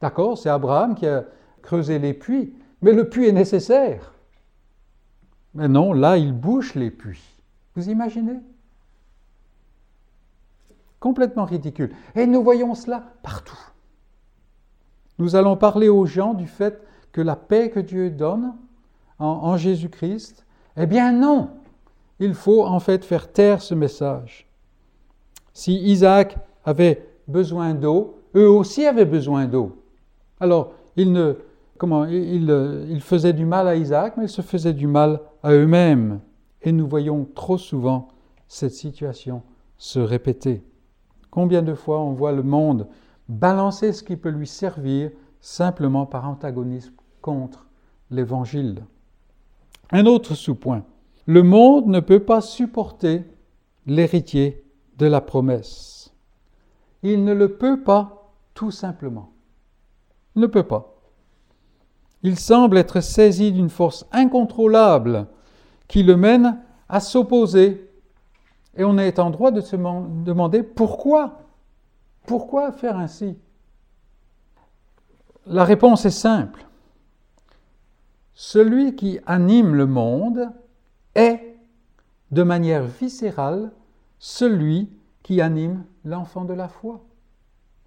D'accord, 0.00 0.36
c'est 0.36 0.50
Abraham 0.50 0.94
qui 0.94 1.06
a 1.06 1.24
creusé 1.62 1.98
les 1.98 2.12
puits, 2.12 2.54
mais 2.82 2.92
le 2.92 3.08
puits 3.08 3.26
est 3.26 3.32
nécessaire. 3.32 4.12
Mais 5.54 5.68
non, 5.68 5.92
là, 5.92 6.18
il 6.18 6.32
bouche 6.32 6.74
les 6.74 6.90
puits. 6.90 7.24
Vous 7.74 7.88
imaginez? 7.88 8.40
Complètement 11.00 11.44
ridicule. 11.44 11.94
Et 12.14 12.26
nous 12.26 12.42
voyons 12.42 12.74
cela 12.74 13.04
partout. 13.22 13.58
Nous 15.18 15.34
allons 15.34 15.56
parler 15.56 15.88
aux 15.88 16.04
gens 16.04 16.34
du 16.34 16.46
fait 16.46 16.82
la 17.20 17.36
paix 17.36 17.70
que 17.70 17.80
Dieu 17.80 18.10
donne 18.10 18.54
en, 19.18 19.56
Jésus-Christ, 19.56 20.44
eh 20.76 20.86
bien 20.86 21.12
non, 21.12 21.50
il 22.20 22.34
faut 22.34 22.64
en 22.64 22.80
fait 22.80 23.04
faire 23.04 23.32
taire 23.32 23.62
ce 23.62 23.74
message. 23.74 24.46
Si 25.54 25.74
Isaac 25.74 26.36
avait 26.64 27.08
besoin 27.26 27.74
d'eau, 27.74 28.20
eux 28.34 28.48
aussi 28.48 28.84
avaient 28.84 29.06
besoin 29.06 29.46
d'eau. 29.46 29.82
Alors, 30.38 30.74
il 30.96 31.12
ne 31.12 31.36
comment 31.76 32.04
ils, 32.06 33.00
faisaient 33.00 33.32
du 33.32 33.44
mal 33.44 33.68
à 33.68 33.76
Isaac, 33.76 34.16
mais 34.16 34.24
ils 34.24 34.30
se 34.30 34.42
faisaient 34.42 34.72
du 34.72 34.86
mal 34.86 35.20
à 35.42 35.52
eux-mêmes. 35.52 36.20
Et 36.62 36.72
nous 36.72 36.86
voyons 36.86 37.26
trop 37.34 37.58
souvent 37.58 38.08
cette 38.48 38.72
situation 38.72 39.42
se 39.78 39.98
répéter. 39.98 40.62
Combien 41.30 41.62
de 41.62 41.74
fois 41.74 42.00
on 42.00 42.12
voit 42.12 42.32
le 42.32 42.42
monde 42.42 42.86
balancer 43.28 43.92
ce 43.92 44.02
qui 44.02 44.16
peut 44.16 44.30
lui 44.30 44.46
servir 44.46 45.10
simplement 45.40 46.06
par 46.06 46.28
antagonisme 46.28 46.94
contre 47.26 47.66
l'Évangile. 48.12 48.84
Un 49.90 50.06
autre 50.06 50.36
sous-point. 50.36 50.84
Le 51.26 51.42
monde 51.42 51.88
ne 51.88 51.98
peut 51.98 52.20
pas 52.20 52.40
supporter 52.40 53.24
l'héritier 53.84 54.64
de 54.96 55.06
la 55.06 55.20
promesse. 55.20 56.14
Il 57.02 57.24
ne 57.24 57.34
le 57.34 57.56
peut 57.56 57.82
pas 57.82 58.30
tout 58.54 58.70
simplement. 58.70 59.32
Il 60.36 60.42
ne 60.42 60.46
peut 60.46 60.62
pas. 60.62 60.94
Il 62.22 62.38
semble 62.38 62.78
être 62.78 63.00
saisi 63.00 63.50
d'une 63.50 63.70
force 63.70 64.06
incontrôlable 64.12 65.26
qui 65.88 66.04
le 66.04 66.16
mène 66.16 66.60
à 66.88 67.00
s'opposer. 67.00 67.90
Et 68.76 68.84
on 68.84 68.98
est 68.98 69.18
en 69.18 69.30
droit 69.30 69.50
de 69.50 69.60
se 69.60 69.74
demander 69.74 70.62
pourquoi 70.62 71.40
Pourquoi 72.24 72.70
faire 72.70 72.96
ainsi 72.96 73.36
La 75.46 75.64
réponse 75.64 76.04
est 76.06 76.10
simple. 76.10 76.66
Celui 78.38 78.94
qui 78.96 79.18
anime 79.24 79.74
le 79.74 79.86
monde 79.86 80.50
est, 81.14 81.56
de 82.32 82.42
manière 82.42 82.84
viscérale, 82.84 83.72
celui 84.18 84.90
qui 85.22 85.40
anime 85.40 85.84
l'enfant 86.04 86.44
de 86.44 86.52
la 86.52 86.68
foi. 86.68 87.02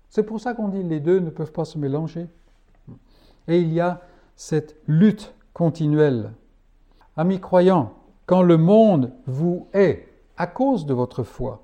C'est 0.09 0.23
pour 0.23 0.41
ça 0.41 0.55
qu'on 0.55 0.69
dit 0.69 0.81
les 0.81 0.99
deux 0.99 1.19
ne 1.19 1.29
peuvent 1.29 1.51
pas 1.51 1.65
se 1.65 1.77
mélanger. 1.77 2.27
Et 3.47 3.59
il 3.59 3.71
y 3.71 3.79
a 3.79 4.01
cette 4.35 4.75
lutte 4.87 5.35
continuelle. 5.53 6.31
Amis 7.15 7.39
croyants, 7.39 7.93
quand 8.25 8.41
le 8.41 8.57
monde 8.57 9.11
vous 9.27 9.67
est 9.73 10.07
à 10.35 10.47
cause 10.47 10.87
de 10.87 10.95
votre 10.95 11.21
foi, 11.21 11.63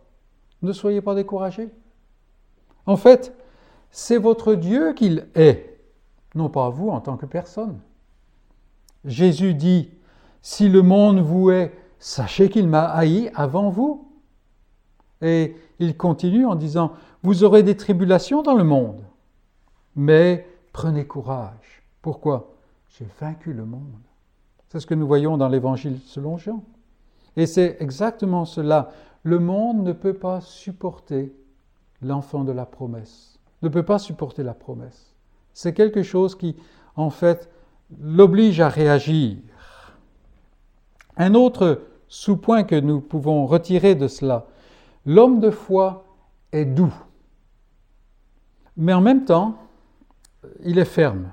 ne 0.62 0.74
soyez 0.74 1.02
pas 1.02 1.16
découragés. 1.16 1.72
En 2.86 2.98
fait, 2.98 3.36
c'est 3.90 4.20
votre 4.20 4.54
Dieu 4.54 4.94
qu'il 4.94 5.28
est. 5.34 5.80
non 6.36 6.50
pas 6.50 6.70
vous 6.70 6.90
en 6.90 7.02
tant 7.02 7.18
que 7.18 7.26
personne. 7.26 7.80
Jésus 9.06 9.54
dit, 9.54 9.92
si 10.42 10.70
le 10.70 10.82
monde 10.82 11.20
vous 11.20 11.52
est, 11.52 11.74
sachez 12.00 12.50
qu'il 12.50 12.68
m'a 12.68 12.86
haï 12.86 13.32
avant 13.36 13.70
vous. 13.70 14.12
Et 15.22 15.56
il 15.80 15.96
continue 15.96 16.46
en 16.46 16.56
disant, 16.56 16.94
vous 17.24 17.44
aurez 17.44 17.64
des 17.64 17.78
tribulations 17.78 18.42
dans 18.42 18.54
le 18.54 18.64
monde, 18.64 19.02
mais 19.96 20.48
prenez 20.74 21.08
courage. 21.08 21.84
Pourquoi? 22.02 22.54
J'ai 22.90 23.08
vaincu 23.20 23.54
le 23.54 23.66
monde. 23.66 24.02
C'est 24.68 24.80
ce 24.80 24.86
que 24.86 24.94
nous 24.94 25.08
voyons 25.08 25.38
dans 25.38 25.50
l'Évangile 25.50 26.00
selon 26.06 26.38
Jean. 26.38 26.64
Et 27.38 27.46
c'est 27.46 27.78
exactement 27.80 28.46
cela. 28.46 28.92
Le 29.24 29.40
monde 29.40 29.84
ne 29.84 29.94
peut 29.94 30.14
pas 30.14 30.42
supporter 30.42 31.34
l'enfant 32.02 32.44
de 32.44 32.52
la 32.52 32.66
promesse, 32.66 33.40
ne 33.62 33.70
peut 33.70 33.84
pas 33.84 34.00
supporter 34.00 34.44
la 34.44 34.54
promesse. 34.54 35.16
C'est 35.54 35.74
quelque 35.74 36.04
chose 36.04 36.36
qui, 36.36 36.56
en 36.96 37.10
fait, 37.10 37.50
l'oblige 38.00 38.62
à 38.62 38.70
réagir. 38.70 39.38
Un 41.18 41.34
autre 41.34 41.82
sous-point 42.08 42.64
que 42.64 42.80
nous 42.80 43.02
pouvons 43.02 43.46
retirer 43.46 43.96
de 43.96 44.08
cela, 44.08 44.48
l'homme 45.06 45.40
de 45.40 45.50
foi 45.50 46.06
est 46.52 46.66
doux, 46.66 46.94
mais 48.78 48.94
en 48.94 49.02
même 49.02 49.26
temps, 49.26 49.58
il 50.64 50.80
est 50.80 50.86
ferme. 50.86 51.32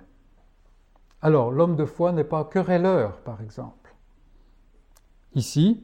Alors, 1.20 1.50
l'homme 1.50 1.76
de 1.76 1.84
foi 1.84 2.12
n'est 2.12 2.24
pas 2.24 2.44
querelleur, 2.44 3.18
par 3.20 3.40
exemple. 3.42 3.94
Ici, 5.34 5.82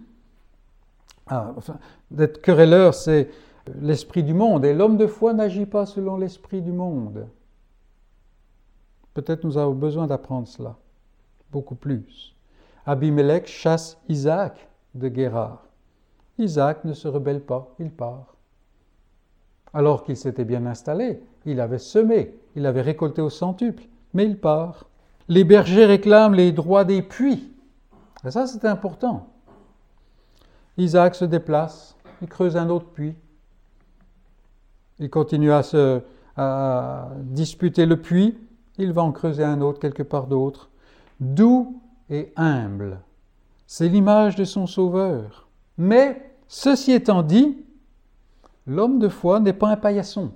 ah, 1.29 1.55
d'être 2.11 2.41
querelleur, 2.41 2.95
c'est 2.95 3.31
l'esprit 3.81 4.23
du 4.23 4.35
monde, 4.35 4.65
et 4.65 4.75
l'homme 4.75 4.97
de 4.97 5.07
foi 5.07 5.33
n'agit 5.33 5.67
pas 5.67 5.87
selon 5.87 6.17
l'esprit 6.17 6.63
du 6.63 6.73
monde. 6.73 7.29
Peut-être 9.19 9.43
nous 9.43 9.59
avons 9.59 9.75
besoin 9.75 10.07
d'apprendre 10.07 10.47
cela, 10.47 10.77
beaucoup 11.51 11.75
plus. 11.75 12.37
Abimelech 12.87 13.49
chasse 13.49 13.99
Isaac 14.09 14.69
de 14.95 15.09
Guérard. 15.09 15.65
Isaac 16.39 16.85
ne 16.85 16.93
se 16.93 17.09
rebelle 17.09 17.41
pas, 17.41 17.75
il 17.81 17.91
part. 17.91 18.37
Alors 19.75 20.05
qu'il 20.05 20.17
s'était 20.17 20.45
bien 20.45 20.67
installé, 20.67 21.21
il 21.47 21.59
avait 21.61 21.81
semé, 21.81 22.33
il 22.55 22.65
avait 22.65 22.81
récolté 22.81 23.21
au 23.21 23.29
centuple, 23.29 23.89
mais 24.15 24.25
il 24.25 24.39
part. 24.39 24.85
Les 25.27 25.43
bergers 25.43 25.87
réclament 25.87 26.35
les 26.35 26.53
droits 26.53 26.85
des 26.85 27.03
puits. 27.03 27.53
Et 28.25 28.31
ça, 28.31 28.47
c'est 28.47 28.67
important. 28.67 29.31
Isaac 30.77 31.17
se 31.17 31.25
déplace, 31.25 31.97
il 32.23 32.29
creuse 32.29 32.57
un 32.57 32.71
autre 32.71 32.87
puits. 32.87 33.17
Il 35.01 35.11
continue 35.11 35.51
à, 35.51 35.65
se, 35.65 36.03
à 36.37 37.09
disputer 37.25 37.85
le 37.85 38.01
puits, 38.01 38.39
il 38.79 38.93
va 38.93 39.03
en 39.03 39.13
creuser 39.13 39.45
un 39.45 39.61
autre 39.61 39.81
quelque 39.81 40.03
part 40.03 40.27
d'autre. 40.27 40.71
Doux 41.21 41.81
et 42.09 42.33
humble, 42.37 43.01
c'est 43.67 43.89
l'image 43.89 44.37
de 44.37 44.45
son 44.45 44.67
Sauveur. 44.67 45.49
Mais, 45.77 46.35
ceci 46.47 46.93
étant 46.93 47.23
dit, 47.23 47.65
l'homme 48.67 48.99
de 48.99 49.09
foi 49.09 49.41
n'est 49.41 49.53
pas 49.53 49.69
un 49.69 49.77
paillasson. 49.77 50.33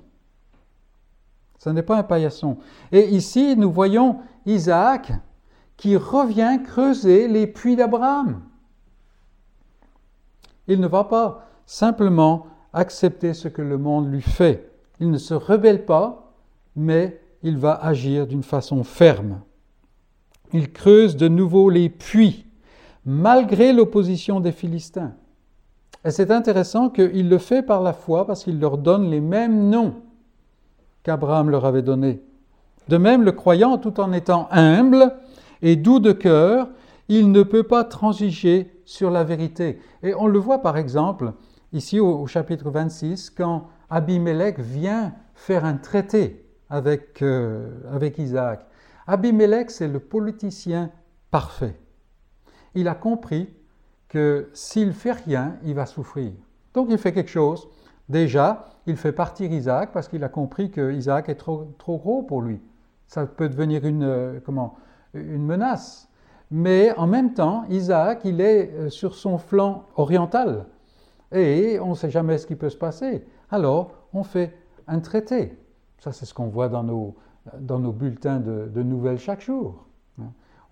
Ce 1.59 1.71
n'est 1.71 1.83
pas 1.83 1.97
un 1.99 2.03
paillasson. 2.03 2.59
Et 2.91 3.09
ici, 3.11 3.57
nous 3.57 3.71
voyons 3.71 4.19
Isaac 4.47 5.13
qui 5.77 5.97
revient 5.97 6.61
creuser 6.65 7.29
les 7.29 7.47
puits 7.47 7.77
d'Abraham. 7.77 8.43
Il 10.67 10.81
ne 10.81 10.89
va 10.89 11.05
pas 11.05 11.49
simplement 11.67 12.47
accepter 12.73 13.35
ce 13.35 13.49
que 13.49 13.63
le 13.63 13.79
monde 13.79 14.11
lui 14.11 14.23
fait. 14.23 14.71
Il 15.01 15.11
ne 15.11 15.19
se 15.19 15.35
rebelle 15.35 15.85
pas, 15.85 16.33
mais 16.77 17.22
il 17.43 17.57
va 17.57 17.75
agir 17.75 18.27
d'une 18.27 18.43
façon 18.43 18.85
ferme. 18.85 19.41
Il 20.53 20.73
creuse 20.73 21.17
de 21.17 21.29
nouveau 21.29 21.71
les 21.71 21.89
puits, 21.89 22.47
malgré 23.05 23.73
l'opposition 23.73 24.41
des 24.41 24.53
Philistins. 24.53 25.15
Et 26.05 26.11
c'est 26.11 26.31
intéressant 26.31 26.91
qu'il 26.91 27.29
le 27.29 27.39
fait 27.39 27.63
par 27.63 27.83
la 27.83 27.93
foi 27.93 28.27
parce 28.27 28.45
qu'il 28.45 28.61
leur 28.61 28.79
donne 28.79 29.11
les 29.11 29.21
mêmes 29.21 29.71
noms 29.71 29.95
qu'Abraham 31.03 31.51
leur 31.51 31.65
avait 31.65 31.83
donnés. 31.83 32.23
De 32.89 32.97
même, 32.97 33.23
le 33.23 33.33
croyant, 33.33 33.79
tout 33.79 34.01
en 34.01 34.13
étant 34.13 34.49
humble 34.51 35.15
et 35.63 35.77
doux 35.77 36.01
de 36.01 36.13
cœur, 36.13 36.69
il 37.09 37.31
ne 37.31 37.43
peut 37.43 37.63
pas 37.63 37.85
transiger 37.85 38.81
sur 38.85 39.11
la 39.11 39.25
vérité. 39.25 39.79
Et 40.03 40.15
on 40.15 40.27
le 40.27 40.39
voit 40.39 40.63
par 40.63 40.77
exemple 40.77 41.33
ici 41.73 42.01
au, 42.01 42.27
chapitre 42.27 42.71
26, 42.71 43.31
quand 43.31 43.69
Abimelech 43.91 44.59
vient 44.59 45.15
faire 45.35 45.65
un 45.65 45.75
traité 45.75 46.42
avec, 46.73 47.21
euh, 47.21 47.69
avec 47.93 48.19
Isaac. 48.19 48.67
Abimelech, 49.07 49.71
c'est 49.71 49.89
le 49.89 50.01
politicien 50.01 50.91
parfait. 51.31 51.77
Il 52.75 52.89
a 52.89 52.95
compris 52.95 53.51
que 54.09 54.49
s'il 54.55 54.95
fait 54.95 55.13
rien, 55.13 55.59
il 55.65 55.75
va 55.75 55.85
souffrir. 55.85 56.33
Donc 56.73 56.89
il 56.89 56.97
fait 56.97 57.13
quelque 57.13 57.31
chose. 57.31 57.69
Déjà, 58.09 58.71
il 58.87 58.97
fait 58.97 59.13
partir 59.13 59.53
Isaac 59.53 59.93
parce 59.93 60.09
qu'il 60.09 60.25
a 60.25 60.31
compris 60.31 60.71
que 60.71 60.93
Isaac 60.93 61.29
est 61.29 61.35
trop, 61.35 61.75
trop 61.79 61.99
gros 61.99 62.23
pour 62.23 62.41
lui. 62.41 62.59
Ça 63.07 63.27
peut 63.27 63.51
devenir 63.51 63.85
une, 63.85 64.05
euh, 64.05 64.41
comment, 64.43 64.77
une 65.13 65.45
menace. 65.45 66.09
Mais 66.51 66.93
en 66.97 67.07
même 67.07 67.35
temps, 67.35 67.65
Isaac, 67.69 68.23
il 68.25 68.41
est 68.41 68.71
euh, 68.73 68.89
sur 68.89 69.15
son 69.15 69.37
flanc 69.37 69.85
oriental. 69.97 70.65
Et 71.33 71.79
on 71.81 71.91
ne 71.91 71.95
sait 71.95 72.11
jamais 72.11 72.39
ce 72.39 72.47
qui 72.47 72.57
peut 72.57 72.71
se 72.71 72.79
passer. 72.79 73.27
Alors, 73.51 73.91
on 74.15 74.23
fait 74.23 74.57
un 74.87 75.01
traité. 75.01 75.59
Ça, 76.03 76.11
c'est 76.11 76.27
ce 76.27 76.35
qu'on 76.35 76.49
voit 76.49 76.69
dans 76.69 76.83
nos, 76.83 77.93
bulletins 77.93 78.41
de, 78.41 78.83
nouvelles 78.83 79.21
chaque 79.21 79.41
jour. 79.41 79.87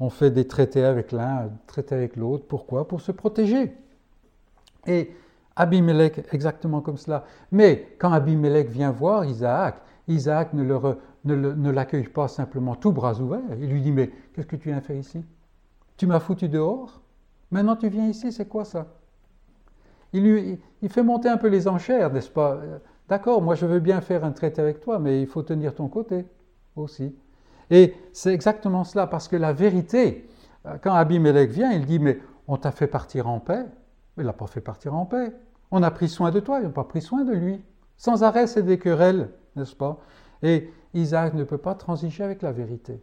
On 0.00 0.10
fait 0.10 0.32
des 0.32 0.48
traités 0.48 0.82
avec 0.82 1.12
l'un, 1.12 1.50
traités 1.68 1.94
avec 1.94 2.16
l'autre. 2.16 2.46
Pourquoi? 2.48 2.88
Pour 2.88 3.00
se 3.00 3.12
protéger. 3.12 3.72
Et 4.88 5.14
Abimelech, 5.54 6.26
exactement 6.32 6.80
comme 6.80 6.96
cela. 6.96 7.24
Mais 7.52 7.94
quand 8.00 8.10
Abimelech 8.10 8.70
vient 8.70 8.90
voir 8.90 9.24
Isaac, 9.24 9.80
Isaac 10.08 10.52
ne, 10.52 11.70
l'accueille 11.70 12.08
pas 12.08 12.26
simplement 12.26 12.74
tout 12.74 12.90
bras 12.90 13.20
ouverts. 13.20 13.56
Il 13.60 13.70
lui 13.70 13.82
dit, 13.82 13.92
mais 13.92 14.10
qu'est-ce 14.34 14.48
que 14.48 14.56
tu 14.56 14.70
viens 14.70 14.80
faire 14.80 14.96
ici? 14.96 15.24
Tu 15.96 16.08
m'as 16.08 16.18
foutu 16.18 16.48
dehors? 16.48 17.00
Maintenant 17.52 17.76
tu 17.76 17.88
viens 17.88 18.08
ici, 18.08 18.32
c'est 18.32 18.48
quoi 18.48 18.64
ça? 18.64 18.88
Il 20.12 20.58
fait 20.88 21.04
monter 21.04 21.28
un 21.28 21.36
peu 21.36 21.46
les 21.46 21.68
enchères, 21.68 22.12
n'est-ce 22.12 22.30
pas? 22.30 22.58
D'accord, 23.10 23.42
moi 23.42 23.56
je 23.56 23.66
veux 23.66 23.80
bien 23.80 24.00
faire 24.00 24.24
un 24.24 24.30
traité 24.30 24.62
avec 24.62 24.80
toi, 24.80 25.00
mais 25.00 25.20
il 25.20 25.26
faut 25.26 25.42
tenir 25.42 25.74
ton 25.74 25.88
côté 25.88 26.26
aussi. 26.76 27.12
Et 27.68 27.92
c'est 28.12 28.32
exactement 28.32 28.84
cela, 28.84 29.08
parce 29.08 29.26
que 29.26 29.34
la 29.34 29.52
vérité, 29.52 30.28
euh, 30.64 30.76
quand 30.80 30.94
Abimelech 30.94 31.50
vient, 31.50 31.72
il 31.72 31.86
dit, 31.86 31.98
mais 31.98 32.20
on 32.46 32.56
t'a 32.56 32.70
fait 32.70 32.86
partir 32.86 33.28
en 33.28 33.40
paix. 33.40 33.64
Mais 34.16 34.22
il 34.22 34.26
n'a 34.26 34.32
pas 34.32 34.46
fait 34.46 34.60
partir 34.60 34.94
en 34.94 35.06
paix. 35.06 35.32
On 35.72 35.82
a 35.82 35.90
pris 35.90 36.08
soin 36.08 36.30
de 36.30 36.38
toi, 36.38 36.60
ils 36.60 36.66
n'ont 36.66 36.70
pas 36.70 36.84
pris 36.84 37.02
soin 37.02 37.24
de 37.24 37.32
lui. 37.32 37.60
Sans 37.96 38.22
arrêt, 38.22 38.46
c'est 38.46 38.62
des 38.62 38.78
querelles, 38.78 39.30
n'est-ce 39.56 39.74
pas? 39.74 39.98
Et 40.44 40.72
Isaac 40.94 41.34
ne 41.34 41.42
peut 41.42 41.58
pas 41.58 41.74
transiger 41.74 42.22
avec 42.22 42.42
la 42.42 42.52
vérité. 42.52 43.02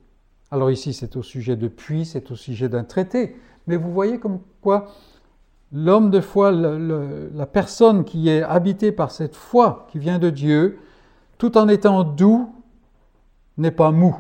Alors 0.52 0.72
ici, 0.72 0.94
c'est 0.94 1.18
au 1.18 1.22
sujet 1.22 1.58
de 1.58 1.68
puits, 1.68 2.06
c'est 2.06 2.32
au 2.32 2.36
sujet 2.36 2.70
d'un 2.70 2.86
traité. 2.86 3.36
Mais 3.68 3.76
vous 3.76 3.92
voyez 3.92 4.20
comme 4.20 4.40
quoi 4.62 4.88
l'homme 5.72 6.10
de 6.10 6.22
foi, 6.22 6.52
la 6.52 7.46
personne 7.46 8.04
qui 8.04 8.30
est 8.30 8.42
habitée 8.42 8.92
par 8.92 9.12
cette 9.12 9.36
foi 9.36 9.88
qui 9.92 10.00
vient 10.00 10.20
de 10.20 10.30
Dieu, 10.30 10.80
tout 11.38 11.58
en 11.58 11.68
étant 11.68 12.04
doux, 12.04 12.50
n'est 13.58 13.72
pas 13.72 13.92
mou. 13.92 14.16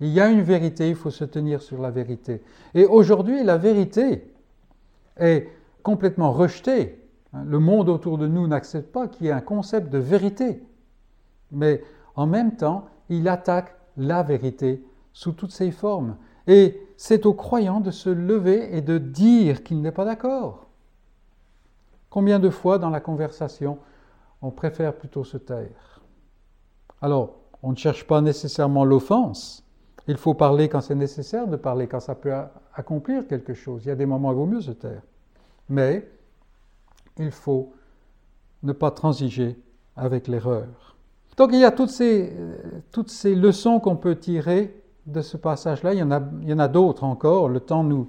Il 0.00 0.08
y 0.08 0.20
a 0.20 0.28
une 0.28 0.42
vérité, 0.42 0.88
il 0.88 0.96
faut 0.96 1.10
se 1.10 1.24
tenir 1.24 1.62
sur 1.62 1.80
la 1.80 1.90
vérité. 1.90 2.42
Et 2.74 2.86
aujourd'hui, 2.86 3.44
la 3.44 3.56
vérité 3.56 4.32
est 5.16 5.48
complètement 5.82 6.32
rejetée. 6.32 6.98
Le 7.32 7.58
monde 7.58 7.88
autour 7.88 8.18
de 8.18 8.26
nous 8.26 8.46
n'accepte 8.46 8.92
pas 8.92 9.08
qu'il 9.08 9.26
y 9.26 9.28
ait 9.28 9.32
un 9.32 9.40
concept 9.40 9.90
de 9.90 9.98
vérité. 9.98 10.62
Mais 11.50 11.82
en 12.14 12.26
même 12.26 12.56
temps, 12.56 12.88
il 13.08 13.28
attaque 13.28 13.76
la 13.96 14.22
vérité 14.22 14.84
sous 15.12 15.32
toutes 15.32 15.52
ses 15.52 15.70
formes. 15.70 16.16
Et 16.46 16.80
c'est 16.96 17.26
aux 17.26 17.34
croyants 17.34 17.80
de 17.80 17.90
se 17.90 18.10
lever 18.10 18.76
et 18.76 18.80
de 18.80 18.98
dire 18.98 19.62
qu'il 19.62 19.80
n'est 19.80 19.92
pas 19.92 20.04
d'accord. 20.04 20.66
Combien 22.10 22.38
de 22.38 22.50
fois 22.50 22.78
dans 22.78 22.90
la 22.90 23.00
conversation, 23.00 23.78
on 24.42 24.50
préfère 24.50 24.94
plutôt 24.94 25.24
se 25.24 25.36
taire? 25.36 26.00
Alors, 27.00 27.36
on 27.62 27.70
ne 27.70 27.76
cherche 27.76 28.06
pas 28.06 28.20
nécessairement 28.20 28.84
l'offense, 28.84 29.64
il 30.08 30.16
faut 30.16 30.34
parler 30.34 30.68
quand 30.68 30.80
c'est 30.80 30.94
nécessaire 30.94 31.46
de 31.46 31.56
parler, 31.56 31.86
quand 31.86 32.00
ça 32.00 32.14
peut 32.14 32.32
accomplir 32.74 33.26
quelque 33.26 33.54
chose. 33.54 33.84
Il 33.84 33.88
y 33.88 33.92
a 33.92 33.96
des 33.96 34.06
moments 34.06 34.30
où 34.30 34.32
il 34.32 34.36
vaut 34.36 34.46
mieux 34.46 34.60
se 34.60 34.72
taire. 34.72 35.02
Mais 35.68 36.08
il 37.18 37.30
faut 37.30 37.72
ne 38.62 38.72
pas 38.72 38.90
transiger 38.90 39.56
avec 39.96 40.26
l'erreur. 40.26 40.96
Donc 41.36 41.50
il 41.52 41.60
y 41.60 41.64
a 41.64 41.70
toutes 41.70 41.90
ces, 41.90 42.32
toutes 42.90 43.10
ces 43.10 43.34
leçons 43.34 43.80
qu'on 43.80 43.96
peut 43.96 44.16
tirer 44.16 44.81
de 45.06 45.20
ce 45.20 45.36
passage-là. 45.36 45.94
Il 45.94 45.98
y 45.98 46.02
en 46.02 46.10
a, 46.10 46.64
a 46.64 46.68
d'autres 46.68 47.04
encore. 47.04 47.48
Le 47.48 47.60
temps 47.60 47.84
nous, 47.84 48.08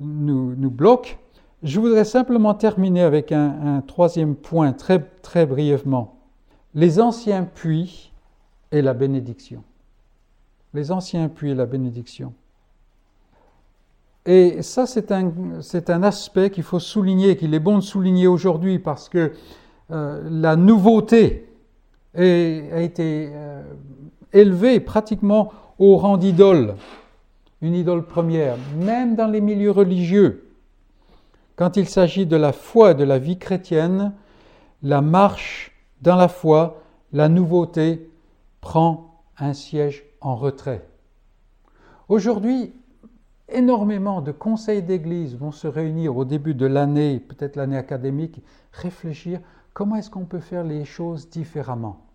nous, 0.00 0.70
bloque. 0.70 1.18
Je 1.62 1.78
voudrais 1.78 2.04
simplement 2.04 2.54
terminer 2.54 3.02
avec 3.02 3.32
un, 3.32 3.76
un 3.76 3.80
troisième 3.82 4.34
point, 4.34 4.72
très, 4.72 5.00
très 5.22 5.46
brièvement. 5.46 6.16
Les 6.74 7.00
anciens 7.00 7.44
puits 7.44 8.12
et 8.72 8.82
la 8.82 8.94
bénédiction. 8.94 9.62
les 10.74 10.90
anciens 10.90 11.28
puits 11.28 11.50
et 11.50 11.54
la 11.54 11.66
bénédiction. 11.66 12.32
Et 14.24 14.62
ça, 14.62 14.86
c'est 14.86 15.10
un, 15.10 15.32
un, 15.88 16.02
aspect 16.02 16.50
qu'il 16.50 16.62
faut 16.62 16.78
souligner, 16.78 17.36
qu'il 17.36 17.54
est 17.54 17.60
bon 17.60 17.76
de 17.76 17.82
souligner 17.82 18.28
aujourd'hui 18.28 18.78
parce 18.78 19.08
que 19.08 19.32
euh, 19.90 20.22
la 20.30 20.56
nouveauté 20.56 21.48
a 22.14 22.80
été 22.80 23.30
euh, 23.32 23.62
élevée 24.32 24.78
pratiquement 24.80 25.52
au 25.82 25.96
rang 25.96 26.16
d'idole, 26.16 26.76
une 27.60 27.74
idole 27.74 28.06
première, 28.06 28.56
même 28.76 29.16
dans 29.16 29.26
les 29.26 29.40
milieux 29.40 29.72
religieux. 29.72 30.48
Quand 31.56 31.76
il 31.76 31.88
s'agit 31.88 32.24
de 32.24 32.36
la 32.36 32.52
foi 32.52 32.94
de 32.94 33.02
la 33.02 33.18
vie 33.18 33.36
chrétienne, 33.36 34.12
la 34.84 35.00
marche 35.00 35.72
dans 36.00 36.14
la 36.14 36.28
foi, 36.28 36.80
la 37.12 37.28
nouveauté 37.28 38.08
prend 38.60 39.24
un 39.38 39.54
siège 39.54 40.04
en 40.20 40.36
retrait. 40.36 40.86
Aujourd'hui, 42.08 42.72
énormément 43.48 44.20
de 44.20 44.30
conseils 44.30 44.84
d'église 44.84 45.36
vont 45.36 45.50
se 45.50 45.66
réunir 45.66 46.16
au 46.16 46.24
début 46.24 46.54
de 46.54 46.66
l'année, 46.66 47.18
peut-être 47.18 47.56
l'année 47.56 47.76
académique, 47.76 48.40
réfléchir 48.70 49.40
comment 49.74 49.96
est-ce 49.96 50.10
qu'on 50.10 50.26
peut 50.26 50.38
faire 50.38 50.62
les 50.62 50.84
choses 50.84 51.28
différemment. 51.28 52.06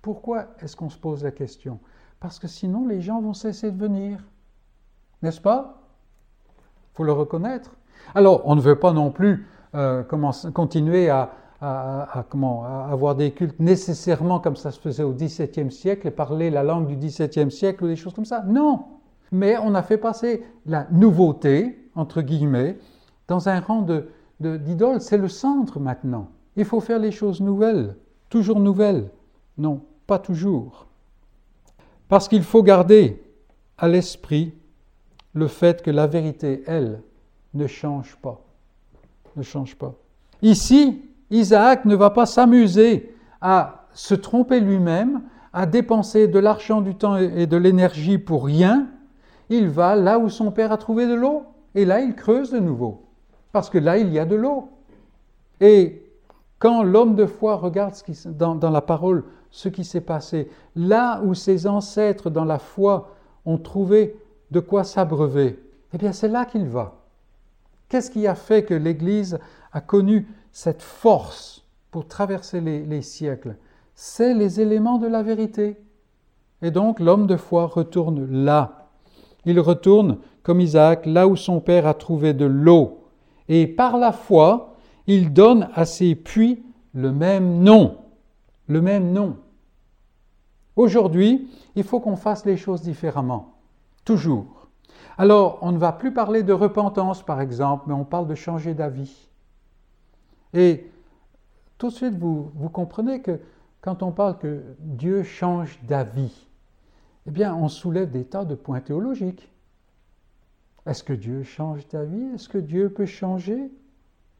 Pourquoi 0.00 0.46
est-ce 0.62 0.76
qu'on 0.76 0.88
se 0.88 0.98
pose 0.98 1.22
la 1.22 1.30
question? 1.30 1.78
Parce 2.22 2.38
que 2.38 2.48
sinon 2.48 2.86
les 2.86 3.00
gens 3.00 3.20
vont 3.20 3.34
cesser 3.34 3.70
de 3.70 3.78
venir. 3.78 4.18
N'est-ce 5.22 5.40
pas? 5.40 5.82
Il 6.46 6.96
faut 6.96 7.04
le 7.04 7.12
reconnaître. 7.12 7.74
Alors, 8.14 8.42
on 8.44 8.54
ne 8.54 8.60
veut 8.60 8.78
pas 8.78 8.92
non 8.92 9.10
plus 9.10 9.46
euh, 9.74 10.02
continuer 10.02 11.10
à, 11.10 11.32
avoir 11.60 13.14
des 13.14 13.30
cultes 13.30 13.60
nécessairement 13.60 14.40
comme 14.40 14.56
ça 14.56 14.72
se 14.72 14.80
faisait 14.80 15.04
au 15.04 15.12
XVIIe 15.12 15.70
siècle 15.70 16.08
et 16.08 16.10
parler 16.10 16.50
la 16.50 16.64
langue 16.64 16.88
du 16.88 16.96
XVIIe 16.96 17.52
siècle 17.52 17.84
ou 17.84 17.86
des 17.86 17.94
choses 17.94 18.14
comme 18.14 18.24
ça. 18.24 18.42
Non 18.42 18.84
mais 19.32 19.56
on 19.58 19.74
a 19.74 19.82
fait 19.82 19.96
passer 19.96 20.44
la 20.66 20.86
nouveauté, 20.90 21.88
entre 21.94 22.20
guillemets, 22.20 22.78
dans 23.26 23.48
un 23.48 23.60
rang 23.60 23.82
de, 23.82 24.06
d'idole. 24.40 25.00
C'est 25.00 25.16
le 25.16 25.28
centre 25.28 25.80
maintenant. 25.80 26.28
Il 26.56 26.66
faut 26.66 26.80
faire 26.80 26.98
les 26.98 27.10
choses 27.10 27.40
nouvelles, 27.40 27.96
toujours 28.28 28.60
nouvelles. 28.60 29.10
Non, 29.56 29.80
pas 30.06 30.18
toujours. 30.18 30.86
Parce 32.12 32.28
qu'il 32.28 32.42
faut 32.42 32.62
garder 32.62 33.22
à 33.78 33.88
l'esprit 33.88 34.52
le 35.32 35.46
fait 35.46 35.80
que 35.80 35.90
la 35.90 36.06
vérité, 36.06 36.62
elle, 36.66 37.00
ne 37.54 37.66
change 37.66 38.18
pas. 38.20 38.38
Ne 39.34 39.42
change 39.42 39.76
pas. 39.76 39.94
Ici, 40.42 41.00
Isaac 41.30 41.86
ne 41.86 41.96
va 41.96 42.10
pas 42.10 42.26
s'amuser 42.26 43.16
à 43.40 43.86
se 43.94 44.14
tromper 44.14 44.60
lui-même, 44.60 45.22
à 45.54 45.64
dépenser 45.64 46.28
de 46.28 46.38
l'argent, 46.38 46.82
du 46.82 46.96
temps 46.96 47.16
et 47.16 47.46
de 47.46 47.56
l'énergie 47.56 48.18
pour 48.18 48.44
rien, 48.44 48.88
il 49.48 49.70
va 49.70 49.96
là 49.96 50.18
où 50.18 50.28
son 50.28 50.50
père 50.50 50.70
a 50.70 50.76
trouvé 50.76 51.06
de 51.06 51.14
l'eau. 51.14 51.44
Et 51.74 51.86
là, 51.86 52.02
il 52.02 52.14
creuse 52.14 52.50
de 52.50 52.58
nouveau. 52.58 53.06
Parce 53.52 53.70
que 53.70 53.78
là, 53.78 53.96
il 53.96 54.12
y 54.12 54.18
a 54.18 54.26
de 54.26 54.36
l'eau. 54.36 54.68
Et 55.62 56.04
quand 56.58 56.82
l'homme 56.82 57.14
de 57.14 57.24
foi 57.24 57.56
regarde 57.56 57.94
dans, 58.26 58.54
dans 58.54 58.70
la 58.70 58.82
parole 58.82 59.24
ce 59.52 59.68
qui 59.68 59.84
s'est 59.84 60.00
passé, 60.00 60.50
là 60.74 61.22
où 61.22 61.34
ses 61.34 61.68
ancêtres 61.68 62.28
dans 62.28 62.44
la 62.44 62.58
foi 62.58 63.14
ont 63.46 63.58
trouvé 63.58 64.16
de 64.50 64.58
quoi 64.58 64.82
s'abreuver, 64.82 65.62
eh 65.94 65.98
bien 65.98 66.12
c'est 66.12 66.28
là 66.28 66.44
qu'il 66.44 66.66
va. 66.66 67.04
Qu'est-ce 67.88 68.10
qui 68.10 68.26
a 68.26 68.34
fait 68.34 68.64
que 68.64 68.74
l'Église 68.74 69.38
a 69.72 69.80
connu 69.80 70.26
cette 70.50 70.82
force 70.82 71.64
pour 71.92 72.08
traverser 72.08 72.60
les, 72.60 72.84
les 72.84 73.02
siècles? 73.02 73.54
C'est 73.94 74.34
les 74.34 74.60
éléments 74.60 74.98
de 74.98 75.06
la 75.06 75.22
vérité. 75.22 75.76
Et 76.62 76.72
donc 76.72 76.98
l'homme 76.98 77.28
de 77.28 77.36
foi 77.36 77.66
retourne 77.66 78.26
là 78.44 78.82
il 79.44 79.58
retourne, 79.60 80.18
comme 80.42 80.60
Isaac, 80.60 81.06
là 81.06 81.26
où 81.26 81.36
son 81.36 81.60
père 81.60 81.86
a 81.86 81.94
trouvé 81.94 82.32
de 82.32 82.44
l'eau, 82.44 83.04
et 83.48 83.66
par 83.66 83.96
la 83.96 84.12
foi, 84.12 84.76
il 85.06 85.32
donne 85.32 85.68
à 85.74 85.84
ses 85.84 86.14
puits 86.14 86.62
le 86.94 87.12
même 87.12 87.62
nom. 87.62 87.96
Le 88.68 88.80
même 88.80 89.12
nom. 89.12 89.36
Aujourd'hui, 90.76 91.50
il 91.74 91.84
faut 91.84 92.00
qu'on 92.00 92.16
fasse 92.16 92.44
les 92.46 92.56
choses 92.56 92.82
différemment. 92.82 93.54
Toujours. 94.04 94.68
Alors, 95.18 95.58
on 95.62 95.72
ne 95.72 95.78
va 95.78 95.92
plus 95.92 96.12
parler 96.12 96.42
de 96.42 96.52
repentance, 96.52 97.22
par 97.22 97.40
exemple, 97.40 97.84
mais 97.86 97.94
on 97.94 98.04
parle 98.04 98.26
de 98.26 98.34
changer 98.34 98.74
d'avis. 98.74 99.28
Et 100.54 100.90
tout 101.78 101.88
de 101.88 101.94
suite, 101.94 102.14
vous, 102.18 102.50
comprenez 102.72 103.20
que 103.20 103.38
quand 103.80 104.02
on 104.02 104.12
parle 104.12 104.38
que 104.38 104.62
Dieu 104.78 105.22
change 105.22 105.78
d'avis, 105.82 106.46
eh 107.26 107.30
bien, 107.30 107.54
on 107.54 107.68
soulève 107.68 108.10
des 108.10 108.24
tas 108.24 108.44
de 108.44 108.54
points 108.54 108.80
théologiques. 108.80 109.50
Est-ce 110.86 111.04
que 111.04 111.12
Dieu 111.12 111.42
change 111.42 111.86
ta 111.86 112.04
vie 112.04 112.30
Est-ce 112.34 112.48
que 112.48 112.58
Dieu 112.58 112.90
peut 112.90 113.06
changer? 113.06 113.70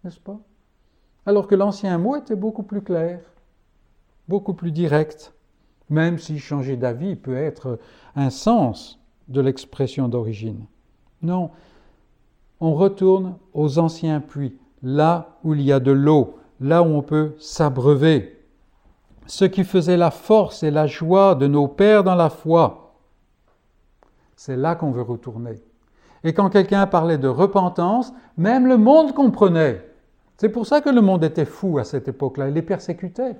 N'est-ce 0.02 0.18
pas? 0.18 0.40
Alors 1.26 1.46
que 1.46 1.54
l'ancien 1.54 1.96
mot 1.98 2.16
était 2.16 2.34
beaucoup 2.34 2.64
plus 2.64 2.82
clair, 2.82 3.20
beaucoup 4.26 4.54
plus 4.54 4.72
direct, 4.72 5.32
même 5.92 6.18
si 6.18 6.38
changer 6.38 6.76
d'avis 6.76 7.16
peut 7.16 7.36
être 7.36 7.78
un 8.16 8.30
sens 8.30 8.98
de 9.28 9.40
l'expression 9.40 10.08
d'origine. 10.08 10.64
Non, 11.22 11.50
on 12.60 12.74
retourne 12.74 13.36
aux 13.54 13.78
anciens 13.78 14.20
puits, 14.20 14.56
là 14.82 15.36
où 15.44 15.54
il 15.54 15.62
y 15.62 15.72
a 15.72 15.80
de 15.80 15.92
l'eau, 15.92 16.38
là 16.60 16.82
où 16.82 16.86
on 16.86 17.02
peut 17.02 17.34
s'abreuver 17.38 18.38
ce 19.26 19.44
qui 19.44 19.64
faisait 19.64 19.96
la 19.96 20.10
force 20.10 20.62
et 20.62 20.70
la 20.70 20.86
joie 20.86 21.34
de 21.34 21.46
nos 21.46 21.68
pères 21.68 22.04
dans 22.04 22.14
la 22.14 22.30
foi. 22.30 22.94
C'est 24.34 24.56
là 24.56 24.74
qu'on 24.74 24.90
veut 24.90 25.02
retourner. 25.02 25.62
Et 26.24 26.34
quand 26.34 26.50
quelqu'un 26.50 26.86
parlait 26.86 27.18
de 27.18 27.28
repentance, 27.28 28.12
même 28.36 28.66
le 28.66 28.76
monde 28.76 29.14
comprenait. 29.14 29.88
C'est 30.36 30.48
pour 30.48 30.66
ça 30.66 30.80
que 30.80 30.90
le 30.90 31.00
monde 31.00 31.22
était 31.22 31.44
fou 31.44 31.78
à 31.78 31.84
cette 31.84 32.08
époque-là. 32.08 32.48
Il 32.48 32.54
les 32.54 32.62
persécutait. 32.62 33.36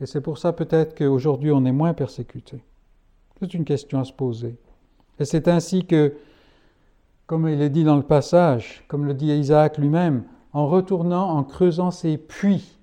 Et 0.00 0.06
c'est 0.06 0.20
pour 0.20 0.38
ça 0.38 0.52
peut-être 0.52 0.96
qu'aujourd'hui 0.96 1.52
on 1.52 1.64
est 1.64 1.72
moins 1.72 1.94
persécuté. 1.94 2.62
C'est 3.38 3.54
une 3.54 3.64
question 3.64 4.00
à 4.00 4.04
se 4.04 4.12
poser. 4.12 4.56
Et 5.18 5.24
c'est 5.24 5.48
ainsi 5.48 5.86
que, 5.86 6.14
comme 7.26 7.48
il 7.48 7.60
est 7.60 7.70
dit 7.70 7.84
dans 7.84 7.96
le 7.96 8.02
passage, 8.02 8.84
comme 8.88 9.04
le 9.04 9.14
dit 9.14 9.28
Isaac 9.28 9.78
lui-même, 9.78 10.24
en 10.52 10.66
retournant, 10.66 11.30
en 11.30 11.44
creusant 11.44 11.90
ses 11.90 12.16
puits, 12.16 12.78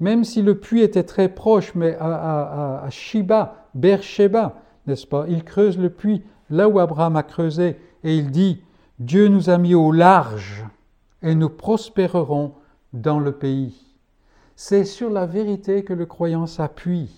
même 0.00 0.24
si 0.24 0.42
le 0.42 0.58
puits 0.58 0.82
était 0.82 1.04
très 1.04 1.28
proche, 1.28 1.74
mais 1.74 1.94
à, 1.96 2.14
à, 2.14 2.84
à 2.84 2.90
Shiba, 2.90 3.66
n'est-ce 3.74 5.06
pas 5.06 5.26
Il 5.28 5.44
creuse 5.44 5.78
le 5.78 5.90
puits 5.90 6.22
là 6.50 6.68
où 6.68 6.78
Abraham 6.78 7.16
a 7.16 7.22
creusé 7.22 7.76
et 8.04 8.16
il 8.16 8.30
dit 8.30 8.60
Dieu 8.98 9.28
nous 9.28 9.50
a 9.50 9.58
mis 9.58 9.74
au 9.74 9.92
large 9.92 10.64
et 11.22 11.34
nous 11.34 11.50
prospérerons 11.50 12.52
dans 12.92 13.18
le 13.18 13.32
pays. 13.32 13.85
C'est 14.56 14.84
sur 14.84 15.10
la 15.10 15.26
vérité 15.26 15.84
que 15.84 15.92
le 15.92 16.06
croyant 16.06 16.46
s'appuie. 16.46 17.10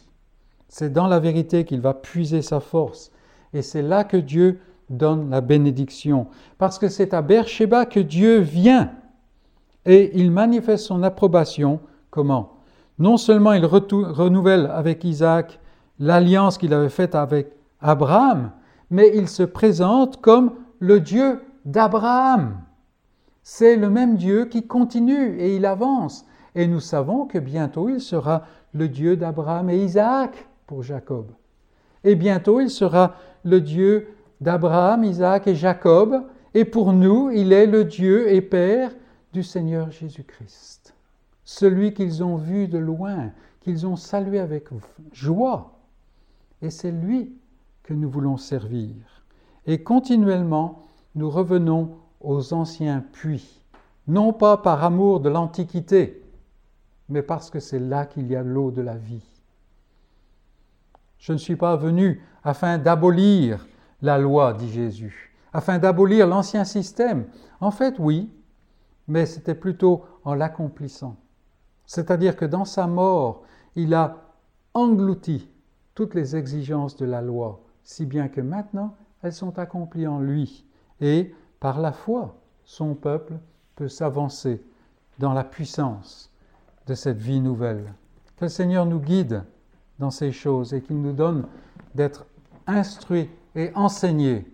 C'est 0.69 0.93
dans 0.93 1.07
la 1.07 1.21
vérité 1.21 1.65
qu'il 1.65 1.81
va 1.81 1.95
puiser 1.95 2.43
sa 2.43 2.59
force. 2.59 3.13
Et 3.55 3.63
c'est 3.63 3.83
là 3.83 4.03
que 4.03 4.17
Dieu 4.17 4.59
donne 4.91 5.31
la 5.31 5.41
bénédiction. 5.41 6.27
Parce 6.59 6.81
que 6.81 6.89
c'est 6.89 7.15
à 7.15 7.23
Beersheba 7.23 7.87
que 7.87 8.01
Dieu 8.01 8.39
vient. 8.39 8.91
Et 9.87 10.19
il 10.19 10.33
manifeste 10.33 10.87
son 10.87 11.05
approbation. 11.05 11.79
Comment? 12.11 12.55
Non 12.99 13.17
seulement 13.17 13.53
il 13.53 13.65
renouvelle 13.65 14.67
avec 14.67 15.05
Isaac 15.05 15.61
l'alliance 16.01 16.59
qu'il 16.59 16.75
avait 16.75 16.89
faite 16.89 17.15
avec 17.15 17.53
Abraham, 17.81 18.51
mais 18.91 19.13
il 19.15 19.29
se 19.29 19.45
présente 19.45 20.21
comme 20.21 20.55
le 20.81 20.99
Dieu 20.99 21.41
d'Abraham. 21.65 22.57
C'est 23.45 23.77
le 23.77 23.91
même 23.91 24.17
Dieu 24.17 24.47
qui 24.47 24.67
continue 24.67 25.39
et 25.39 25.55
il 25.55 25.65
avance. 25.65 26.25
Et 26.55 26.67
nous 26.67 26.81
savons 26.81 27.27
que 27.27 27.39
bientôt 27.39 27.89
il 27.89 28.01
sera 28.01 28.45
le 28.73 28.89
Dieu 28.89 29.17
d'Abraham 29.17 29.71
et 29.71 29.83
Isaac 29.83 30.47
pour 30.67 30.83
Jacob. 30.83 31.31
Et 32.05 32.15
bientôt 32.15 32.61
il 32.61 32.71
sera 32.71 33.15
le 33.45 33.61
Dieu 33.61 34.09
d'Abraham, 34.41 35.05
Isaac 35.05 35.47
et 35.47 35.55
Jacob. 35.55 36.25
Et 36.55 36.65
pour 36.65 36.93
nous, 36.93 37.31
il 37.31 37.53
est 37.53 37.67
le 37.67 37.85
Dieu 37.85 38.33
et 38.33 38.41
Père 38.41 38.93
du 39.33 39.43
Seigneur 39.43 39.91
Jésus-Christ 39.91 40.95
celui 41.49 41.95
qu'ils 41.95 42.23
ont 42.23 42.37
vu 42.37 42.69
de 42.69 42.77
loin, 42.77 43.33
qu'ils 43.63 43.87
ont 43.87 43.97
salué 43.97 44.39
avec 44.39 44.69
joie. 45.13 45.79
Et 46.61 46.69
c'est 46.69 46.91
lui 46.91 47.33
que 47.85 47.95
nous 47.95 48.11
voulons 48.11 48.37
servir. 48.37 48.93
Et 49.67 49.83
continuellement, 49.83 50.85
nous 51.15 51.31
revenons 51.31 51.97
aux 52.21 52.53
anciens 52.53 53.03
puits, 53.13 53.63
non 54.07 54.35
pas 54.35 54.59
par 54.59 54.85
amour 54.85 55.21
de 55.21 55.31
l'Antiquité, 55.31 56.23
mais 57.09 57.23
parce 57.23 57.51
que 57.51 57.61
c'est 57.61 57.79
là 57.79 58.07
qu'il 58.07 58.27
y 58.27 58.37
a 58.37 58.43
l'eau 58.43 58.71
de 58.71 58.83
la 58.83 58.97
vie. 58.97 59.25
Je 61.19 61.33
ne 61.33 61.39
suis 61.39 61.57
pas 61.57 61.77
venu 61.77 62.23
afin 62.45 62.79
d'abolir 62.79 63.67
la 64.03 64.19
loi, 64.19 64.53
dit 64.53 64.71
Jésus, 64.71 65.35
afin 65.53 65.79
d'abolir 65.79 66.27
l'ancien 66.27 66.65
système. 66.65 67.27
En 67.61 67.71
fait, 67.71 67.97
oui, 67.99 68.31
mais 69.09 69.27
c'était 69.27 69.55
plutôt 69.55 70.05
en 70.25 70.35
l'accomplissant. 70.35 71.17
C'est-à-dire 71.87 72.37
que 72.37 72.45
dans 72.45 72.65
sa 72.65 72.87
mort, 72.87 73.43
il 73.75 73.95
a 73.95 74.17
englouti 74.75 75.49
toutes 75.95 76.15
les 76.15 76.37
exigences 76.37 76.97
de 76.97 77.07
la 77.07 77.23
loi. 77.23 77.61
si 77.83 78.05
bien 78.05 78.29
que 78.29 78.43
maintenant 78.43 78.95
elles 79.23 79.33
sont 79.33 79.59
accomplies 79.59 80.07
en 80.07 80.21
lui. 80.21 80.65
Et 81.01 81.35
par 81.59 81.81
la 81.81 81.93
foi, 81.93 82.37
son 82.65 82.95
peuple 82.95 83.39
peut 83.77 83.89
s'avancer 83.89 84.63
dans 85.19 85.33
la 85.33 85.45
puissance 85.45 86.28
de 86.89 86.95
cette 86.95 87.19
vie 87.19 87.41
nouvelle. 87.41 87.93
Que 88.37 88.47
le 88.47 88.49
Seigneur 88.49 88.87
nous 88.87 88.99
guide 88.99 89.45
dans 89.99 90.11
ces 90.11 90.33
choses 90.33 90.73
et 90.75 90.81
qu'il 90.81 91.01
nous 91.01 91.13
donne 91.13 91.47
d'être 91.95 92.27
instruits 92.67 93.31
et 93.55 93.71
enseignés 93.75 94.51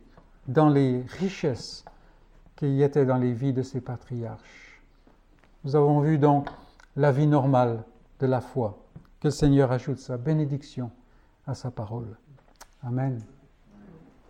dans 0.49 0.68
les 0.68 1.03
richesses 1.20 1.85
qui 2.57 2.68
y 2.68 2.82
étaient 2.82 3.07
dans 3.07 3.18
les 3.18 3.32
vies 3.32 3.53
de 3.53 3.62
ces 3.62 3.80
patriarches. 3.80 4.82
Nous 5.64 5.76
avons 5.76 6.01
vu 6.01 6.18
donc 6.18 6.49
la 6.97 7.12
vie 7.12 7.26
normale 7.26 7.85
de 8.20 8.26
la 8.26 8.41
foi. 8.41 8.78
Que 9.20 9.28
le 9.28 9.32
Seigneur 9.32 9.72
ajoute 9.72 9.99
sa 9.99 10.16
bénédiction 10.16 10.91
à 11.47 11.55
sa 11.55 11.70
parole. 11.70 12.16
Amen. 12.82 13.20